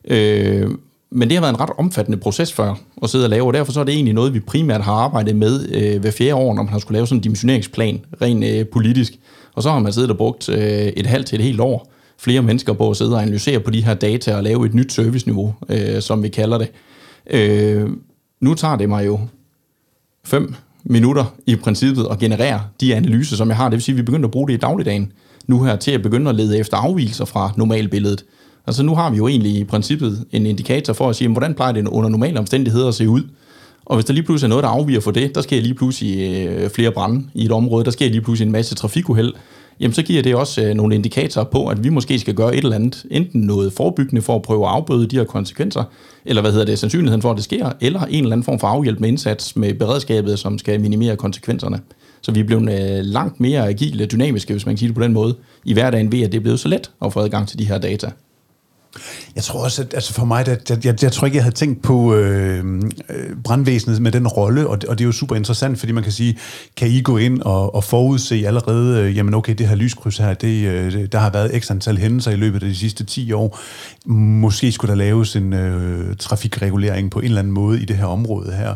Øh, 0.08 0.70
men 1.14 1.28
det 1.28 1.36
har 1.36 1.40
været 1.40 1.52
en 1.52 1.60
ret 1.60 1.70
omfattende 1.78 2.18
proces 2.18 2.52
før 2.52 2.74
at 3.02 3.10
sidde 3.10 3.24
og 3.24 3.30
lave, 3.30 3.46
og 3.46 3.52
derfor 3.52 3.72
så 3.72 3.80
er 3.80 3.84
det 3.84 3.94
egentlig 3.94 4.14
noget, 4.14 4.34
vi 4.34 4.40
primært 4.40 4.80
har 4.80 4.92
arbejdet 4.92 5.36
med 5.36 5.68
øh, 5.72 6.00
hver 6.00 6.10
fjerde 6.10 6.34
år, 6.34 6.54
når 6.54 6.62
man 6.62 6.72
har 6.72 6.78
skulle 6.78 6.96
lave 6.96 7.06
sådan 7.06 7.18
en 7.18 7.22
dimensioneringsplan, 7.22 8.04
rent 8.22 8.44
øh, 8.44 8.66
politisk. 8.66 9.12
Og 9.54 9.62
så 9.62 9.70
har 9.70 9.78
man 9.78 9.92
siddet 9.92 10.10
og 10.10 10.16
brugt 10.16 10.48
øh, 10.48 10.58
et 10.86 11.06
halvt 11.06 11.26
til 11.26 11.38
et 11.38 11.44
helt 11.44 11.60
år, 11.60 11.92
flere 12.18 12.42
mennesker 12.42 12.72
på 12.72 12.90
at 12.90 12.96
sidde 12.96 13.14
og 13.14 13.22
analysere 13.22 13.60
på 13.60 13.70
de 13.70 13.84
her 13.84 13.94
data 13.94 14.36
og 14.36 14.42
lave 14.42 14.66
et 14.66 14.74
nyt 14.74 14.92
serviceniveau, 14.92 15.54
øh, 15.68 16.02
som 16.02 16.22
vi 16.22 16.28
kalder 16.28 16.58
det. 16.58 16.70
Øh, 17.30 17.90
nu 18.40 18.54
tager 18.54 18.76
det 18.76 18.88
mig 18.88 19.06
jo 19.06 19.20
fem 20.24 20.54
minutter 20.84 21.24
i 21.46 21.56
princippet 21.56 22.06
at 22.10 22.18
generere 22.18 22.60
de 22.80 22.94
analyser, 22.94 23.36
som 23.36 23.48
jeg 23.48 23.56
har. 23.56 23.64
Det 23.68 23.76
vil 23.76 23.82
sige, 23.82 23.92
at 23.92 23.96
vi 23.96 24.02
begynder 24.02 24.28
at 24.28 24.32
bruge 24.32 24.48
det 24.48 24.54
i 24.54 24.58
dagligdagen 24.58 25.12
nu 25.46 25.62
her 25.62 25.76
til 25.76 25.90
at 25.90 26.02
begynde 26.02 26.30
at 26.30 26.36
lede 26.36 26.58
efter 26.58 26.76
afvielser 26.76 27.24
fra 27.24 27.52
normalbilledet. 27.56 28.24
Altså 28.66 28.82
nu 28.82 28.94
har 28.94 29.10
vi 29.10 29.16
jo 29.16 29.28
egentlig 29.28 29.56
i 29.56 29.64
princippet 29.64 30.24
en 30.32 30.46
indikator 30.46 30.92
for 30.92 31.08
at 31.08 31.16
sige, 31.16 31.28
hvordan 31.28 31.54
plejer 31.54 31.72
det 31.72 31.88
under 31.88 32.08
normale 32.08 32.38
omstændigheder 32.38 32.88
at 32.88 32.94
se 32.94 33.08
ud. 33.08 33.22
Og 33.84 33.96
hvis 33.96 34.04
der 34.04 34.12
lige 34.12 34.24
pludselig 34.24 34.46
er 34.46 34.48
noget, 34.48 34.62
der 34.62 34.68
afviger 34.68 35.00
for 35.00 35.10
det, 35.10 35.34
der 35.34 35.42
sker 35.42 35.60
lige 35.60 35.74
pludselig 35.74 36.46
øh, 36.48 36.70
flere 36.70 36.92
brænde 36.92 37.24
i 37.34 37.44
et 37.44 37.52
område, 37.52 37.84
der 37.84 37.90
sker 37.90 38.08
lige 38.08 38.20
pludselig 38.20 38.46
en 38.46 38.52
masse 38.52 38.74
trafikuheld, 38.74 39.32
jamen 39.80 39.94
så 39.94 40.02
giver 40.02 40.22
det 40.22 40.34
også 40.34 40.62
øh, 40.62 40.74
nogle 40.74 40.94
indikatorer 40.94 41.44
på, 41.44 41.66
at 41.66 41.84
vi 41.84 41.88
måske 41.88 42.18
skal 42.18 42.34
gøre 42.34 42.56
et 42.56 42.64
eller 42.64 42.76
andet, 42.76 43.04
enten 43.10 43.40
noget 43.40 43.72
forebyggende 43.72 44.22
for 44.22 44.36
at 44.36 44.42
prøve 44.42 44.66
at 44.66 44.72
afbøde 44.72 45.06
de 45.06 45.16
her 45.16 45.24
konsekvenser, 45.24 45.84
eller 46.24 46.42
hvad 46.42 46.52
hedder 46.52 46.66
det, 46.66 46.78
sandsynligheden 46.78 47.22
for, 47.22 47.30
at 47.30 47.36
det 47.36 47.44
sker, 47.44 47.72
eller 47.80 48.00
en 48.00 48.24
eller 48.24 48.32
anden 48.32 48.44
form 48.44 48.58
for 48.58 48.66
afhjælpende 48.66 49.08
indsats 49.08 49.56
med 49.56 49.74
beredskabet, 49.74 50.38
som 50.38 50.58
skal 50.58 50.80
minimere 50.80 51.16
konsekvenserne. 51.16 51.80
Så 52.20 52.32
vi 52.32 52.40
er 52.40 52.44
blevet 52.44 52.62
øh, 52.62 53.04
langt 53.04 53.40
mere 53.40 53.68
agile 53.68 54.04
og 54.04 54.10
dynamiske, 54.10 54.52
hvis 54.52 54.66
man 54.66 54.74
kan 54.74 54.78
sige 54.78 54.88
det 54.88 54.96
på 54.96 55.02
den 55.02 55.12
måde, 55.12 55.34
i 55.64 55.72
hverdagen 55.72 56.12
ved, 56.12 56.22
at 56.22 56.32
det 56.32 56.38
er 56.38 56.42
blevet 56.42 56.60
så 56.60 56.68
let 56.68 56.90
at 57.04 57.12
få 57.12 57.20
adgang 57.20 57.48
til 57.48 57.58
de 57.58 57.64
her 57.64 57.78
data. 57.78 58.10
Jeg 59.36 59.44
tror 59.44 59.64
også, 59.64 59.82
at 59.82 59.94
altså 59.94 60.14
for 60.14 60.24
mig, 60.24 60.48
at 60.48 60.70
jeg, 60.70 60.84
jeg, 60.86 61.02
jeg 61.02 61.12
tror 61.12 61.26
ikke, 61.26 61.36
jeg 61.36 61.44
havde 61.44 61.54
tænkt 61.54 61.82
på 61.82 62.14
øh, 62.14 62.64
øh 63.08 63.36
brandvæsenet 63.44 64.02
med 64.02 64.12
den 64.12 64.28
rolle, 64.28 64.66
og 64.66 64.80
det, 64.80 64.88
og 64.88 64.98
det 64.98 65.04
er 65.04 65.06
jo 65.06 65.12
super 65.12 65.36
interessant, 65.36 65.78
fordi 65.78 65.92
man 65.92 66.02
kan 66.02 66.12
sige, 66.12 66.38
kan 66.76 66.88
I 66.88 67.00
gå 67.00 67.16
ind 67.16 67.42
og, 67.42 67.74
og 67.74 67.84
forudse 67.84 68.46
allerede, 68.46 69.00
øh, 69.00 69.16
jamen 69.16 69.34
okay, 69.34 69.54
det 69.54 69.68
her 69.68 69.74
lyskryds 69.74 70.18
her, 70.18 70.34
det, 70.34 70.66
øh, 70.66 71.06
der 71.12 71.18
har 71.18 71.30
været 71.30 71.62
x 71.62 71.70
antal 71.70 71.98
hændelser 71.98 72.30
i 72.30 72.36
løbet 72.36 72.62
af 72.62 72.68
de 72.68 72.76
sidste 72.76 73.04
10 73.04 73.32
år. 73.32 73.58
Måske 74.06 74.72
skulle 74.72 74.90
der 74.90 74.98
laves 74.98 75.36
en 75.36 75.52
øh, 75.52 76.16
trafikregulering 76.16 77.10
på 77.10 77.18
en 77.18 77.24
eller 77.24 77.38
anden 77.38 77.52
måde 77.52 77.82
i 77.82 77.84
det 77.84 77.96
her 77.96 78.06
område 78.06 78.52
her 78.52 78.74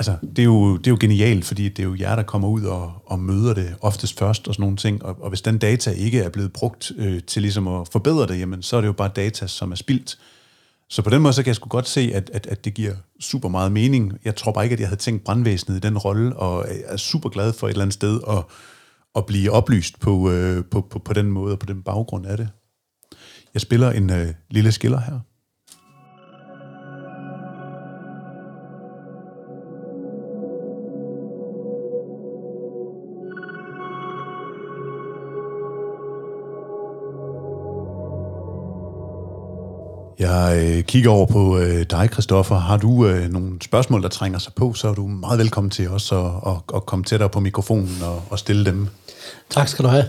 altså, 0.00 0.16
det 0.36 0.38
er, 0.38 0.44
jo, 0.44 0.76
det 0.76 0.86
er 0.86 0.90
jo 0.90 0.96
genialt, 1.00 1.44
fordi 1.44 1.68
det 1.68 1.78
er 1.78 1.88
jo 1.88 1.96
jer, 2.00 2.16
der 2.16 2.22
kommer 2.22 2.48
ud 2.48 2.62
og, 2.62 2.92
og 3.06 3.18
møder 3.18 3.54
det 3.54 3.76
oftest 3.80 4.18
først 4.18 4.48
og 4.48 4.54
sådan 4.54 4.62
nogle 4.62 4.76
ting. 4.76 5.04
Og, 5.04 5.16
og 5.22 5.28
hvis 5.28 5.42
den 5.42 5.58
data 5.58 5.90
ikke 5.90 6.20
er 6.20 6.28
blevet 6.28 6.52
brugt 6.52 6.92
øh, 6.96 7.22
til 7.22 7.42
ligesom 7.42 7.68
at 7.68 7.88
forbedre 7.88 8.26
det, 8.26 8.38
jamen, 8.38 8.62
så 8.62 8.76
er 8.76 8.80
det 8.80 8.88
jo 8.88 8.92
bare 8.92 9.10
data, 9.16 9.46
som 9.46 9.72
er 9.72 9.76
spildt. 9.76 10.18
Så 10.88 11.02
på 11.02 11.10
den 11.10 11.22
måde, 11.22 11.34
så 11.34 11.42
kan 11.42 11.48
jeg 11.48 11.56
sgu 11.56 11.68
godt 11.68 11.88
se, 11.88 12.10
at, 12.14 12.30
at, 12.34 12.46
at 12.46 12.64
det 12.64 12.74
giver 12.74 12.94
super 13.20 13.48
meget 13.48 13.72
mening. 13.72 14.18
Jeg 14.24 14.36
tror 14.36 14.52
bare 14.52 14.64
ikke, 14.64 14.74
at 14.74 14.80
jeg 14.80 14.88
havde 14.88 15.00
tænkt 15.00 15.24
brandvæsenet 15.24 15.76
i 15.76 15.80
den 15.80 15.98
rolle, 15.98 16.36
og 16.36 16.66
er 16.84 16.96
super 16.96 17.28
glad 17.28 17.52
for 17.52 17.66
et 17.66 17.70
eller 17.70 17.82
andet 17.82 17.94
sted 17.94 18.20
at, 18.28 18.44
at 19.16 19.26
blive 19.26 19.50
oplyst 19.50 20.00
på, 20.00 20.30
øh, 20.30 20.64
på, 20.64 20.80
på, 20.80 20.98
på 20.98 21.12
den 21.12 21.26
måde 21.26 21.52
og 21.52 21.58
på 21.58 21.66
den 21.66 21.82
baggrund 21.82 22.26
af 22.26 22.36
det. 22.36 22.48
Jeg 23.54 23.60
spiller 23.60 23.90
en 23.90 24.10
øh, 24.10 24.28
lille 24.50 24.72
skiller 24.72 25.00
her. 25.00 25.20
Jeg 40.30 40.76
øh, 40.76 40.84
kigger 40.84 41.10
over 41.10 41.26
på 41.26 41.58
øh, 41.58 41.86
dig, 41.90 42.08
Christoffer. 42.12 42.58
Har 42.58 42.76
du 42.76 43.06
øh, 43.06 43.32
nogle 43.32 43.50
spørgsmål, 43.60 44.02
der 44.02 44.08
trænger 44.08 44.38
sig 44.38 44.52
på, 44.54 44.74
så 44.74 44.88
er 44.88 44.94
du 44.94 45.06
meget 45.06 45.38
velkommen 45.38 45.70
til 45.70 45.88
os 45.88 46.12
at, 46.12 46.18
at, 46.18 46.52
at 46.74 46.86
komme 46.86 47.04
tættere 47.04 47.28
på 47.28 47.40
mikrofonen 47.40 48.02
og, 48.02 48.22
og 48.30 48.38
stille 48.38 48.64
dem. 48.64 48.88
Tak 49.50 49.68
skal 49.68 49.84
du 49.84 49.88
have. 49.88 50.04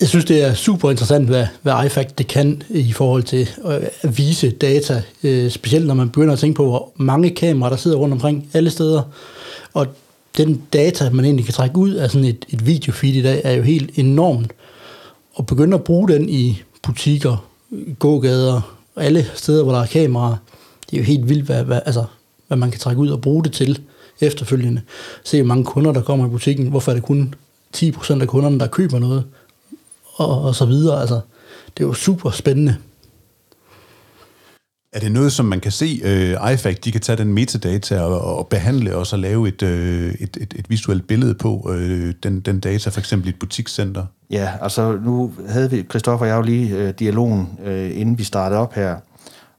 Jeg 0.00 0.08
synes, 0.08 0.24
det 0.24 0.44
er 0.44 0.54
super 0.54 0.90
interessant, 0.90 1.28
hvad, 1.28 1.46
hvad 1.62 1.84
IFAC 1.86 2.06
det 2.18 2.26
kan 2.26 2.62
i 2.68 2.92
forhold 2.92 3.22
til 3.22 3.48
at 3.62 4.18
vise 4.18 4.50
data, 4.50 5.02
øh, 5.22 5.50
specielt 5.50 5.86
når 5.86 5.94
man 5.94 6.10
begynder 6.10 6.32
at 6.32 6.38
tænke 6.38 6.56
på, 6.56 6.64
hvor 6.64 6.92
mange 6.96 7.30
kameraer, 7.30 7.70
der 7.70 7.76
sidder 7.76 7.96
rundt 7.96 8.12
omkring 8.12 8.50
alle 8.54 8.70
steder. 8.70 9.02
Og 9.74 9.86
den 10.36 10.62
data, 10.72 11.10
man 11.10 11.24
egentlig 11.24 11.44
kan 11.44 11.54
trække 11.54 11.76
ud 11.76 11.90
af 11.90 12.10
sådan 12.10 12.28
et, 12.28 12.44
et 12.48 12.66
videofeed 12.66 13.14
i 13.14 13.22
dag, 13.22 13.40
er 13.44 13.52
jo 13.52 13.62
helt 13.62 13.98
enormt. 13.98 14.52
Og 15.34 15.46
begynde 15.46 15.74
at 15.74 15.84
bruge 15.84 16.08
den 16.08 16.28
i 16.28 16.62
butikker, 16.82 17.46
gågader, 17.98 18.75
alle 18.96 19.26
steder, 19.34 19.62
hvor 19.62 19.72
der 19.72 19.80
er 19.80 19.86
kameraer, 19.86 20.36
det 20.90 20.96
er 20.96 21.00
jo 21.00 21.04
helt 21.04 21.28
vildt, 21.28 21.44
hvad, 21.44 21.64
hvad, 21.64 21.80
altså, 21.86 22.04
hvad 22.46 22.56
man 22.56 22.70
kan 22.70 22.80
trække 22.80 23.02
ud 23.02 23.08
og 23.08 23.20
bruge 23.20 23.44
det 23.44 23.52
til 23.52 23.80
efterfølgende. 24.20 24.82
Se, 25.24 25.42
hvor 25.42 25.48
mange 25.48 25.64
kunder, 25.64 25.92
der 25.92 26.02
kommer 26.02 26.26
i 26.26 26.30
butikken. 26.30 26.66
Hvorfor 26.66 26.92
er 26.92 26.94
det 26.94 27.04
kun 27.04 27.34
10% 27.76 28.20
af 28.20 28.28
kunderne, 28.28 28.60
der 28.60 28.66
køber 28.66 28.98
noget? 28.98 29.24
Og, 30.14 30.42
og 30.42 30.54
så 30.54 30.64
videre. 30.64 31.00
Altså, 31.00 31.20
det 31.76 31.84
er 31.84 31.86
jo 31.86 31.94
super 31.94 32.30
spændende. 32.30 32.76
Er 34.96 35.00
det 35.00 35.12
noget, 35.12 35.32
som 35.32 35.46
man 35.46 35.60
kan 35.60 35.72
se, 35.72 36.00
uh, 36.04 36.52
iFact, 36.52 36.84
de 36.84 36.92
kan 36.92 37.00
tage 37.00 37.16
den 37.16 37.32
metadata 37.32 38.00
og, 38.00 38.36
og 38.36 38.48
behandle 38.48 38.96
og 38.96 39.06
så 39.06 39.16
lave 39.16 39.48
et, 39.48 39.62
uh, 39.62 39.68
et, 39.68 40.36
et, 40.40 40.54
et 40.56 40.70
visuelt 40.70 41.06
billede 41.06 41.34
på 41.34 41.62
uh, 41.64 42.10
den, 42.22 42.40
den 42.40 42.60
data, 42.60 42.90
for 42.90 43.00
eksempel 43.00 43.28
i 43.28 43.30
et 43.30 43.38
butikscenter? 43.38 44.04
Ja, 44.30 44.52
altså 44.60 44.98
nu 45.04 45.32
havde 45.48 45.70
vi, 45.70 45.82
Christoffer 45.82 46.26
og 46.26 46.30
jeg 46.30 46.36
jo 46.36 46.42
lige 46.42 46.84
uh, 46.84 46.90
dialogen, 46.98 47.58
uh, 47.66 47.98
inden 48.00 48.18
vi 48.18 48.24
startede 48.24 48.60
op 48.60 48.74
her, 48.74 48.96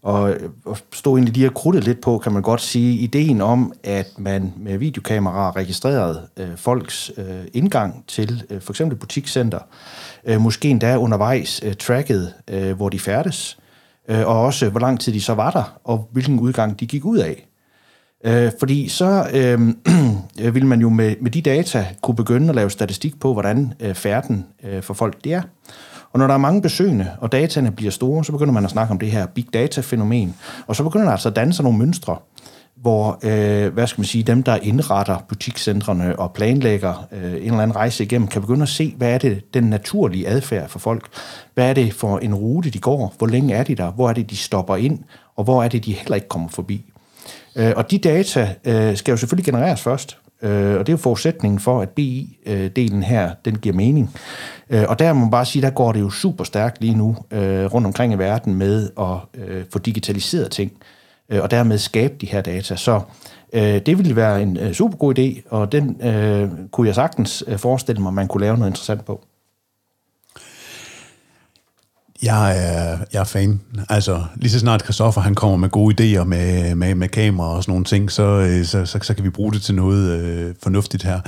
og, 0.04 0.36
og 0.66 0.78
stod 0.94 1.18
egentlig 1.18 1.34
lige 1.34 1.50
og 1.50 1.54
krudte 1.54 1.80
lidt 1.80 2.02
på, 2.02 2.18
kan 2.18 2.32
man 2.32 2.42
godt 2.42 2.62
sige, 2.62 2.98
ideen 2.98 3.42
om, 3.42 3.74
at 3.84 4.08
man 4.18 4.54
med 4.58 4.78
videokameraer 4.78 5.56
registrerede 5.56 6.22
uh, 6.40 6.46
folks 6.56 7.12
uh, 7.18 7.24
indgang 7.54 8.04
til 8.08 8.44
uh, 8.50 8.62
for 8.62 8.74
eksempel 8.74 8.98
butikscenter, 8.98 9.60
uh, 10.30 10.42
måske 10.42 10.70
endda 10.70 10.98
undervejs 10.98 11.62
uh, 11.66 11.74
tracket, 11.74 12.34
uh, 12.54 12.72
hvor 12.72 12.90
de 12.90 13.00
færdes, 13.00 13.58
øh, 13.60 13.67
øh, 14.08 14.28
og 14.28 14.42
også 14.42 14.70
hvor 14.70 14.80
lang 14.80 15.00
tid 15.00 15.14
de 15.14 15.22
så 15.22 15.34
var 15.34 15.52
der, 15.52 15.80
og 15.84 16.10
hvilken 16.12 16.40
udgang 16.40 16.80
de 16.80 16.88
gik 16.88 17.06
ud 17.06 17.18
af. 17.18 17.48
Øh, 18.26 18.52
fordi 18.60 18.88
så 18.88 19.28
øh, 19.34 19.60
vil 20.54 20.66
man 20.66 20.82
jo 20.82 20.90
med, 20.90 21.16
med 21.22 21.32
de 21.32 21.42
data 21.42 21.88
kunne 22.02 22.16
begynde 22.16 22.50
at 22.50 22.56
lave 22.56 22.70
statistik 22.70 23.20
på, 23.20 23.34
hvordan 23.34 23.74
øh, 23.80 23.96
færden 23.96 24.46
øh, 24.64 24.82
for 24.82 24.94
folk 24.94 25.24
det 25.24 25.34
er. 25.34 25.42
Og 26.12 26.20
når 26.20 26.28
der 26.28 26.34
er 26.34 26.38
mange 26.38 26.62
besøgende, 26.62 27.12
og 27.20 27.32
dataene 27.32 27.72
bliver 27.72 27.92
store, 27.92 28.26
så 28.26 28.32
begynder 28.32 28.54
man 28.54 28.64
at 28.64 28.70
snakke 28.70 28.92
om 28.92 29.00
det 29.00 29.12
her 29.12 29.26
big 29.26 29.48
data-fænomen, 29.54 30.36
og 30.68 30.76
så 30.76 30.84
begynder 30.84 31.06
der 31.06 31.12
altså 31.12 31.30
at 31.30 31.36
danne 31.36 31.54
sig 31.54 31.64
nogle 31.64 31.80
mønstre, 31.80 32.18
hvor, 32.82 33.20
øh, 33.24 33.74
hvad 33.74 33.88
skal 33.88 34.02
man 34.02 34.06
sige, 34.06 34.24
dem, 34.24 34.44
der 34.44 34.58
indretter 34.62 35.18
butikscentrene 35.30 36.20
og 36.20 36.34
planlægger 36.34 37.08
øh, 37.12 37.32
en 37.32 37.36
eller 37.36 37.60
anden 37.60 37.76
rejse 37.76 38.04
igennem, 38.04 38.28
kan 38.28 38.42
begynde 38.42 38.64
at 38.64 38.70
se, 38.70 38.94
hvad 38.98 39.14
er 39.14 39.18
det 39.18 39.54
den 39.54 39.64
naturlige 39.64 40.28
adfærd 40.28 40.70
for 40.70 40.80
folk? 40.80 41.08
Hvad 41.54 41.70
er 41.70 41.74
det 41.74 41.94
for 41.94 42.18
en 42.18 42.36
rute, 42.36 42.70
de 42.70 42.80
går? 42.80 43.14
Hvor 43.18 43.28
længe 43.28 43.54
er 43.54 43.64
de 43.64 43.76
der? 43.76 43.92
Hvor 43.92 44.10
er 44.10 44.14
det, 44.14 44.30
de 44.30 44.38
stopper 44.38 44.76
ind? 44.76 45.00
Og 45.36 45.44
hvor 45.44 45.64
er 45.64 45.68
det, 45.68 45.86
de 45.86 45.94
heller 45.94 46.16
ikke 46.16 46.28
kommer 46.28 46.50
forbi? 46.50 46.86
Øh, 47.56 47.74
og 47.76 47.92
de 47.92 47.98
data 47.98 48.56
øh, 48.66 48.98
skal 48.98 49.12
jo 49.12 49.18
selvfølgelig 49.18 49.46
genereres 49.46 49.82
først, 49.82 50.18
øh, 50.42 50.80
og 50.80 50.80
det 50.88 50.90
er 50.90 50.94
jo 50.94 50.98
forudsætningen 50.98 51.60
for, 51.60 51.82
at 51.82 51.90
BI-delen 51.90 52.98
øh, 52.98 53.02
her, 53.02 53.32
den 53.46 53.58
giver 53.58 53.76
mening. 53.76 54.16
Øh, 54.70 54.84
og 54.88 55.00
der 55.00 55.14
må 55.14 55.20
man 55.20 55.32
bare 55.32 55.46
sige, 55.46 55.62
der 55.62 55.70
går 55.70 55.92
det 55.92 56.00
jo 56.00 56.10
super 56.10 56.44
stærkt 56.44 56.82
lige 56.82 56.96
nu 56.96 57.16
øh, 57.32 57.66
rundt 57.66 57.88
omkring 57.88 58.14
i 58.14 58.18
verden 58.18 58.56
med 58.56 58.90
at 59.00 59.42
øh, 59.42 59.66
få 59.74 59.80
digitaliseret 59.80 60.52
ting 60.52 60.72
øh, 60.72 60.97
Øh, 61.30 61.44
og 61.44 61.52
dermed 61.52 61.78
skabe 61.78 62.14
de 62.22 62.26
her 62.26 62.42
data. 62.42 62.76
Så 62.76 63.02
øh, 63.54 63.82
det 63.86 63.98
ville 63.98 64.16
være 64.16 64.42
en 64.42 64.58
øh, 64.58 64.74
super 64.74 64.98
god 64.98 65.20
idé, 65.20 65.42
og 65.50 65.72
den 65.72 66.02
øh, 66.02 66.50
kunne 66.72 66.88
jeg 66.88 66.96
sagtens 66.96 67.44
øh, 67.48 67.58
forestille 67.58 68.02
mig, 68.02 68.14
man 68.14 68.28
kunne 68.28 68.42
lave 68.42 68.58
noget 68.58 68.72
interessant 68.72 69.06
på. 69.06 69.26
Jeg 72.24 72.52
er, 72.52 72.98
jeg 73.14 73.20
er 73.20 73.24
fan. 73.24 73.62
Altså, 73.90 74.24
lige 74.36 74.52
så 74.52 74.60
snart 74.60 74.84
Christoffer 74.84 75.22
han 75.22 75.36
kommer 75.36 75.58
med 75.58 75.70
gode 75.70 75.96
idéer 76.20 76.24
med, 76.24 76.76
med, 76.76 76.96
med 76.96 77.08
kamera 77.08 77.56
og 77.56 77.64
sådan 77.64 77.72
nogle 77.72 77.86
ting, 77.86 78.12
så, 78.12 78.24
øh, 78.24 78.66
så, 78.66 78.86
så, 78.86 79.00
så 79.02 79.14
kan 79.14 79.24
vi 79.24 79.30
bruge 79.30 79.54
det 79.54 79.62
til 79.62 79.76
noget 79.76 80.20
øh, 80.20 80.56
fornuftigt 80.64 81.04
her. 81.04 81.14
Jeg 81.14 81.22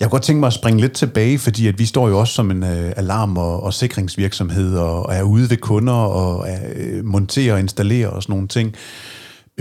kunne 0.00 0.10
godt 0.10 0.22
tænke 0.22 0.40
mig 0.40 0.46
at 0.46 0.52
springe 0.52 0.80
lidt 0.80 0.92
tilbage, 0.92 1.38
fordi 1.38 1.66
at 1.66 1.78
vi 1.78 1.86
står 1.86 2.08
jo 2.08 2.18
også 2.18 2.34
som 2.34 2.50
en 2.50 2.62
øh, 2.62 2.92
alarm- 2.96 3.36
og, 3.36 3.62
og 3.62 3.74
sikringsvirksomhed, 3.74 4.76
og, 4.76 5.06
og 5.06 5.14
er 5.14 5.22
ude 5.22 5.50
ved 5.50 5.56
kunder, 5.56 5.92
og 5.92 6.48
er, 6.48 6.60
øh, 6.74 7.04
monterer 7.04 7.54
og 7.54 7.60
installerer 7.60 8.08
og 8.08 8.22
sådan 8.22 8.32
nogle 8.32 8.48
ting. 8.48 8.74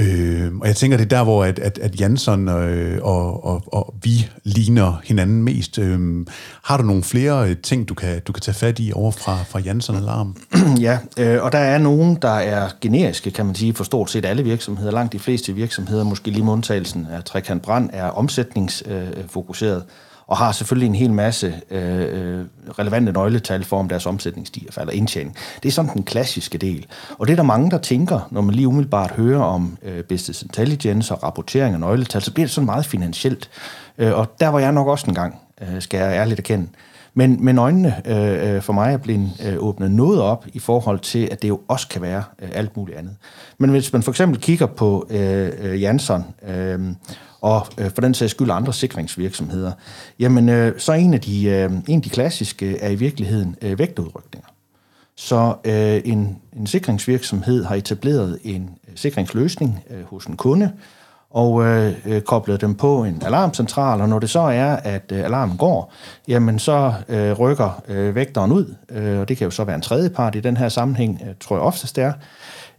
Øh, 0.01 0.51
og 0.61 0.67
jeg 0.67 0.75
tænker, 0.75 0.97
det 0.97 1.05
er 1.05 1.17
der, 1.17 1.23
hvor 1.23 1.43
at, 1.43 1.59
at, 1.59 1.77
at 1.77 1.99
Jansson 1.99 2.49
øh, 2.49 2.99
og, 3.03 3.45
og, 3.45 3.63
og 3.67 3.93
vi 4.03 4.29
ligner 4.43 5.01
hinanden 5.03 5.43
mest. 5.43 5.77
Øh, 5.77 6.25
har 6.63 6.77
du 6.77 6.83
nogle 6.83 7.03
flere 7.03 7.49
øh, 7.49 7.57
ting, 7.57 7.89
du 7.89 7.93
kan, 7.93 8.21
du 8.27 8.31
kan 8.31 8.41
tage 8.41 8.55
fat 8.55 8.79
i 8.79 8.91
over 8.95 9.11
fra, 9.11 9.37
fra 9.43 9.59
Jansson 9.59 9.95
Alarm? 9.95 10.35
Ja, 10.81 10.97
øh, 11.17 11.43
og 11.43 11.51
der 11.51 11.57
er 11.57 11.77
nogen, 11.77 12.17
der 12.21 12.29
er 12.29 12.69
generiske, 12.81 13.31
kan 13.31 13.45
man 13.45 13.55
sige, 13.55 13.73
for 13.73 13.83
stort 13.83 14.09
set 14.09 14.25
alle 14.25 14.43
virksomheder. 14.43 14.91
Langt 14.91 15.13
de 15.13 15.19
fleste 15.19 15.53
virksomheder, 15.53 16.03
måske 16.03 16.31
lige 16.31 16.43
med 16.43 16.53
undtagelsen 16.53 17.07
af 17.11 17.23
Trekant 17.23 17.61
Brand, 17.61 17.89
er 17.93 18.05
omsætningsfokuseret. 18.05 19.77
Øh, 19.77 19.83
og 20.31 20.37
har 20.37 20.51
selvfølgelig 20.51 20.87
en 20.87 20.95
hel 20.95 21.13
masse 21.13 21.61
øh, 21.71 22.45
relevante 22.79 23.11
nøgletal 23.11 23.63
for, 23.63 23.79
om 23.79 23.89
deres 23.89 24.05
omsætning 24.05 24.47
stiger 24.47 24.79
eller 24.79 24.93
indtjening. 24.93 25.35
Det 25.63 25.69
er 25.69 25.73
sådan 25.73 25.93
den 25.93 26.03
klassiske 26.03 26.57
del. 26.57 26.85
Og 27.17 27.27
det 27.27 27.33
er 27.33 27.35
der 27.35 27.43
mange, 27.43 27.71
der 27.71 27.77
tænker, 27.77 28.27
når 28.31 28.41
man 28.41 28.55
lige 28.55 28.67
umiddelbart 28.67 29.11
hører 29.11 29.43
om 29.43 29.77
øh, 29.83 30.03
business 30.03 30.41
intelligence 30.41 31.15
og 31.15 31.23
rapportering 31.23 31.73
af 31.73 31.79
nøgletal, 31.79 32.21
så 32.21 32.33
bliver 32.33 32.45
det 32.45 32.53
sådan 32.53 32.65
meget 32.65 32.85
finansielt. 32.85 33.49
Øh, 33.97 34.17
og 34.17 34.31
der 34.39 34.47
var 34.47 34.59
jeg 34.59 34.71
nok 34.71 34.87
også 34.87 35.05
en 35.07 35.15
gang, 35.15 35.35
øh, 35.61 35.81
skal 35.81 35.97
jeg 35.97 36.13
ærligt 36.13 36.39
erkende. 36.39 36.67
Men, 37.13 37.45
men 37.45 37.57
øjnene 37.57 37.95
øh, 38.05 38.55
øh, 38.55 38.61
for 38.61 38.73
mig 38.73 38.93
er 38.93 38.97
blevet 38.97 39.31
øh, 39.45 39.55
åbnet 39.59 39.91
noget 39.91 40.21
op 40.21 40.45
i 40.53 40.59
forhold 40.59 40.99
til, 40.99 41.29
at 41.31 41.41
det 41.41 41.49
jo 41.49 41.59
også 41.67 41.87
kan 41.87 42.01
være 42.01 42.23
øh, 42.41 42.49
alt 42.53 42.77
muligt 42.77 42.97
andet. 42.97 43.15
Men 43.57 43.69
hvis 43.69 43.93
man 43.93 44.03
for 44.03 44.11
eksempel 44.11 44.41
kigger 44.41 44.65
på 44.65 45.07
øh, 45.09 45.51
øh 45.59 45.81
Jansson 45.81 46.25
øh, 46.47 46.79
og 47.41 47.67
øh, 47.77 47.91
for 47.91 48.01
den 48.01 48.13
sags 48.13 48.31
skyld 48.31 48.51
andre 48.51 48.73
sikringsvirksomheder, 48.73 49.71
jamen 50.19 50.49
øh, 50.49 50.79
så 50.79 50.93
en 50.93 51.13
af, 51.13 51.21
de, 51.21 51.45
øh, 51.45 51.71
en 51.87 51.95
af 51.95 52.01
de 52.01 52.09
klassiske 52.09 52.77
er 52.77 52.89
i 52.89 52.95
virkeligheden 52.95 53.55
øh, 53.61 53.79
vægtudrykninger. 53.79 54.47
Så 55.15 55.55
øh, 55.63 56.01
en, 56.05 56.37
en 56.57 56.67
sikringsvirksomhed 56.67 57.63
har 57.63 57.75
etableret 57.75 58.39
en 58.43 58.69
øh, 58.87 58.93
sikringsløsning 58.95 59.83
øh, 59.89 60.03
hos 60.03 60.25
en 60.25 60.37
kunde, 60.37 60.71
og 61.29 61.63
øh, 61.65 61.93
øh, 62.05 62.21
koblet 62.21 62.61
dem 62.61 62.75
på 62.75 63.03
en 63.03 63.21
alarmcentral, 63.25 64.01
og 64.01 64.09
når 64.09 64.19
det 64.19 64.29
så 64.29 64.39
er, 64.39 64.75
at 64.75 65.11
øh, 65.11 65.25
alarmen 65.25 65.57
går, 65.57 65.93
jamen 66.27 66.59
så 66.59 66.93
øh, 67.09 67.31
rykker 67.31 67.81
øh, 67.87 68.15
vægteren 68.15 68.51
ud, 68.51 68.75
øh, 68.89 69.19
og 69.19 69.29
det 69.29 69.37
kan 69.37 69.45
jo 69.45 69.51
så 69.51 69.63
være 69.63 69.75
en 69.75 69.81
tredjepart 69.81 70.35
i 70.35 70.39
den 70.39 70.57
her 70.57 70.69
sammenhæng, 70.69 71.21
øh, 71.27 71.33
tror 71.39 71.55
jeg 71.55 71.63
oftest 71.63 71.95
det 71.95 72.03
er. 72.03 72.13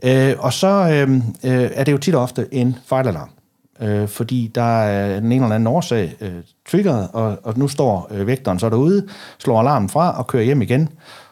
Øh, 0.03 0.35
og 0.39 0.53
så 0.53 0.69
øh, 0.69 1.15
øh, 1.45 1.71
er 1.75 1.85
det 1.85 1.93
jo 1.93 1.99
tit 1.99 2.15
ofte 2.15 2.49
en 2.55 2.77
fejlalarm 2.87 3.31
øh, 3.83 4.09
fordi 4.09 4.51
der 4.55 4.83
er 4.83 5.19
en 5.19 5.33
eller 5.33 5.47
anden 5.47 5.67
årsag 5.67 6.15
øh, 6.21 6.33
triggeret, 6.71 7.09
og, 7.13 7.39
og 7.43 7.59
nu 7.59 7.69
står 7.69 8.09
øh, 8.11 8.27
vægteren 8.27 8.59
så 8.59 8.71
derude, 8.71 9.09
slår 9.39 9.61
alarmen 9.61 9.89
fra 9.89 10.19
og 10.19 10.27
kører 10.27 10.43
hjem 10.43 10.63
igen. 10.63 10.89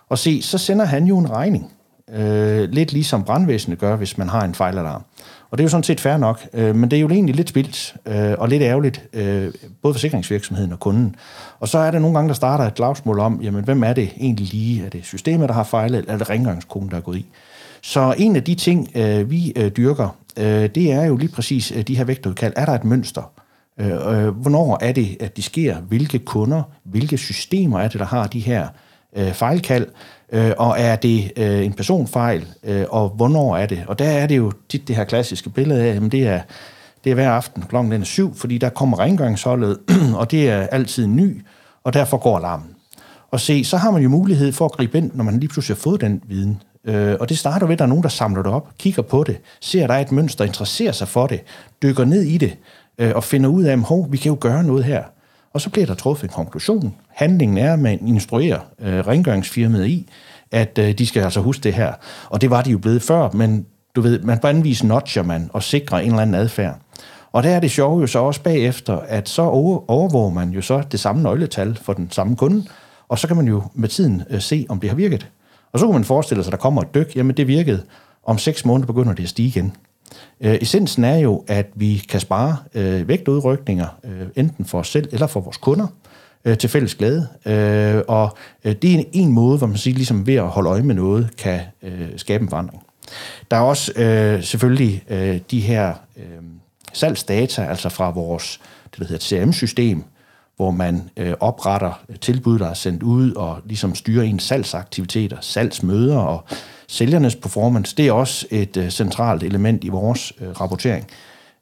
Og 0.08 0.18
se, 0.18 0.42
så 0.42 0.58
sender 0.58 0.84
han 0.84 1.04
jo 1.04 1.18
en 1.18 1.30
regning. 1.30 1.72
Øh, 2.14 2.68
lidt 2.70 2.92
ligesom 2.92 3.24
brandvæsenet 3.24 3.78
gør, 3.78 3.96
hvis 3.96 4.18
man 4.18 4.28
har 4.28 4.44
en 4.44 4.54
fejlalarm. 4.54 5.04
Og 5.50 5.58
det 5.58 5.62
er 5.62 5.64
jo 5.64 5.70
sådan 5.70 5.84
set 5.84 6.00
fair 6.00 6.16
nok, 6.16 6.46
øh, 6.52 6.76
men 6.76 6.90
det 6.90 6.96
er 6.96 7.00
jo 7.00 7.08
egentlig 7.08 7.34
lidt 7.34 7.48
spildt 7.48 7.96
øh, 8.06 8.34
og 8.38 8.48
lidt 8.48 8.62
ærgerligt, 8.62 9.04
øh, 9.12 9.52
både 9.82 9.94
forsikringsvirksomheden 9.94 10.72
og 10.72 10.80
kunden. 10.80 11.16
Og 11.60 11.68
så 11.68 11.78
er 11.78 11.90
der 11.90 11.98
nogle 11.98 12.16
gange, 12.16 12.28
der 12.28 12.34
starter 12.34 12.64
et 12.64 12.76
slagsmål 12.76 13.18
om, 13.18 13.40
jamen 13.42 13.64
hvem 13.64 13.82
er 13.82 13.92
det 13.92 14.10
egentlig 14.16 14.46
lige? 14.46 14.84
Er 14.84 14.88
det 14.88 15.04
systemet, 15.04 15.48
der 15.48 15.54
har 15.54 15.62
fejlet, 15.62 15.98
eller 15.98 16.12
er 16.12 16.18
det 16.18 16.30
rengøringskonen, 16.30 16.90
der 16.90 16.96
er 16.96 17.00
gået 17.00 17.16
i? 17.16 17.26
Så 17.82 18.14
en 18.18 18.36
af 18.36 18.44
de 18.44 18.54
ting, 18.54 18.90
øh, 18.94 19.30
vi 19.30 19.52
øh, 19.56 19.70
dyrker, 19.70 20.16
øh, 20.36 20.68
det 20.74 20.92
er 20.92 21.04
jo 21.04 21.16
lige 21.16 21.32
præcis 21.32 21.72
øh, 21.76 21.82
de 21.82 21.96
her 21.96 22.04
vægtudkald. 22.04 22.52
Er 22.56 22.64
der 22.64 22.72
et 22.72 22.84
mønster? 22.84 23.32
Øh, 23.80 23.90
øh, 23.90 24.28
hvornår 24.28 24.78
er 24.80 24.92
det, 24.92 25.16
at 25.20 25.36
de 25.36 25.42
sker? 25.42 25.76
Hvilke 25.76 26.18
kunder, 26.18 26.62
hvilke 26.84 27.18
systemer 27.18 27.80
er 27.80 27.88
det, 27.88 28.00
der 28.00 28.06
har 28.06 28.26
de 28.26 28.40
her 28.40 28.68
øh, 29.16 29.32
fejlkald? 29.32 29.86
Øh, 30.32 30.52
og 30.58 30.74
er 30.78 30.96
det 30.96 31.32
øh, 31.36 31.64
en 31.64 31.72
personfejl? 31.72 32.46
Øh, 32.64 32.84
og 32.88 33.08
hvornår 33.08 33.56
er 33.56 33.66
det? 33.66 33.84
Og 33.86 33.98
der 33.98 34.08
er 34.08 34.26
det 34.26 34.36
jo 34.36 34.52
tit 34.68 34.88
det 34.88 34.96
her 34.96 35.04
klassiske 35.04 35.50
billede 35.50 35.84
af, 35.84 35.96
at 35.96 36.12
det 36.12 36.26
er, 36.26 36.40
det 37.04 37.10
er 37.10 37.14
hver 37.14 37.30
aften 37.30 37.62
klokken 37.62 37.92
den 37.92 38.00
er 38.00 38.04
syv, 38.04 38.34
fordi 38.34 38.58
der 38.58 38.68
kommer 38.68 38.98
rengøringsholdet, 38.98 39.78
og 40.20 40.30
det 40.30 40.48
er 40.48 40.60
altid 40.60 41.06
ny, 41.06 41.44
og 41.84 41.94
derfor 41.94 42.16
går 42.16 42.38
alarmen. 42.38 42.68
Og 43.30 43.40
se, 43.40 43.64
så 43.64 43.76
har 43.76 43.90
man 43.90 44.02
jo 44.02 44.08
mulighed 44.08 44.52
for 44.52 44.64
at 44.64 44.72
gribe 44.72 44.98
ind, 44.98 45.10
når 45.14 45.24
man 45.24 45.40
lige 45.40 45.48
pludselig 45.48 45.76
har 45.76 45.80
fået 45.80 46.00
den 46.00 46.22
viden. 46.28 46.62
Øh, 46.84 47.16
og 47.20 47.28
det 47.28 47.38
starter 47.38 47.66
ved, 47.66 47.72
at 47.72 47.78
der 47.78 47.84
er 47.84 47.88
nogen, 47.88 48.02
der 48.02 48.08
samler 48.08 48.42
det 48.42 48.52
op, 48.52 48.68
kigger 48.78 49.02
på 49.02 49.24
det, 49.24 49.38
ser, 49.60 49.82
at 49.82 49.88
der 49.88 49.94
er 49.94 50.00
et 50.00 50.12
mønster, 50.12 50.44
interesserer 50.44 50.92
sig 50.92 51.08
for 51.08 51.26
det, 51.26 51.40
dykker 51.82 52.04
ned 52.04 52.22
i 52.22 52.38
det, 52.38 52.56
øh, 52.98 53.12
og 53.14 53.24
finder 53.24 53.50
ud 53.50 53.64
af, 53.64 53.72
at 53.72 54.12
vi 54.12 54.16
kan 54.16 54.32
jo 54.32 54.36
gøre 54.40 54.62
noget 54.62 54.84
her. 54.84 55.02
Og 55.52 55.60
så 55.60 55.70
bliver 55.70 55.86
der 55.86 55.94
truffet 55.94 56.24
en 56.24 56.34
konklusion. 56.34 56.94
Handlingen 57.08 57.58
er, 57.58 57.72
at 57.72 57.78
man 57.78 58.06
instruerer 58.06 58.58
øh, 58.80 59.06
rengøringsfirmaet 59.06 59.86
i, 59.86 60.08
at 60.50 60.78
øh, 60.78 60.98
de 60.98 61.06
skal 61.06 61.22
altså 61.22 61.40
huske 61.40 61.62
det 61.62 61.74
her. 61.74 61.92
Og 62.28 62.40
det 62.40 62.50
var 62.50 62.62
de 62.62 62.70
jo 62.70 62.78
blevet 62.78 63.02
før, 63.02 63.30
men 63.32 63.66
du 63.96 64.00
ved, 64.00 64.18
man 64.18 64.38
på 64.38 64.46
anden 64.46 64.64
vis 64.64 64.84
notcher 64.84 65.22
man 65.22 65.50
og 65.52 65.62
sikrer 65.62 65.98
en 65.98 66.06
eller 66.06 66.22
anden 66.22 66.34
adfærd. 66.34 66.78
Og 67.32 67.42
der 67.42 67.50
er 67.50 67.60
det 67.60 67.70
sjove 67.70 68.00
jo 68.00 68.06
så 68.06 68.18
også 68.18 68.42
bagefter, 68.42 68.96
at 68.96 69.28
så 69.28 69.42
overvåger 69.42 70.30
man 70.30 70.50
jo 70.50 70.62
så 70.62 70.82
det 70.92 71.00
samme 71.00 71.22
nøgletal 71.22 71.78
for 71.82 71.92
den 71.92 72.10
samme 72.10 72.36
kunde, 72.36 72.64
Og 73.08 73.18
så 73.18 73.26
kan 73.26 73.36
man 73.36 73.48
jo 73.48 73.62
med 73.74 73.88
tiden 73.88 74.22
øh, 74.30 74.40
se, 74.40 74.66
om 74.68 74.80
det 74.80 74.90
har 74.90 74.96
virket. 74.96 75.28
Og 75.72 75.78
så 75.78 75.86
kunne 75.86 75.94
man 75.94 76.04
forestille 76.04 76.44
sig, 76.44 76.48
at 76.48 76.52
der 76.52 76.62
kommer 76.62 76.82
et 76.82 76.94
dyk. 76.94 77.16
Jamen, 77.16 77.36
det 77.36 77.46
virkede. 77.46 77.82
Om 78.24 78.38
seks 78.38 78.64
måneder 78.64 78.86
begynder 78.86 79.12
det 79.12 79.22
at 79.22 79.28
stige 79.28 79.48
igen. 79.48 79.76
Øh, 80.40 80.58
essensen 80.60 81.04
er 81.04 81.16
jo, 81.16 81.44
at 81.48 81.66
vi 81.74 82.04
kan 82.08 82.20
spare 82.20 82.56
øh, 82.74 83.08
vægtudrykninger, 83.08 83.86
øh, 84.04 84.26
enten 84.36 84.64
for 84.64 84.78
os 84.78 84.88
selv 84.88 85.08
eller 85.12 85.26
for 85.26 85.40
vores 85.40 85.56
kunder, 85.56 85.86
øh, 86.44 86.58
til 86.58 86.70
fælles 86.70 86.94
glæde. 86.94 87.28
Øh, 87.46 88.02
og 88.08 88.36
øh, 88.64 88.74
det 88.82 88.94
er 88.94 88.98
en, 88.98 89.06
en 89.12 89.32
måde, 89.32 89.58
hvor 89.58 89.66
man 89.66 89.76
siger, 89.76 89.94
ligesom 89.94 90.26
ved 90.26 90.34
at 90.34 90.48
holde 90.48 90.70
øje 90.70 90.82
med 90.82 90.94
noget, 90.94 91.36
kan 91.36 91.60
øh, 91.82 92.08
skabe 92.16 92.42
en 92.42 92.50
forandring. 92.50 92.82
Der 93.50 93.56
er 93.56 93.60
også 93.60 93.92
øh, 93.96 94.42
selvfølgelig 94.42 95.04
øh, 95.08 95.40
de 95.50 95.60
her 95.60 95.94
øh, 96.16 96.24
salgsdata, 96.92 97.62
altså 97.62 97.88
fra 97.88 98.10
vores 98.10 98.60
det, 98.90 98.98
der 98.98 99.04
hedder 99.04 99.44
CRM-system, 99.44 100.04
hvor 100.60 100.70
man 100.70 101.10
øh, 101.16 101.34
opretter 101.40 102.00
tilbud, 102.20 102.58
der 102.58 102.68
er 102.68 102.74
sendt 102.74 103.02
ud, 103.02 103.32
og 103.32 103.58
ligesom 103.64 103.94
styrer 103.94 104.22
ens 104.22 104.42
salgsaktiviteter, 104.42 105.36
salgsmøder 105.40 106.18
og 106.18 106.44
sælgernes 106.88 107.36
performance. 107.36 107.96
Det 107.96 108.08
er 108.08 108.12
også 108.12 108.46
et 108.50 108.76
øh, 108.76 108.90
centralt 108.90 109.42
element 109.42 109.84
i 109.84 109.88
vores 109.88 110.32
øh, 110.40 110.48
rapportering, 110.48 111.06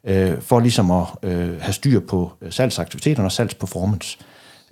øh, 0.03 0.41
for 0.41 0.59
ligesom 0.59 0.91
at 0.91 1.05
øh, 1.23 1.61
have 1.61 1.73
styr 1.73 1.99
på 1.99 2.31
øh, 2.41 2.51
salgsaktiviteterne 2.51 3.27
og 3.27 3.31
salgsperformance. 3.31 4.17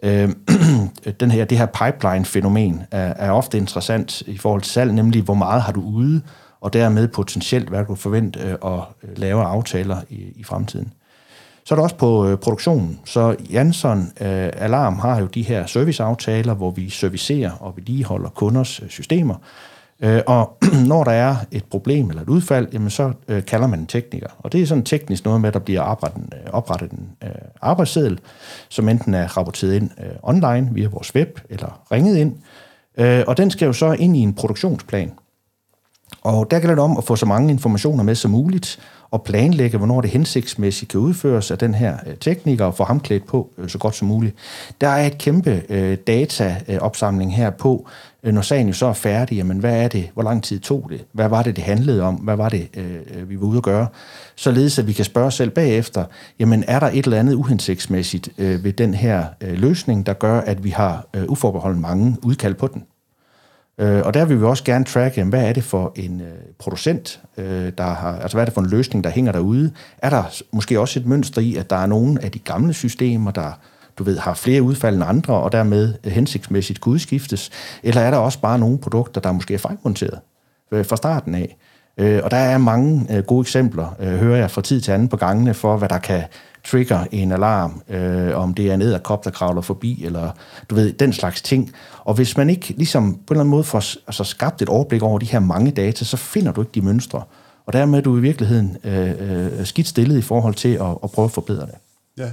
Øh, 0.03 0.29
den 1.19 1.31
her, 1.31 1.45
det 1.45 1.57
her 1.57 1.65
pipeline-fænomen 1.65 2.83
er, 2.91 3.13
er 3.13 3.31
ofte 3.31 3.57
interessant 3.57 4.21
i 4.21 4.37
forhold 4.37 4.61
til 4.61 4.71
salg, 4.71 4.93
nemlig 4.93 5.21
hvor 5.21 5.33
meget 5.33 5.61
har 5.61 5.71
du 5.71 5.81
ude, 5.81 6.21
og 6.61 6.73
dermed 6.73 7.07
potentielt, 7.07 7.69
hvad 7.69 7.85
du 7.85 7.95
forventer 7.95 8.57
øh, 8.63 8.73
at 8.73 8.83
øh, 9.03 9.17
lave 9.17 9.43
aftaler 9.43 9.97
i, 10.09 10.33
i 10.35 10.43
fremtiden. 10.43 10.93
Så 11.67 11.73
er 11.73 11.75
der 11.75 11.83
også 11.83 11.95
på 11.95 12.27
øh, 12.27 12.37
produktionen. 12.37 12.99
Så 13.05 13.35
Jansson 13.51 13.99
øh, 14.21 14.49
Alarm 14.53 14.99
har 14.99 15.19
jo 15.19 15.25
de 15.25 15.41
her 15.41 15.65
serviceaftaler, 15.65 16.53
hvor 16.53 16.71
vi 16.71 16.89
servicerer 16.89 17.51
og 17.51 17.73
vedligeholder 17.75 18.29
kunders 18.29 18.79
øh, 18.79 18.89
systemer. 18.89 19.35
Øh, 19.99 20.21
og 20.27 20.57
når 20.91 21.03
der 21.03 21.11
er 21.11 21.35
et 21.51 21.65
problem 21.65 22.09
eller 22.09 22.21
et 22.21 22.29
udfald, 22.29 22.67
jamen 22.73 22.89
så 22.89 23.13
øh, 23.27 23.45
kalder 23.45 23.67
man 23.67 23.79
en 23.79 23.85
tekniker. 23.85 24.27
Og 24.39 24.51
det 24.51 24.61
er 24.61 24.65
sådan 24.65 24.83
teknisk 24.83 25.25
noget 25.25 25.41
med, 25.41 25.47
at 25.47 25.53
der 25.53 25.59
bliver 25.59 25.81
oprettet, 25.81 26.23
øh, 26.33 26.53
oprettet 26.53 26.91
en 26.91 27.09
øh, 27.23 27.29
arbejdsseddel, 27.61 28.19
som 28.69 28.89
enten 28.89 29.13
er 29.13 29.37
rapporteret 29.37 29.73
ind 29.73 29.89
øh, 29.99 30.11
online 30.23 30.69
via 30.73 30.87
vores 30.87 31.15
web 31.15 31.39
eller 31.49 31.81
ringet 31.91 32.17
ind. 32.17 32.35
Øh, 32.97 33.23
og 33.27 33.37
den 33.37 33.51
skal 33.51 33.65
jo 33.65 33.73
så 33.73 33.91
ind 33.91 34.17
i 34.17 34.19
en 34.19 34.33
produktionsplan. 34.33 35.11
Og 36.21 36.51
der 36.51 36.59
gælder 36.59 36.75
det 36.75 36.83
om 36.83 36.97
at 36.97 37.03
få 37.03 37.15
så 37.15 37.25
mange 37.25 37.51
informationer 37.51 38.03
med 38.03 38.15
som 38.15 38.31
muligt, 38.31 38.79
og 39.11 39.23
planlægge, 39.23 39.77
hvornår 39.77 40.01
det 40.01 40.09
hensigtsmæssigt 40.09 40.91
kan 40.91 40.99
udføres 40.99 41.51
af 41.51 41.57
den 41.57 41.73
her 41.73 41.97
øh, 42.07 42.15
tekniker, 42.15 42.65
og 42.65 42.75
få 42.75 42.83
ham 42.83 42.99
klædt 42.99 43.25
på 43.27 43.49
øh, 43.57 43.69
så 43.69 43.77
godt 43.77 43.95
som 43.95 44.07
muligt. 44.07 44.35
Der 44.81 44.87
er 44.87 45.07
et 45.07 45.17
kæmpe 45.17 45.63
øh, 45.69 45.97
dataopsamling 46.07 47.35
her 47.35 47.49
på, 47.49 47.87
øh, 48.23 48.33
når 48.33 48.41
sagen 48.41 48.67
jo 48.67 48.73
så 48.73 48.85
er 48.85 48.93
færdig, 48.93 49.35
jamen 49.35 49.57
hvad 49.57 49.83
er 49.83 49.87
det, 49.87 50.09
hvor 50.13 50.23
lang 50.23 50.43
tid 50.43 50.59
tog 50.59 50.87
det, 50.89 51.05
hvad 51.11 51.29
var 51.29 51.43
det, 51.43 51.55
det 51.55 51.63
handlede 51.63 52.03
om, 52.03 52.15
hvad 52.15 52.35
var 52.35 52.49
det, 52.49 52.67
øh, 52.77 53.29
vi 53.29 53.39
var 53.39 53.47
ude 53.47 53.57
at 53.57 53.63
gøre, 53.63 53.87
således 54.35 54.79
at 54.79 54.87
vi 54.87 54.93
kan 54.93 55.05
spørge 55.05 55.27
os 55.27 55.35
selv 55.35 55.49
bagefter, 55.49 56.05
jamen 56.39 56.63
er 56.67 56.79
der 56.79 56.87
et 56.87 57.05
eller 57.05 57.19
andet 57.19 57.33
uhensigtsmæssigt 57.33 58.29
øh, 58.37 58.63
ved 58.63 58.73
den 58.73 58.93
her 58.93 59.25
øh, 59.41 59.53
løsning, 59.53 60.05
der 60.05 60.13
gør, 60.13 60.39
at 60.39 60.63
vi 60.63 60.69
har 60.69 61.05
øh, 61.13 61.23
uforbeholdt 61.27 61.79
mange 61.79 62.17
udkald 62.23 62.53
på 62.53 62.67
den. 62.67 62.83
Øh, 63.79 64.01
og 64.05 64.13
der 64.13 64.25
vil 64.25 64.39
vi 64.39 64.45
også 64.45 64.63
gerne 64.63 64.85
tracke, 64.85 65.23
hvad 65.23 65.43
er 65.43 65.53
det 65.53 65.63
for 65.63 65.91
en 65.95 66.21
øh, 66.21 66.27
producent, 66.59 67.21
øh, 67.37 67.71
der 67.77 67.83
har, 67.83 68.19
altså 68.19 68.35
hvad 68.35 68.43
er 68.43 68.45
det 68.45 68.53
for 68.53 68.61
en 68.61 68.69
løsning, 68.69 69.03
der 69.03 69.09
hænger 69.09 69.31
derude? 69.31 69.71
Er 69.97 70.09
der 70.09 70.41
måske 70.51 70.79
også 70.79 70.99
et 70.99 71.05
mønster 71.05 71.41
i, 71.41 71.55
at 71.55 71.69
der 71.69 71.75
er 71.75 71.85
nogle 71.85 72.23
af 72.23 72.31
de 72.31 72.39
gamle 72.39 72.73
systemer, 72.73 73.31
der 73.31 73.59
du 73.97 74.03
ved, 74.03 74.17
har 74.17 74.33
flere 74.33 74.61
udfald 74.61 74.95
end 74.95 75.03
andre, 75.03 75.33
og 75.33 75.51
dermed 75.51 75.93
øh, 76.03 76.11
hensigtsmæssigt 76.11 76.81
kunne 76.81 76.93
udskiftes? 76.93 77.49
Eller 77.83 78.01
er 78.01 78.11
der 78.11 78.17
også 78.17 78.39
bare 78.39 78.59
nogle 78.59 78.77
produkter, 78.77 79.21
der 79.21 79.31
måske 79.31 79.53
er 79.53 79.57
fejlmonteret 79.57 80.19
øh, 80.71 80.85
fra 80.85 80.95
starten 80.95 81.35
af? 81.35 81.57
Øh, 81.97 82.21
og 82.23 82.31
der 82.31 82.37
er 82.37 82.57
mange 82.57 83.21
gode 83.21 83.41
eksempler, 83.41 84.17
hører 84.17 84.37
jeg 84.37 84.51
fra 84.51 84.61
tid 84.61 84.81
til 84.81 84.91
anden 84.91 85.07
på 85.07 85.17
gangene, 85.17 85.53
for 85.53 85.77
hvad 85.77 85.89
der 85.89 85.97
kan 85.97 86.23
trigger 86.67 87.05
en 87.11 87.31
alarm, 87.31 87.81
øh, 87.89 88.35
om 88.37 88.53
det 88.53 88.69
er 88.69 88.73
en 88.73 88.81
æderkop, 88.81 89.25
der 89.25 89.31
kravler 89.31 89.61
forbi, 89.61 90.05
eller 90.05 90.31
du 90.69 90.75
ved, 90.75 90.93
den 90.93 91.13
slags 91.13 91.41
ting. 91.41 91.71
Og 91.99 92.13
hvis 92.13 92.37
man 92.37 92.49
ikke 92.49 92.73
ligesom 92.77 93.13
på 93.13 93.17
en 93.17 93.23
eller 93.29 93.39
anden 93.39 93.51
måde 93.51 93.63
får 93.63 93.83
altså, 94.07 94.23
skabt 94.23 94.61
et 94.61 94.69
overblik 94.69 95.01
over 95.01 95.19
de 95.19 95.25
her 95.25 95.39
mange 95.39 95.71
data, 95.71 96.05
så 96.05 96.17
finder 96.17 96.51
du 96.51 96.61
ikke 96.61 96.71
de 96.75 96.81
mønstre. 96.81 97.23
Og 97.65 97.73
dermed 97.73 97.97
er 97.99 98.03
du 98.03 98.17
i 98.17 98.21
virkeligheden 98.21 98.77
øh, 98.83 99.59
øh, 99.59 99.65
skidt 99.65 99.87
stillet 99.87 100.17
i 100.17 100.21
forhold 100.21 100.53
til 100.53 100.69
at, 100.73 100.97
at 101.03 101.11
prøve 101.11 101.25
at 101.25 101.31
forbedre 101.31 101.65
det. 101.65 101.75
Ja. 102.17 102.29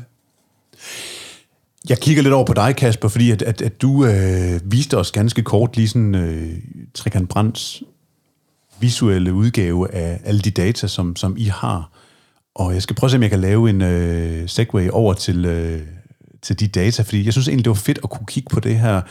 Jeg 1.89 1.99
kigger 1.99 2.22
lidt 2.22 2.35
over 2.35 2.45
på 2.45 2.55
dig, 2.55 2.76
Kasper, 2.76 3.09
fordi 3.09 3.30
at, 3.30 3.43
at, 3.43 3.62
at 3.62 3.82
du 3.82 4.07
øh, 4.07 4.61
viste 4.64 4.99
os 4.99 5.12
ganske 5.12 5.43
kort 5.43 5.76
lige 5.76 5.89
sådan 5.89 6.14
øh, 6.14 6.53
Trikand 6.95 7.28
Brands 7.28 7.82
visuelle 8.80 9.32
udgave 9.32 9.95
af 9.95 10.20
alle 10.24 10.41
de 10.41 10.51
data, 10.51 10.87
som, 10.87 11.16
som 11.16 11.35
I 11.37 11.45
har. 11.45 11.91
Og 12.55 12.74
jeg 12.74 12.82
skal 12.82 12.96
prøve 12.96 13.09
at 13.09 13.11
se, 13.11 13.16
om 13.16 13.22
jeg 13.22 13.30
kan 13.30 13.40
lave 13.40 13.70
en 13.70 13.82
øh, 13.82 14.48
segway 14.48 14.88
over 14.90 15.14
til, 15.14 15.44
øh, 15.44 15.82
til 16.42 16.61
de 16.61 16.68
data, 16.68 17.02
fordi 17.02 17.24
jeg 17.24 17.32
synes 17.32 17.48
egentlig, 17.48 17.64
det 17.64 17.70
var 17.70 17.74
fedt 17.74 17.98
at 18.02 18.11
kunne 18.11 18.26
kigge 18.26 18.48
på 18.52 18.61
det 18.61 18.78
her 18.78 19.02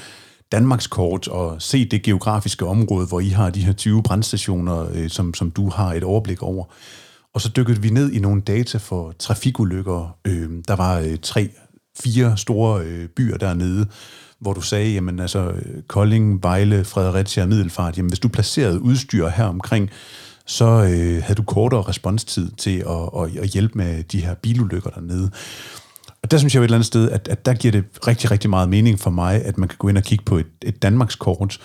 Danmarkskort 0.51 1.27
og 1.27 1.61
se 1.61 1.85
det 1.85 2.03
geografiske 2.03 2.65
område, 2.65 3.07
hvor 3.07 3.19
I 3.19 3.29
har 3.29 3.49
de 3.49 3.65
her 3.65 3.73
20 3.73 4.03
brandstationer, 4.03 4.87
øh, 4.93 5.09
som, 5.09 5.33
som 5.33 5.51
du 5.51 5.69
har 5.69 5.93
et 5.93 6.03
overblik 6.03 6.43
over. 6.43 6.65
Og 7.33 7.41
så 7.41 7.49
dykkede 7.49 7.81
vi 7.81 7.89
ned 7.89 8.11
i 8.11 8.19
nogle 8.19 8.41
data 8.41 8.77
for 8.77 9.13
trafikulykker. 9.19 10.17
Øh, 10.25 10.49
der 10.67 10.75
var 10.75 10.99
øh, 10.99 11.17
tre, 11.21 11.49
fire 11.99 12.37
store 12.37 12.81
øh, 12.85 13.07
byer 13.07 13.37
dernede, 13.37 13.87
hvor 14.39 14.53
du 14.53 14.61
sagde, 14.61 14.93
jamen 14.93 15.19
altså 15.19 15.53
Kolding, 15.87 16.43
Vejle, 16.43 16.83
Fredericia 16.83 17.43
og 17.43 17.49
Middelfart, 17.49 17.97
jamen 17.97 18.09
hvis 18.09 18.19
du 18.19 18.27
placerede 18.27 18.81
udstyr 18.81 19.27
her 19.27 19.45
omkring, 19.45 19.89
så 20.45 20.65
øh, 20.65 21.23
havde 21.23 21.35
du 21.35 21.43
kortere 21.43 21.81
responstid 21.81 22.51
til 22.51 22.77
at, 22.79 23.21
at, 23.21 23.37
at 23.43 23.49
hjælpe 23.49 23.77
med 23.77 24.03
de 24.03 24.21
her 24.21 24.33
bilulykker 24.33 24.89
dernede. 24.89 25.31
Og 26.23 26.31
der 26.31 26.37
synes 26.37 26.55
jeg 26.55 26.59
jo 26.59 26.63
et 26.63 26.67
eller 26.67 26.77
andet 26.77 26.87
sted, 26.87 27.11
at, 27.11 27.27
at 27.27 27.45
der 27.45 27.53
giver 27.53 27.71
det 27.71 27.83
rigtig, 28.07 28.31
rigtig 28.31 28.49
meget 28.49 28.69
mening 28.69 28.99
for 28.99 29.09
mig, 29.09 29.45
at 29.45 29.57
man 29.57 29.69
kan 29.69 29.77
gå 29.77 29.87
ind 29.87 29.97
og 29.97 30.03
kigge 30.03 30.25
på 30.25 30.37
et, 30.37 30.47
et 30.61 30.81
Danmarkskort, 30.81 31.59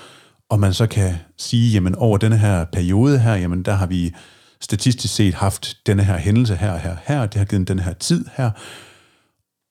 og 0.51 0.61
man 0.61 0.75
så 0.75 0.87
kan 0.87 1.15
sige, 1.37 1.73
jamen 1.73 1.95
over 1.95 2.19
denne 2.19 2.39
her 2.39 2.65
periode 2.65 3.19
her, 3.19 3.35
jamen 3.35 3.63
der 3.63 3.75
har 3.75 3.87
vi 3.87 4.15
statistisk 4.61 5.15
set 5.15 5.35
haft 5.35 5.77
denne 5.87 6.05
her 6.05 6.17
hændelse 6.17 6.57
her 6.57 6.73
og 6.73 6.81
her, 6.81 6.97
her, 7.05 7.27
det 7.27 7.35
har 7.35 7.45
givet 7.45 7.69
den 7.69 7.79
her 7.79 7.93
tid 7.93 8.25
her, 8.37 8.51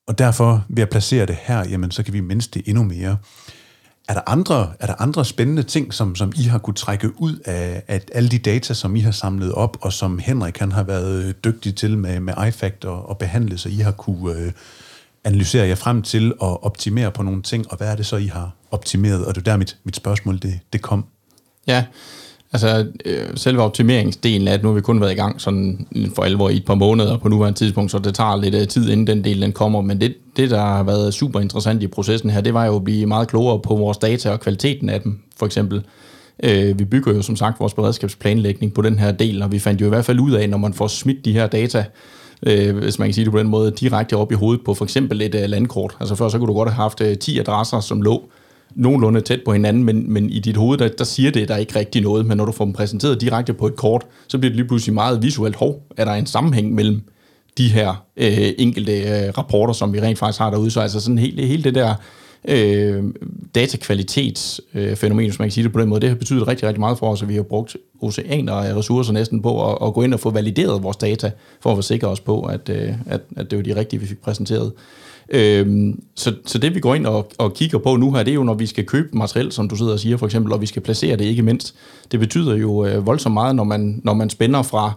og 0.08 0.18
derfor 0.18 0.66
ved 0.70 0.84
at 0.84 0.90
placere 0.90 1.26
det 1.26 1.38
her, 1.42 1.68
jamen 1.70 1.92
så 1.92 2.04
kan 2.04 2.14
vi 2.14 2.20
mindske 2.20 2.54
det 2.54 2.68
endnu 2.68 2.84
mere. 2.84 3.18
Er 4.08 4.14
der 4.14 4.22
andre, 4.28 4.74
er 4.80 4.86
der 4.86 5.02
andre 5.02 5.26
spændende 5.26 5.64
ting, 5.64 5.94
som, 5.94 6.16
som 6.16 6.34
I 6.36 6.44
har 6.44 6.58
kunne 6.58 6.74
trække 6.74 7.22
ud 7.22 7.36
af, 7.46 7.84
af 7.88 8.02
alle 8.14 8.30
de 8.30 8.38
data, 8.38 8.74
som 8.74 8.96
I 8.96 9.00
har 9.00 9.12
samlet 9.12 9.52
op, 9.52 9.78
og 9.82 9.94
som 9.94 10.20
Henrik 10.20 10.58
han 10.58 10.72
har 10.72 10.84
været 10.84 11.44
dygtig 11.44 11.76
til 11.76 11.98
med, 11.98 12.20
med 12.20 12.34
iFact 12.48 12.86
og, 12.86 13.10
og 13.10 13.18
behandle, 13.18 13.58
så 13.58 13.70
I 13.70 13.78
har 13.78 13.92
kunne 13.92 14.40
øh, 14.40 14.52
analysere 15.24 15.68
jer 15.68 15.76
frem 15.76 16.02
til 16.02 16.34
og 16.40 16.64
optimere 16.64 17.12
på 17.12 17.24
nogle 17.24 17.42
ting, 17.42 17.72
og 17.72 17.78
hvad 17.78 17.88
er 17.88 17.96
det 17.96 18.06
så, 18.06 18.16
I 18.16 18.28
har 18.28 18.52
optimeret? 18.72 19.26
Og 19.26 19.36
det 19.36 19.42
er 19.42 19.52
der, 19.52 19.58
mit, 19.58 19.78
mit 19.84 19.96
spørgsmål 19.96 20.38
det, 20.38 20.60
det 20.74 20.82
kom. 20.82 21.06
Ja, 21.68 21.86
Altså, 22.54 22.88
øh, 23.06 23.28
selve 23.36 23.62
optimeringsdelen 23.62 24.48
af 24.48 24.58
det, 24.58 24.64
nu 24.64 24.70
har 24.70 24.76
vi 24.76 24.82
kun 24.82 25.02
været 25.02 25.12
i 25.12 25.16
gang 25.16 25.42
sådan 25.42 25.88
for 26.16 26.24
alvor 26.24 26.50
i 26.50 26.56
et 26.56 26.66
par 26.66 26.76
måneder 26.76 27.18
på 27.18 27.30
nuværende 27.30 27.60
tidspunkt, 27.60 27.92
så 27.92 28.00
det 28.00 28.16
tager 28.16 28.36
lidt 28.36 28.56
øh, 28.56 28.68
tid, 28.68 28.90
inden 28.90 29.08
den 29.08 29.24
del 29.24 29.42
den 29.42 29.52
kommer. 29.52 29.82
Men 29.82 30.02
det, 30.02 30.16
det, 30.38 30.50
der 30.50 30.60
har 30.60 30.84
været 30.84 31.14
super 31.14 31.40
interessant 31.40 31.84
i 31.84 31.88
processen 31.88 32.30
her, 32.30 32.42
det 32.42 32.54
var 32.54 32.66
jo 32.66 32.76
at 32.76 32.84
blive 32.84 33.06
meget 33.06 33.28
klogere 33.28 33.60
på 33.60 33.76
vores 33.76 33.98
data 33.98 34.32
og 34.32 34.40
kvaliteten 34.40 34.90
af 34.90 35.02
dem, 35.02 35.20
for 35.38 35.46
eksempel. 35.46 35.84
Øh, 36.44 36.80
vi 36.80 36.86
bygger 36.86 37.14
jo 37.14 37.22
som 37.22 37.36
sagt 37.36 37.60
vores 37.60 37.74
beredskabsplanlægning 37.74 38.74
på 38.74 38.82
den 38.82 39.00
her 39.00 39.12
del, 39.12 39.42
og 39.42 39.52
vi 39.52 39.60
fandt 39.60 39.82
jo 39.82 39.86
i 39.86 39.90
hvert 39.90 40.06
fald 40.06 40.20
ud 40.20 40.32
af, 40.32 40.50
når 40.50 40.58
man 40.58 40.74
får 40.74 40.88
smidt 40.88 41.26
de 41.26 41.34
her 41.34 41.48
data, 41.48 41.86
øh, 42.44 42.78
hvis 42.78 43.00
man 43.00 43.08
kan 43.08 43.14
sige 43.14 43.26
det 43.26 43.32
på 43.32 43.40
den 43.40 43.48
måde, 43.48 43.72
direkte 43.72 44.18
op 44.18 44.32
i 44.32 44.36
hovedet 44.36 44.66
på 44.66 44.74
for 44.74 44.86
eksempel 44.86 45.22
et 45.22 45.36
uh, 45.36 45.42
landkort. 45.42 45.98
Altså 46.00 46.16
før 46.16 46.30
så 46.30 46.38
kunne 46.38 46.48
du 46.48 46.54
godt 46.54 46.70
have 46.70 46.84
haft 46.84 47.02
øh, 47.02 47.12
uh, 47.12 47.18
10 47.18 47.40
adresser, 47.40 47.80
som 47.80 48.02
lå 48.02 48.30
nogenlunde 48.76 49.22
tæt 49.22 49.40
på 49.46 49.54
hinanden, 49.54 49.84
men, 49.84 50.14
men 50.14 50.30
i 50.30 50.40
dit 50.40 50.58
hoved, 50.58 50.78
der, 50.78 50.88
der 50.88 51.04
siger 51.04 51.32
det 51.32 51.48
der 51.48 51.58
ikke 51.58 51.80
rigtig 51.80 52.02
noget, 52.02 52.26
men 52.26 52.38
når 52.38 52.46
du 52.46 52.52
får 52.52 52.66
dem 52.66 52.74
præsenteret 52.74 53.22
direkte 53.22 53.54
på 53.54 53.68
et 53.68 53.76
kort, 53.76 54.06
så 54.28 54.38
bliver 54.38 54.50
det 54.50 54.56
lige 54.56 54.68
pludselig 54.68 54.94
meget 54.94 55.22
visuelt. 55.22 55.56
Hov, 55.56 55.82
er 55.98 56.06
der 56.06 56.12
en 56.12 56.26
sammenhæng 56.26 56.74
mellem 56.74 57.02
de 57.58 57.68
her 57.68 58.06
øh, 58.18 58.50
enkelte 58.58 59.02
øh, 59.02 59.38
rapporter, 59.38 59.74
som 59.74 59.94
vi 59.94 60.02
rent 60.02 60.20
faktisk 60.20 60.40
har 60.40 60.50
derude, 60.50 60.72
så 60.72 60.82
altså 60.82 61.00
sådan 61.00 61.18
hele, 61.18 61.46
hele 61.46 61.64
det 61.64 61.76
der 61.76 61.96
øh, 62.48 63.04
datakvalitetsfænomen, 63.56 65.26
øh, 65.26 65.30
hvis 65.30 65.40
man 65.40 65.48
kan 65.48 65.52
sige 65.52 65.64
det 65.64 65.74
på 65.74 65.80
den 65.80 65.90
måde, 65.90 66.02
det 66.02 66.10
har 66.10 66.16
betydet 66.16 66.48
rigtig, 66.48 66.68
rigtig 66.68 66.80
meget 66.80 66.98
for 66.98 67.12
os, 67.12 67.22
at 67.22 67.30
vi 67.30 67.36
har 67.36 67.44
brugt 67.44 67.78
oceaner 68.02 68.54
af 68.54 68.76
ressourcer 68.76 69.14
næsten 69.14 69.42
på 69.42 69.72
at, 69.72 69.88
at 69.88 69.94
gå 69.94 70.02
ind 70.02 70.14
og 70.14 70.20
få 70.20 70.30
valideret 70.30 70.84
vores 70.84 70.98
data, 70.98 71.32
for 71.62 71.72
at 71.72 71.78
forsikre 71.78 72.08
os 72.08 72.20
på, 72.20 72.42
at, 72.42 72.70
øh, 72.70 72.94
at, 73.06 73.22
at 73.36 73.52
det 73.52 73.58
var 73.58 73.64
de 73.64 73.76
rigtige, 73.76 74.00
vi 74.00 74.06
fik 74.06 74.22
præsenteret. 74.22 74.72
Øhm, 75.30 76.02
så, 76.16 76.34
så 76.46 76.58
det 76.58 76.76
vi 76.76 76.80
går 76.80 76.96
ind 76.96 77.06
og, 77.06 77.32
og 77.38 77.54
kigger 77.54 77.78
på 77.78 77.96
nu 77.96 78.14
her, 78.14 78.24
det 78.24 78.32
er 78.32 78.36
jo, 78.36 78.44
når 78.44 78.54
vi 78.54 78.66
skal 78.66 78.86
købe 78.86 79.18
materiel, 79.18 79.52
som 79.52 79.70
du 79.70 79.76
sidder 79.76 79.92
og 79.94 80.00
siger 80.00 80.18
for 80.18 80.26
eksempel, 80.26 80.54
og 80.54 80.62
vi 80.62 80.66
skal 80.66 80.82
placere 80.82 81.16
det 81.16 81.26
ikke 81.26 81.42
mindst. 81.42 81.76
Det 82.12 82.20
betyder 82.20 82.56
jo 82.56 82.86
øh, 82.86 83.06
voldsomt 83.06 83.34
meget, 83.34 83.56
når 83.56 83.64
man, 83.64 84.02
når 84.04 84.14
man 84.14 84.30
spænder 84.30 84.62
fra 84.62 84.92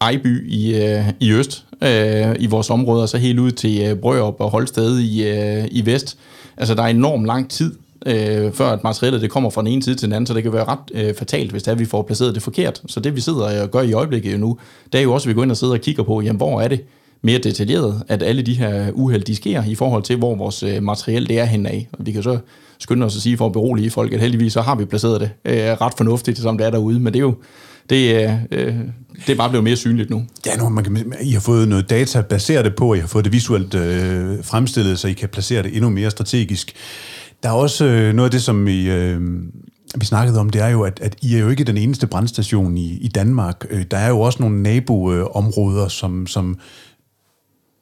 Ejby 0.00 0.50
i, 0.50 0.82
øh, 0.82 1.04
i 1.20 1.32
øst, 1.32 1.64
øh, 1.82 2.34
i 2.38 2.46
vores 2.46 2.70
område, 2.70 3.02
og 3.02 3.08
så 3.08 3.18
helt 3.18 3.38
ud 3.38 3.50
til 3.50 3.82
øh, 3.82 3.96
Brørup 3.96 4.36
og 4.38 4.50
Holsted 4.50 4.98
i, 4.98 5.28
øh, 5.28 5.64
i 5.70 5.86
vest. 5.86 6.18
Altså, 6.56 6.74
der 6.74 6.82
er 6.82 6.86
enormt 6.86 7.26
lang 7.26 7.50
tid, 7.50 7.74
øh, 8.06 8.52
før 8.52 8.66
at 8.66 8.84
materialet 8.84 9.20
det 9.20 9.30
kommer 9.30 9.50
fra 9.50 9.60
den 9.60 9.68
ene 9.68 9.82
side 9.82 9.96
til 9.96 10.06
den 10.06 10.12
anden, 10.12 10.26
så 10.26 10.34
det 10.34 10.42
kan 10.42 10.52
være 10.52 10.64
ret 10.64 10.78
øh, 10.94 11.14
fatalt, 11.14 11.50
hvis 11.50 11.62
det 11.62 11.68
er, 11.68 11.72
at 11.72 11.78
vi 11.78 11.84
får 11.84 12.02
placeret 12.02 12.34
det 12.34 12.42
forkert. 12.42 12.82
Så 12.86 13.00
det 13.00 13.16
vi 13.16 13.20
sidder 13.20 13.62
og 13.62 13.70
gør 13.70 13.82
i 13.82 13.92
øjeblikket 13.92 14.32
jo 14.32 14.38
nu, 14.38 14.58
det 14.92 14.98
er 14.98 15.02
jo 15.02 15.12
også, 15.12 15.26
at 15.26 15.28
vi 15.28 15.34
går 15.34 15.42
ind 15.42 15.50
og 15.50 15.56
sidder 15.56 15.74
og 15.74 15.80
kigger 15.80 16.02
på, 16.02 16.20
jamen 16.20 16.36
hvor 16.36 16.60
er 16.60 16.68
det 16.68 16.84
mere 17.22 17.38
detaljeret, 17.38 18.02
at 18.08 18.22
alle 18.22 18.42
de 18.42 18.54
her 18.54 18.90
uheld, 18.92 19.22
de 19.22 19.36
sker 19.36 19.64
i 19.64 19.74
forhold 19.74 20.02
til, 20.02 20.16
hvor 20.16 20.34
vores 20.34 20.62
øh, 20.62 20.82
materiel 20.82 21.28
det 21.28 21.38
er 21.38 21.44
henad. 21.44 21.82
Og 21.92 22.06
vi 22.06 22.12
kan 22.12 22.22
så 22.22 22.38
skynde 22.78 23.06
os 23.06 23.16
at 23.16 23.22
sige 23.22 23.36
for 23.36 23.46
at 23.46 23.52
berolige 23.52 23.90
folk, 23.90 24.12
at 24.12 24.20
heldigvis 24.20 24.52
så 24.52 24.60
har 24.60 24.74
vi 24.74 24.84
placeret 24.84 25.20
det 25.20 25.30
øh, 25.44 25.56
ret 25.56 25.92
fornuftigt, 25.96 26.38
som 26.38 26.58
det 26.58 26.66
er 26.66 26.70
derude. 26.70 27.00
Men 27.00 27.12
det 27.12 27.18
er 27.18 27.22
jo, 27.22 27.34
det, 27.90 28.14
øh, 28.14 28.32
øh 28.50 28.74
det 29.26 29.32
er 29.32 29.36
bare 29.36 29.48
blevet 29.48 29.64
mere 29.64 29.76
synligt 29.76 30.10
nu. 30.10 30.24
Ja, 30.46 30.56
nu 30.56 30.68
man 30.68 30.84
kan, 30.84 31.14
I 31.22 31.32
har 31.32 31.40
fået 31.40 31.68
noget 31.68 31.90
data 31.90 32.20
baseret 32.20 32.74
på, 32.76 32.94
I 32.94 32.98
har 32.98 33.06
fået 33.06 33.24
det 33.24 33.32
visuelt 33.32 33.74
øh, 33.74 34.44
fremstillet, 34.44 34.98
så 34.98 35.08
I 35.08 35.12
kan 35.12 35.28
placere 35.28 35.62
det 35.62 35.74
endnu 35.74 35.90
mere 35.90 36.10
strategisk. 36.10 36.72
Der 37.42 37.48
er 37.48 37.52
også 37.52 37.84
øh, 37.84 38.14
noget 38.14 38.26
af 38.26 38.30
det, 38.30 38.42
som 38.42 38.68
I, 38.68 38.88
øh, 38.88 39.20
vi 40.00 40.06
snakkede 40.06 40.40
om, 40.40 40.50
det 40.50 40.62
er 40.62 40.68
jo, 40.68 40.82
at, 40.82 41.00
at 41.02 41.16
I 41.22 41.34
er 41.34 41.38
jo 41.38 41.48
ikke 41.48 41.64
den 41.64 41.76
eneste 41.76 42.06
brandstation 42.06 42.76
i, 42.76 42.98
i 42.98 43.08
Danmark. 43.08 43.66
Øh, 43.70 43.84
der 43.90 43.96
er 43.96 44.08
jo 44.08 44.20
også 44.20 44.38
nogle 44.40 44.62
naboområder, 44.62 45.88
som, 45.88 46.26
som 46.26 46.58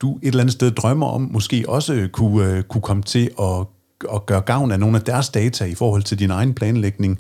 du 0.05 0.19
et 0.23 0.29
eller 0.29 0.41
andet 0.41 0.53
sted 0.53 0.71
drømmer 0.71 1.07
om, 1.07 1.29
måske 1.33 1.65
også 1.69 1.95
øh, 1.95 2.09
kunne, 2.09 2.51
øh, 2.51 2.63
kunne 2.63 2.83
komme 2.83 3.03
til 3.03 3.31
at, 3.41 3.67
at 4.15 4.27
gøre 4.27 4.41
gavn 4.41 4.73
af 4.73 4.81
nogle 4.81 4.97
af 4.97 5.03
deres 5.03 5.29
data 5.29 5.65
i 5.65 5.75
forhold 5.75 6.03
til 6.03 6.19
din 6.19 6.31
egen 6.31 6.55
planlægning. 6.55 7.19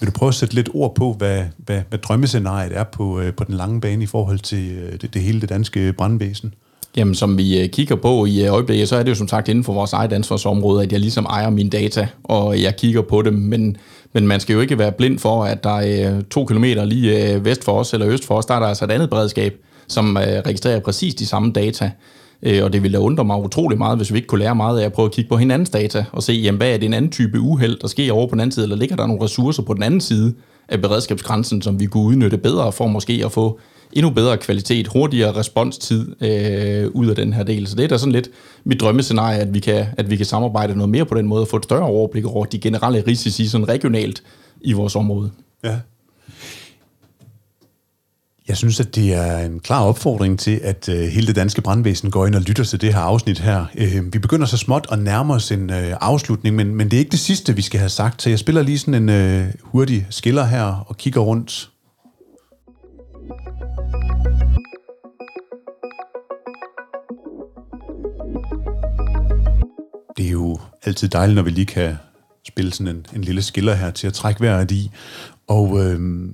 Vil 0.00 0.06
du 0.06 0.12
prøve 0.12 0.28
at 0.28 0.34
sætte 0.34 0.54
lidt 0.54 0.68
ord 0.74 0.94
på, 0.94 1.12
hvad, 1.18 1.44
hvad, 1.56 1.82
hvad 1.88 1.98
drømmescenariet 1.98 2.76
er 2.76 2.84
på, 2.84 3.20
øh, 3.20 3.34
på 3.34 3.44
den 3.44 3.54
lange 3.54 3.80
bane 3.80 4.02
i 4.02 4.06
forhold 4.06 4.38
til 4.38 4.72
øh, 4.72 4.92
det, 5.00 5.14
det 5.14 5.22
hele 5.22 5.40
det 5.40 5.48
danske 5.48 5.92
brandvæsen? 5.92 6.54
Jamen, 6.96 7.14
som 7.14 7.38
vi 7.38 7.62
øh, 7.62 7.68
kigger 7.68 7.96
på 7.96 8.26
i 8.26 8.44
øh, 8.44 8.52
øjeblikket, 8.52 8.88
så 8.88 8.96
er 8.96 9.02
det 9.02 9.10
jo 9.10 9.14
som 9.14 9.28
sagt 9.28 9.48
inden 9.48 9.64
for 9.64 9.72
vores 9.72 9.92
eget 9.92 10.12
ansvarsområde, 10.12 10.82
at 10.82 10.92
jeg 10.92 11.00
ligesom 11.00 11.24
ejer 11.24 11.50
mine 11.50 11.70
data, 11.70 12.08
og 12.24 12.62
jeg 12.62 12.76
kigger 12.76 13.02
på 13.02 13.22
dem, 13.22 13.34
men, 13.34 13.76
men 14.12 14.26
man 14.26 14.40
skal 14.40 14.54
jo 14.54 14.60
ikke 14.60 14.78
være 14.78 14.92
blind 14.92 15.18
for, 15.18 15.44
at 15.44 15.64
der 15.64 15.78
er 15.78 16.22
to 16.30 16.44
kilometer 16.44 16.84
lige 16.84 17.44
vest 17.44 17.64
for 17.64 17.72
os 17.72 17.92
eller 17.92 18.08
øst 18.08 18.24
for 18.24 18.34
os, 18.34 18.46
der 18.46 18.54
er 18.54 18.60
der 18.60 18.66
altså 18.66 18.84
et 18.84 18.90
andet 18.90 19.10
beredskab, 19.10 19.65
som 19.88 20.16
øh, 20.16 20.22
registrerer 20.22 20.80
præcis 20.80 21.14
de 21.14 21.26
samme 21.26 21.52
data. 21.52 21.90
Øh, 22.42 22.64
og 22.64 22.72
det 22.72 22.82
ville 22.82 22.98
da 22.98 23.02
undre 23.02 23.24
mig 23.24 23.42
utrolig 23.42 23.78
meget, 23.78 23.96
hvis 23.96 24.12
vi 24.12 24.16
ikke 24.16 24.28
kunne 24.28 24.38
lære 24.38 24.54
meget 24.54 24.80
af 24.80 24.84
at 24.84 24.92
prøve 24.92 25.06
at 25.06 25.12
kigge 25.12 25.28
på 25.28 25.36
hinandens 25.36 25.70
data 25.70 26.04
og 26.12 26.22
se, 26.22 26.32
jamen, 26.32 26.56
hvad 26.56 26.70
er 26.70 26.76
det 26.76 26.86
en 26.86 26.94
anden 26.94 27.10
type 27.10 27.40
uheld, 27.40 27.78
der 27.80 27.88
sker 27.88 28.12
over 28.12 28.26
på 28.26 28.32
den 28.32 28.40
anden 28.40 28.52
side, 28.52 28.64
eller 28.64 28.76
ligger 28.76 28.96
der 28.96 29.06
nogle 29.06 29.24
ressourcer 29.24 29.62
på 29.62 29.74
den 29.74 29.82
anden 29.82 30.00
side 30.00 30.34
af 30.68 30.82
beredskabsgrænsen, 30.82 31.62
som 31.62 31.80
vi 31.80 31.86
kunne 31.86 32.04
udnytte 32.04 32.38
bedre 32.38 32.72
for 32.72 32.86
måske 32.86 33.22
at 33.24 33.32
få 33.32 33.60
endnu 33.92 34.10
bedre 34.10 34.36
kvalitet, 34.36 34.86
hurtigere 34.86 35.36
responstid 35.36 36.22
øh, 36.22 36.90
ud 36.90 37.06
af 37.06 37.16
den 37.16 37.32
her 37.32 37.42
del. 37.42 37.66
Så 37.66 37.76
det 37.76 37.84
er 37.84 37.88
da 37.88 37.98
sådan 37.98 38.12
lidt 38.12 38.28
mit 38.64 38.80
drømmescenarie, 38.80 39.38
at 39.38 39.54
vi, 39.54 39.58
kan, 39.58 39.86
at 39.96 40.10
vi 40.10 40.16
kan 40.16 40.26
samarbejde 40.26 40.74
noget 40.74 40.88
mere 40.88 41.04
på 41.04 41.14
den 41.14 41.26
måde 41.26 41.42
og 41.42 41.48
få 41.48 41.56
et 41.56 41.64
større 41.64 41.86
overblik 41.86 42.24
over 42.24 42.44
de 42.44 42.58
generelle 42.58 43.04
risici 43.06 43.48
sådan 43.48 43.68
regionalt 43.68 44.22
i 44.60 44.72
vores 44.72 44.96
område. 44.96 45.30
Ja. 45.64 45.76
Jeg 48.48 48.56
synes, 48.56 48.80
at 48.80 48.94
det 48.94 49.14
er 49.14 49.38
en 49.38 49.60
klar 49.60 49.82
opfordring 49.82 50.38
til, 50.38 50.60
at 50.62 50.88
øh, 50.88 51.08
hele 51.08 51.26
det 51.26 51.36
danske 51.36 51.60
brandvæsen 51.60 52.10
går 52.10 52.26
ind 52.26 52.34
og 52.34 52.42
lytter 52.42 52.64
til 52.64 52.80
det 52.80 52.94
her 52.94 53.00
afsnit 53.00 53.38
her. 53.38 53.66
Øh, 53.74 54.12
vi 54.12 54.18
begynder 54.18 54.46
så 54.46 54.56
småt 54.56 54.86
at 54.92 54.98
nærme 54.98 55.34
os 55.34 55.52
en 55.52 55.70
øh, 55.70 55.96
afslutning, 56.00 56.56
men, 56.56 56.74
men 56.74 56.90
det 56.90 56.96
er 56.96 56.98
ikke 56.98 57.10
det 57.10 57.18
sidste, 57.18 57.56
vi 57.56 57.62
skal 57.62 57.80
have 57.80 57.90
sagt. 57.90 58.22
Så 58.22 58.30
jeg 58.30 58.38
spiller 58.38 58.62
lige 58.62 58.78
sådan 58.78 58.94
en 58.94 59.08
øh, 59.08 59.46
hurtig 59.62 60.06
skiller 60.10 60.44
her 60.44 60.84
og 60.86 60.96
kigger 60.96 61.20
rundt 61.20 61.70
det 70.16 70.26
er 70.26 70.30
jo 70.30 70.58
altid 70.84 71.08
dejligt, 71.08 71.36
når 71.36 71.42
vi 71.42 71.50
lige 71.50 71.66
kan 71.66 71.96
spille 72.48 72.72
sådan 72.72 72.96
en, 72.96 73.06
en 73.14 73.22
lille 73.22 73.42
skiller 73.42 73.74
her 73.74 73.90
til 73.90 74.06
at 74.06 74.12
trække 74.12 74.40
vejret 74.40 74.70
i. 74.70 74.90
Og 75.48 75.84
øh, 75.84 76.28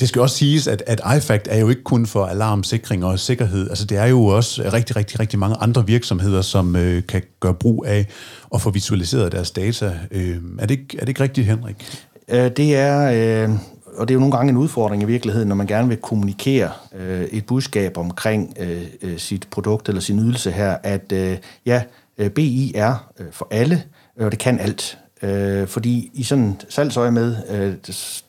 det 0.00 0.08
skal 0.08 0.22
også 0.22 0.36
siges, 0.36 0.68
at, 0.68 0.82
at 0.86 1.00
iFact 1.16 1.48
er 1.50 1.58
jo 1.58 1.68
ikke 1.68 1.82
kun 1.82 2.06
for 2.06 2.26
alarmsikring 2.26 3.04
og 3.04 3.18
sikkerhed. 3.18 3.70
Altså 3.70 3.84
det 3.84 3.98
er 3.98 4.06
jo 4.06 4.24
også 4.24 4.70
rigtig, 4.72 4.96
rigtig, 4.96 5.20
rigtig 5.20 5.38
mange 5.38 5.56
andre 5.60 5.86
virksomheder, 5.86 6.42
som 6.42 6.76
øh, 6.76 7.02
kan 7.06 7.22
gøre 7.40 7.54
brug 7.54 7.84
af 7.88 8.06
at 8.54 8.60
få 8.60 8.70
visualiseret 8.70 9.32
deres 9.32 9.50
data. 9.50 9.98
Øh, 10.10 10.36
er, 10.58 10.66
det 10.66 10.70
ikke, 10.70 10.96
er 10.96 11.00
det 11.00 11.08
ikke 11.08 11.22
rigtigt, 11.22 11.46
Henrik? 11.46 12.00
Øh, 12.28 12.50
det 12.56 12.76
er... 12.76 13.46
Øh 13.46 13.58
og 13.98 14.08
det 14.08 14.12
er 14.12 14.14
jo 14.14 14.20
nogle 14.20 14.36
gange 14.36 14.50
en 14.50 14.56
udfordring 14.56 15.02
i 15.02 15.06
virkeligheden, 15.06 15.48
når 15.48 15.54
man 15.54 15.66
gerne 15.66 15.88
vil 15.88 15.96
kommunikere 15.96 16.70
øh, 16.94 17.22
et 17.22 17.46
budskab 17.46 17.96
omkring 17.96 18.56
øh, 18.60 18.82
øh 19.02 19.18
sit 19.18 19.48
produkt 19.50 19.88
eller 19.88 20.00
sin 20.00 20.18
ydelse 20.18 20.50
her, 20.50 20.76
at 20.82 21.12
øh, 21.12 21.36
ja, 21.66 21.82
øh, 22.18 22.30
BI 22.30 22.72
er 22.74 23.10
øh, 23.18 23.26
for 23.30 23.48
alle, 23.50 23.82
øh, 24.18 24.26
og 24.26 24.30
det 24.30 24.38
kan 24.38 24.58
alt. 24.58 24.98
Øh, 25.22 25.66
fordi 25.66 26.10
i 26.14 26.22
sådan 26.22 26.60
salgsøje 26.68 27.10
med, 27.10 27.36
øh, 27.50 27.74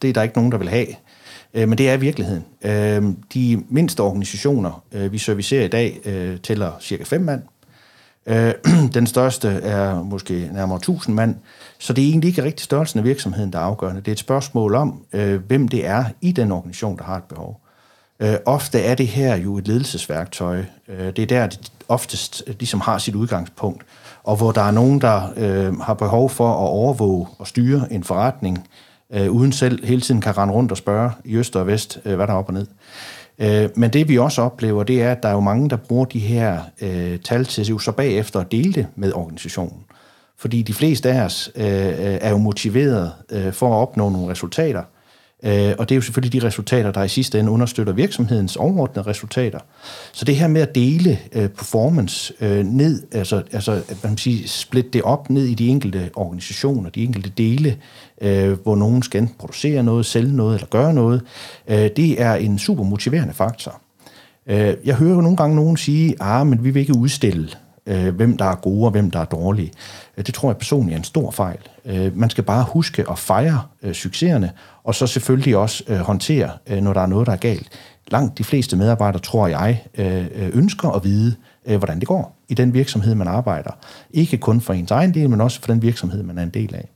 det 0.01 0.09
er 0.09 0.13
der 0.13 0.21
ikke 0.21 0.35
nogen, 0.35 0.51
der 0.51 0.57
vil 0.57 0.69
have. 0.69 0.87
Øh, 1.53 1.69
men 1.69 1.77
det 1.77 1.89
er 1.89 1.97
virkeligheden. 1.97 2.45
Øh, 2.61 3.03
de 3.33 3.63
mindste 3.69 4.01
organisationer, 4.01 4.83
vi 5.11 5.17
servicerer 5.17 5.65
i 5.65 5.67
dag, 5.67 5.99
tæller 6.43 6.71
cirka 6.81 7.03
5 7.03 7.21
mand. 7.21 7.41
den 8.93 9.07
største 9.07 9.47
er 9.47 10.03
måske 10.03 10.49
nærmere 10.53 10.77
1000 10.77 11.15
mand. 11.15 11.35
Så 11.79 11.93
det 11.93 12.03
er 12.03 12.09
egentlig 12.09 12.27
ikke 12.27 12.43
rigtig 12.43 12.63
størrelsen 12.63 12.99
af 12.99 13.05
virksomheden, 13.05 13.53
der 13.53 13.59
er 13.59 13.63
afgørende. 13.63 14.01
Det 14.01 14.07
er 14.07 14.11
et 14.11 14.19
spørgsmål 14.19 14.75
om, 14.75 15.05
hvem 15.47 15.67
det 15.67 15.85
er 15.85 16.03
i 16.21 16.31
den 16.31 16.51
organisation, 16.51 16.97
der 16.97 17.03
har 17.03 17.17
et 17.17 17.23
behov. 17.23 17.61
Øh, 18.21 18.35
ofte 18.45 18.79
er 18.79 18.95
det 18.95 19.07
her 19.07 19.35
jo 19.35 19.57
et 19.57 19.67
ledelsesværktøj. 19.67 20.63
Øh, 20.87 21.07
det 21.07 21.19
er 21.19 21.25
der, 21.25 21.47
det 21.47 21.71
oftest 21.87 22.43
ligesom 22.47 22.81
har 22.81 22.97
sit 22.97 23.15
udgangspunkt. 23.15 23.83
Og 24.23 24.35
hvor 24.35 24.51
der 24.51 24.61
er 24.61 24.71
nogen, 24.71 25.01
der 25.01 25.33
øh, 25.37 25.79
har 25.79 25.93
behov 25.93 26.29
for 26.29 26.49
at 26.49 26.69
overvåge 26.69 27.27
og 27.37 27.47
styre 27.47 27.93
en 27.93 28.03
forretning, 28.03 28.67
øh, 29.13 29.31
uden 29.31 29.51
selv 29.51 29.85
hele 29.85 30.01
tiden 30.01 30.21
kan 30.21 30.37
rende 30.37 30.53
rundt 30.53 30.71
og 30.71 30.77
spørge 30.77 31.11
i 31.25 31.35
øst 31.35 31.55
og 31.55 31.67
vest, 31.67 31.99
øh, 32.05 32.15
hvad 32.15 32.27
der 32.27 32.33
er 32.33 32.37
op 32.37 32.47
og 32.47 32.53
ned. 32.53 32.67
Øh, 33.39 33.69
men 33.75 33.93
det 33.93 34.07
vi 34.07 34.17
også 34.17 34.41
oplever, 34.41 34.83
det 34.83 35.01
er, 35.01 35.11
at 35.11 35.23
der 35.23 35.29
er 35.29 35.33
jo 35.33 35.39
mange, 35.39 35.69
der 35.69 35.77
bruger 35.77 36.05
de 36.05 36.19
her 36.19 36.59
øh, 36.81 37.19
tal 37.19 37.45
til 37.45 37.79
så 37.79 37.91
bagefter 37.91 38.39
at 38.39 38.51
dele 38.51 38.73
det 38.73 38.87
med 38.95 39.13
organisationen. 39.13 39.83
Fordi 40.37 40.61
de 40.61 40.73
fleste 40.73 41.09
af 41.09 41.21
os 41.21 41.51
øh, 41.55 41.65
øh 41.65 42.17
er 42.21 42.29
jo 42.29 42.37
motiveret 42.37 43.11
øh, 43.29 43.53
for 43.53 43.67
at 43.67 43.81
opnå 43.81 44.09
nogle 44.09 44.31
resultater. 44.31 44.83
Øh, 45.43 45.73
og 45.77 45.89
det 45.89 45.91
er 45.91 45.95
jo 45.95 46.01
selvfølgelig 46.01 46.41
de 46.41 46.47
resultater, 46.47 46.91
der 46.91 47.03
i 47.03 47.07
sidste 47.07 47.39
ende 47.39 47.51
understøtter 47.51 47.93
virksomhedens 47.93 48.55
overordnede 48.55 49.07
resultater. 49.07 49.59
Så 50.13 50.25
det 50.25 50.35
her 50.35 50.47
med 50.47 50.61
at 50.61 50.75
dele 50.75 51.19
øh, 51.31 51.49
performance 51.49 52.33
øh, 52.41 52.65
ned, 52.65 53.03
altså, 53.11 53.43
altså 53.51 53.71
man 53.71 53.97
man 54.03 54.17
sige, 54.17 54.47
splitte 54.47 54.89
det 54.89 55.01
op 55.01 55.29
ned 55.29 55.45
i 55.45 55.53
de 55.53 55.67
enkelte 55.67 56.09
organisationer, 56.15 56.89
de 56.89 57.03
enkelte 57.03 57.29
dele, 57.29 57.77
øh, 58.21 58.51
hvor 58.51 58.75
nogen 58.75 59.03
skal 59.03 59.27
producere 59.39 59.83
noget, 59.83 60.05
sælge 60.05 60.35
noget 60.35 60.55
eller 60.55 60.67
gøre 60.67 60.93
noget, 60.93 61.21
det 61.67 62.21
er 62.21 62.33
en 62.33 62.59
super 62.59 62.83
motiverende 62.83 63.33
faktor. 63.33 63.81
Jeg 64.85 64.95
hører 64.95 65.15
jo 65.15 65.21
nogle 65.21 65.37
gange 65.37 65.55
nogen 65.55 65.77
sige, 65.77 66.15
ah, 66.19 66.47
men 66.47 66.63
vi 66.63 66.69
vil 66.69 66.79
ikke 66.79 66.97
udstille 66.97 67.49
hvem 68.11 68.37
der 68.37 68.45
er 68.45 68.55
gode 68.55 68.85
og 68.85 68.91
hvem 68.91 69.11
der 69.11 69.19
er 69.19 69.25
dårlige. 69.25 69.71
Øh, 70.19 70.25
det 70.25 70.33
tror 70.33 70.49
jeg 70.49 70.57
personligt 70.57 70.93
er 70.93 70.97
en 70.97 71.03
stor 71.03 71.31
fejl. 71.31 71.59
Øh, 71.85 72.17
man 72.17 72.29
skal 72.29 72.43
bare 72.43 72.65
huske 72.69 73.05
at 73.11 73.19
fejre 73.19 73.61
øh, 73.83 73.93
succeserne, 73.93 74.51
og 74.83 74.95
så 74.95 75.07
selvfølgelig 75.07 75.57
også 75.57 75.93
håndtere, 75.93 76.51
når 76.81 76.93
der 76.93 77.01
er 77.01 77.07
noget, 77.07 77.27
der 77.27 77.33
er 77.33 77.37
galt. 77.37 77.69
Langt 78.07 78.37
de 78.37 78.43
fleste 78.43 78.75
medarbejdere, 78.75 79.21
tror 79.21 79.47
jeg, 79.47 79.83
ønsker 80.53 80.89
at 80.89 81.03
vide, 81.03 81.35
hvordan 81.65 81.99
det 81.99 82.07
går 82.07 82.37
i 82.49 82.53
den 82.53 82.73
virksomhed, 82.73 83.15
man 83.15 83.27
arbejder. 83.27 83.71
Ikke 84.11 84.37
kun 84.37 84.61
for 84.61 84.73
ens 84.73 84.91
egen 84.91 85.13
del, 85.13 85.29
men 85.29 85.41
også 85.41 85.59
for 85.59 85.67
den 85.67 85.81
virksomhed, 85.81 86.23
man 86.23 86.37
er 86.37 86.43
en 86.43 86.49
del 86.49 86.75
af. 86.75 86.89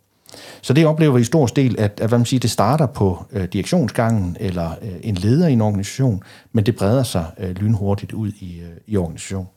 Så 0.61 0.73
det 0.73 0.85
oplever 0.85 1.13
vi 1.13 1.21
i 1.21 1.23
stor 1.23 1.47
stil, 1.47 1.75
at, 1.79 1.99
at 2.01 2.09
hvad 2.09 2.19
man 2.19 2.25
siger, 2.25 2.39
det 2.39 2.51
starter 2.51 2.85
på 2.85 3.25
øh, 3.31 3.43
direktionsgangen 3.43 4.37
eller 4.39 4.71
øh, 4.81 4.91
en 5.01 5.15
leder 5.15 5.47
i 5.47 5.53
en 5.53 5.61
organisation, 5.61 6.23
men 6.51 6.65
det 6.65 6.75
breder 6.75 7.03
sig 7.03 7.25
øh, 7.37 7.49
lynhurtigt 7.49 8.11
ud 8.11 8.31
i, 8.39 8.59
øh, 8.59 8.77
i 8.87 8.97
organisationen. 8.97 9.47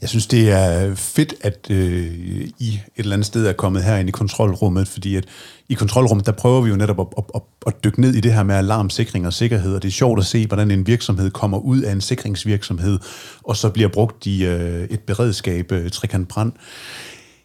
Jeg 0.00 0.08
synes, 0.08 0.26
det 0.26 0.50
er 0.50 0.94
fedt, 0.94 1.34
at 1.40 1.66
øh, 1.70 2.06
I 2.58 2.68
et 2.68 2.80
eller 2.96 3.12
andet 3.12 3.26
sted 3.26 3.46
er 3.46 3.52
kommet 3.52 3.82
her 3.82 3.96
ind 3.96 4.08
i 4.08 4.12
kontrolrummet, 4.12 4.88
fordi 4.88 5.16
at 5.16 5.24
i 5.68 5.74
kontrolrummet, 5.74 6.26
der 6.26 6.32
prøver 6.32 6.60
vi 6.60 6.70
jo 6.70 6.76
netop 6.76 7.00
at, 7.00 7.06
at, 7.18 7.24
at, 7.34 7.42
at 7.66 7.84
dykke 7.84 8.00
ned 8.00 8.14
i 8.14 8.20
det 8.20 8.32
her 8.32 8.42
med 8.42 8.54
alarmsikring 8.54 9.26
og 9.26 9.32
sikkerhed, 9.32 9.74
og 9.74 9.82
det 9.82 9.88
er 9.88 9.92
sjovt 9.92 10.18
at 10.18 10.26
se, 10.26 10.46
hvordan 10.46 10.70
en 10.70 10.86
virksomhed 10.86 11.30
kommer 11.30 11.58
ud 11.58 11.80
af 11.80 11.92
en 11.92 12.00
sikringsvirksomhed, 12.00 12.98
og 13.44 13.56
så 13.56 13.68
bliver 13.70 13.88
brugt 13.88 14.26
i 14.26 14.44
øh, 14.44 14.84
et 14.90 15.00
beredskab, 15.00 15.72
øh, 15.72 15.90
trekant 15.90 16.28
brand. 16.28 16.52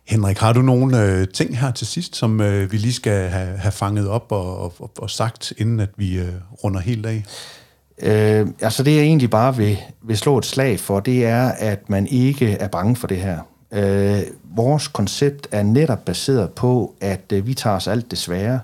Henrik, 0.07 0.37
har 0.37 0.53
du 0.53 0.61
nogle 0.61 1.03
øh, 1.03 1.27
ting 1.27 1.59
her 1.59 1.71
til 1.71 1.87
sidst, 1.87 2.15
som 2.15 2.41
øh, 2.41 2.71
vi 2.71 2.77
lige 2.77 2.93
skal 2.93 3.29
have, 3.29 3.57
have 3.57 3.71
fanget 3.71 4.07
op 4.07 4.25
og, 4.29 4.63
og, 4.81 4.91
og 4.97 5.09
sagt, 5.09 5.53
inden 5.57 5.79
at 5.79 5.89
vi 5.97 6.19
øh, 6.19 6.33
runder 6.63 6.79
helt 6.79 7.05
af? 7.05 7.23
Øh, 8.01 8.47
altså 8.61 8.83
det 8.83 8.95
jeg 8.95 9.03
egentlig 9.03 9.29
bare 9.29 9.55
vil, 9.55 9.77
vil 10.01 10.17
slå 10.17 10.37
et 10.37 10.45
slag 10.45 10.79
for, 10.79 10.99
det 10.99 11.25
er, 11.25 11.47
at 11.47 11.89
man 11.89 12.07
ikke 12.07 12.51
er 12.51 12.67
bange 12.67 12.95
for 12.95 13.07
det 13.07 13.17
her. 13.17 13.39
Øh, 13.71 14.21
vores 14.43 14.87
koncept 14.87 15.47
er 15.51 15.63
netop 15.63 16.05
baseret 16.05 16.49
på, 16.49 16.95
at 17.01 17.31
øh, 17.33 17.47
vi 17.47 17.53
tager 17.53 17.75
os 17.75 17.87
alt 17.87 18.11
det 18.11 18.19
svære. 18.19 18.59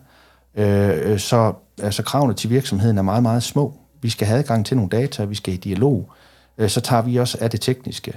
Øh, 0.55 1.11
øh, 1.11 1.19
så 1.19 1.53
altså, 1.81 2.03
kravene 2.03 2.33
til 2.33 2.49
virksomheden 2.49 2.97
er 2.97 3.01
meget, 3.01 3.23
meget 3.23 3.43
små. 3.43 3.73
Vi 4.01 4.09
skal 4.09 4.27
have 4.27 4.39
adgang 4.39 4.65
til 4.65 4.77
nogle 4.77 4.89
data, 4.89 5.23
vi 5.23 5.35
skal 5.35 5.53
i 5.53 5.57
dialog. 5.57 6.11
Øh, 6.57 6.69
så 6.69 6.81
tager 6.81 7.01
vi 7.01 7.17
også 7.17 7.37
af 7.41 7.49
det 7.49 7.61
tekniske. 7.61 8.13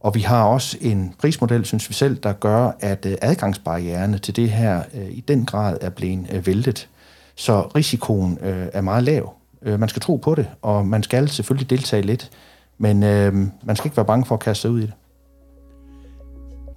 Og 0.00 0.14
vi 0.14 0.20
har 0.20 0.44
også 0.44 0.78
en 0.80 1.14
prismodel, 1.18 1.64
synes 1.64 1.88
vi 1.88 1.94
selv, 1.94 2.16
der 2.16 2.32
gør, 2.32 2.70
at 2.80 3.06
øh, 3.06 3.16
adgangsbarriererne 3.22 4.18
til 4.18 4.36
det 4.36 4.50
her 4.50 4.82
øh, 4.94 5.10
i 5.10 5.20
den 5.20 5.46
grad 5.46 5.78
er 5.80 5.90
blevet 5.90 6.26
øh, 6.32 6.46
væltet. 6.46 6.88
Så 7.34 7.60
risikoen 7.60 8.38
øh, 8.42 8.66
er 8.72 8.80
meget 8.80 9.04
lav. 9.04 9.34
Øh, 9.64 9.80
man 9.80 9.88
skal 9.88 10.02
tro 10.02 10.16
på 10.16 10.34
det, 10.34 10.46
og 10.62 10.86
man 10.86 11.02
skal 11.02 11.28
selvfølgelig 11.28 11.70
deltage 11.70 12.02
lidt, 12.02 12.30
men 12.78 13.02
øh, 13.02 13.34
man 13.64 13.76
skal 13.76 13.86
ikke 13.86 13.96
være 13.96 14.06
bange 14.06 14.26
for 14.26 14.34
at 14.34 14.40
kaste 14.40 14.62
sig 14.62 14.70
ud 14.70 14.78
i 14.78 14.82
det. 14.82 14.92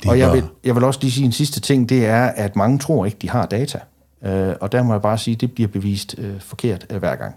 det 0.03 0.11
og 0.11 0.19
jeg 0.19 0.33
vil, 0.33 0.43
jeg 0.63 0.75
vil 0.75 0.83
også 0.83 0.99
lige 1.01 1.11
sige 1.11 1.25
en 1.25 1.31
sidste 1.31 1.59
ting, 1.59 1.89
det 1.89 2.05
er, 2.05 2.25
at 2.25 2.55
mange 2.55 2.79
tror 2.79 3.05
ikke, 3.05 3.17
de 3.21 3.29
har 3.29 3.45
data. 3.45 3.79
Øh, 4.25 4.55
og 4.61 4.71
der 4.71 4.83
må 4.83 4.93
jeg 4.93 5.01
bare 5.01 5.17
sige, 5.17 5.35
at 5.35 5.41
det 5.41 5.51
bliver 5.51 5.67
bevist 5.67 6.15
øh, 6.17 6.39
forkert 6.39 6.85
øh, 6.89 6.97
hver 6.97 7.15
gang. 7.15 7.35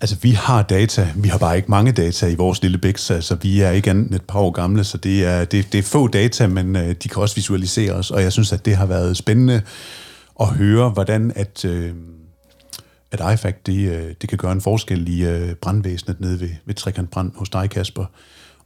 Altså, 0.00 0.16
vi 0.22 0.30
har 0.30 0.62
data. 0.62 1.08
Vi 1.16 1.28
har 1.28 1.38
bare 1.38 1.56
ikke 1.56 1.70
mange 1.70 1.92
data 1.92 2.26
i 2.26 2.34
vores 2.34 2.62
lille 2.62 2.78
bæks. 2.78 3.10
Altså, 3.10 3.34
vi 3.34 3.60
er 3.60 3.70
ikke 3.70 3.90
andet 3.90 4.06
end 4.06 4.14
et 4.14 4.22
par 4.22 4.40
år 4.40 4.50
gamle, 4.50 4.84
så 4.84 4.98
det 4.98 5.24
er, 5.24 5.44
det, 5.44 5.72
det 5.72 5.78
er 5.78 5.82
få 5.82 6.08
data, 6.08 6.46
men 6.46 6.76
øh, 6.76 6.94
de 7.02 7.08
kan 7.08 7.22
også 7.22 7.34
visualiseres, 7.34 8.10
og 8.10 8.22
jeg 8.22 8.32
synes, 8.32 8.52
at 8.52 8.64
det 8.64 8.76
har 8.76 8.86
været 8.86 9.16
spændende 9.16 9.62
at 10.40 10.46
høre, 10.46 10.90
hvordan 10.90 11.32
at, 11.36 11.64
øh, 11.64 11.92
at 13.20 13.32
IFAC, 13.34 13.54
det, 13.66 13.88
øh, 13.90 14.14
det 14.20 14.28
kan 14.28 14.38
gøre 14.38 14.52
en 14.52 14.60
forskel 14.60 15.08
i 15.08 15.24
øh, 15.24 15.54
brandvæsenet 15.54 16.20
nede 16.20 16.40
ved, 16.40 16.50
ved 16.64 16.74
Trekant 16.74 17.10
Brand 17.10 17.32
hos 17.34 17.48
dig, 17.48 17.70
Kasper. 17.70 18.04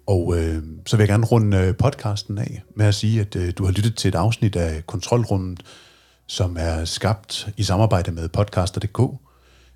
Og 0.07 0.39
øh, 0.39 0.63
så 0.87 0.97
vil 0.97 1.03
jeg 1.03 1.09
gerne 1.09 1.27
runde 1.27 1.57
øh, 1.57 1.77
podcasten 1.77 2.39
af 2.39 2.63
med 2.77 2.87
at 2.87 2.95
sige, 2.95 3.21
at 3.21 3.37
øh, 3.37 3.53
du 3.59 3.65
har 3.65 3.73
lyttet 3.73 3.97
til 3.97 4.09
et 4.09 4.15
afsnit 4.15 4.57
af 4.57 4.87
Kontrolrummet, 4.87 5.63
som 6.27 6.57
er 6.61 6.85
skabt 6.85 7.49
i 7.57 7.63
samarbejde 7.63 8.13
med 8.13 8.29
podcaster.dk. 8.29 9.01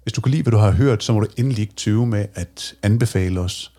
Hvis 0.02 0.12
du 0.12 0.20
kan 0.20 0.30
lide, 0.30 0.42
hvad 0.42 0.50
du 0.50 0.56
har 0.58 0.70
hørt, 0.70 1.04
så 1.04 1.12
må 1.12 1.20
du 1.20 1.26
endelig 1.36 1.58
ikke 1.58 1.74
tøve 1.74 2.06
med 2.06 2.26
at 2.34 2.74
anbefale 2.82 3.40
os, 3.40 3.72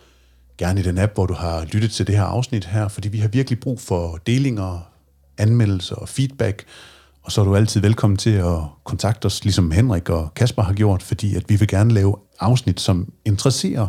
gerne 0.58 0.80
i 0.80 0.84
den 0.84 0.98
app, 0.98 1.14
hvor 1.14 1.26
du 1.26 1.34
har 1.34 1.66
lyttet 1.66 1.92
til 1.92 2.08
det 2.08 2.16
her 2.16 2.24
afsnit 2.24 2.66
her, 2.66 2.88
fordi 2.88 3.08
vi 3.08 3.20
har 3.20 3.28
virkelig 3.28 3.60
brug 3.60 3.80
for 3.80 4.20
delinger, 4.28 4.92
anmeldelser 5.38 5.96
og 5.96 6.10
feedback, 6.10 6.66
og 7.26 7.32
så 7.32 7.42
er 7.42 7.46
du 7.46 7.56
altid 7.56 7.82
velkommen 7.82 8.18
til 8.18 8.30
at 8.30 8.58
kontakte 8.84 9.26
os, 9.26 9.44
ligesom 9.44 9.72
Henrik 9.72 10.10
og 10.10 10.34
Kasper 10.36 10.64
har 10.64 10.74
gjort, 10.74 11.04
fordi 11.04 11.36
at 11.36 11.44
vi 11.48 11.56
vil 11.56 11.68
gerne 11.68 11.94
lave 11.94 12.16
afsnit, 12.40 12.80
som 12.80 13.12
interesserer, 13.26 13.88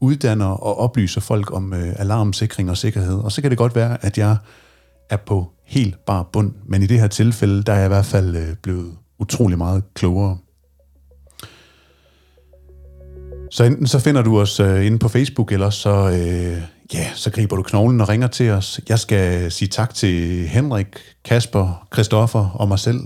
uddanner 0.00 0.46
og 0.46 0.78
oplyser 0.78 1.20
folk 1.20 1.52
om 1.52 1.72
øh, 1.72 1.92
alarmsikring 1.96 2.70
og 2.70 2.76
sikkerhed. 2.76 3.18
Og 3.18 3.32
så 3.32 3.42
kan 3.42 3.50
det 3.50 3.58
godt 3.58 3.74
være, 3.74 4.04
at 4.04 4.18
jeg 4.18 4.36
er 5.10 5.16
på 5.16 5.52
helt 5.64 6.04
bar 6.06 6.22
bund, 6.22 6.52
men 6.66 6.82
i 6.82 6.86
det 6.86 7.00
her 7.00 7.06
tilfælde, 7.06 7.62
der 7.62 7.72
er 7.72 7.76
jeg 7.76 7.86
i 7.86 7.88
hvert 7.88 8.06
fald 8.06 8.36
øh, 8.36 8.56
blevet 8.62 8.92
utrolig 9.18 9.58
meget 9.58 9.82
klogere. 9.94 10.38
Så 13.50 13.64
enten 13.64 13.86
så 13.86 13.98
finder 13.98 14.22
du 14.22 14.40
os 14.40 14.60
øh, 14.60 14.86
inde 14.86 14.98
på 14.98 15.08
Facebook, 15.08 15.52
eller 15.52 15.70
så, 15.70 15.90
øh, 15.90 16.62
ja, 16.94 17.06
så 17.14 17.30
griber 17.30 17.56
du 17.56 17.62
knoglen 17.62 18.00
og 18.00 18.08
ringer 18.08 18.26
til 18.26 18.50
os. 18.50 18.80
Jeg 18.88 18.98
skal 18.98 19.52
sige 19.52 19.68
tak 19.68 19.94
til 19.94 20.46
Henrik, 20.48 20.86
Kasper, 21.24 21.86
Christoffer 21.92 22.48
og 22.54 22.68
mig 22.68 22.78
selv. 22.78 23.00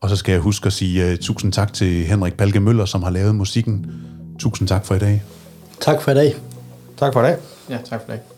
Og 0.00 0.10
så 0.10 0.16
skal 0.16 0.32
jeg 0.32 0.40
huske 0.40 0.66
at 0.66 0.72
sige 0.72 1.12
uh, 1.12 1.18
tusind 1.18 1.52
tak 1.52 1.72
til 1.72 2.06
Henrik 2.06 2.34
Palke 2.34 2.60
Møller, 2.60 2.84
som 2.84 3.02
har 3.02 3.10
lavet 3.10 3.34
musikken. 3.34 3.86
Tusind 4.38 4.68
tak 4.68 4.86
for 4.86 4.94
i 4.94 4.98
dag. 4.98 5.22
Tak 5.80 6.02
for 6.02 6.10
i 6.10 6.14
dag. 6.14 6.34
Tak 6.98 7.12
for 7.12 7.20
i 7.20 7.24
dag. 7.24 7.36
Ja, 7.70 7.78
tak 7.84 8.00
for 8.06 8.12
i 8.12 8.16
dag. 8.16 8.37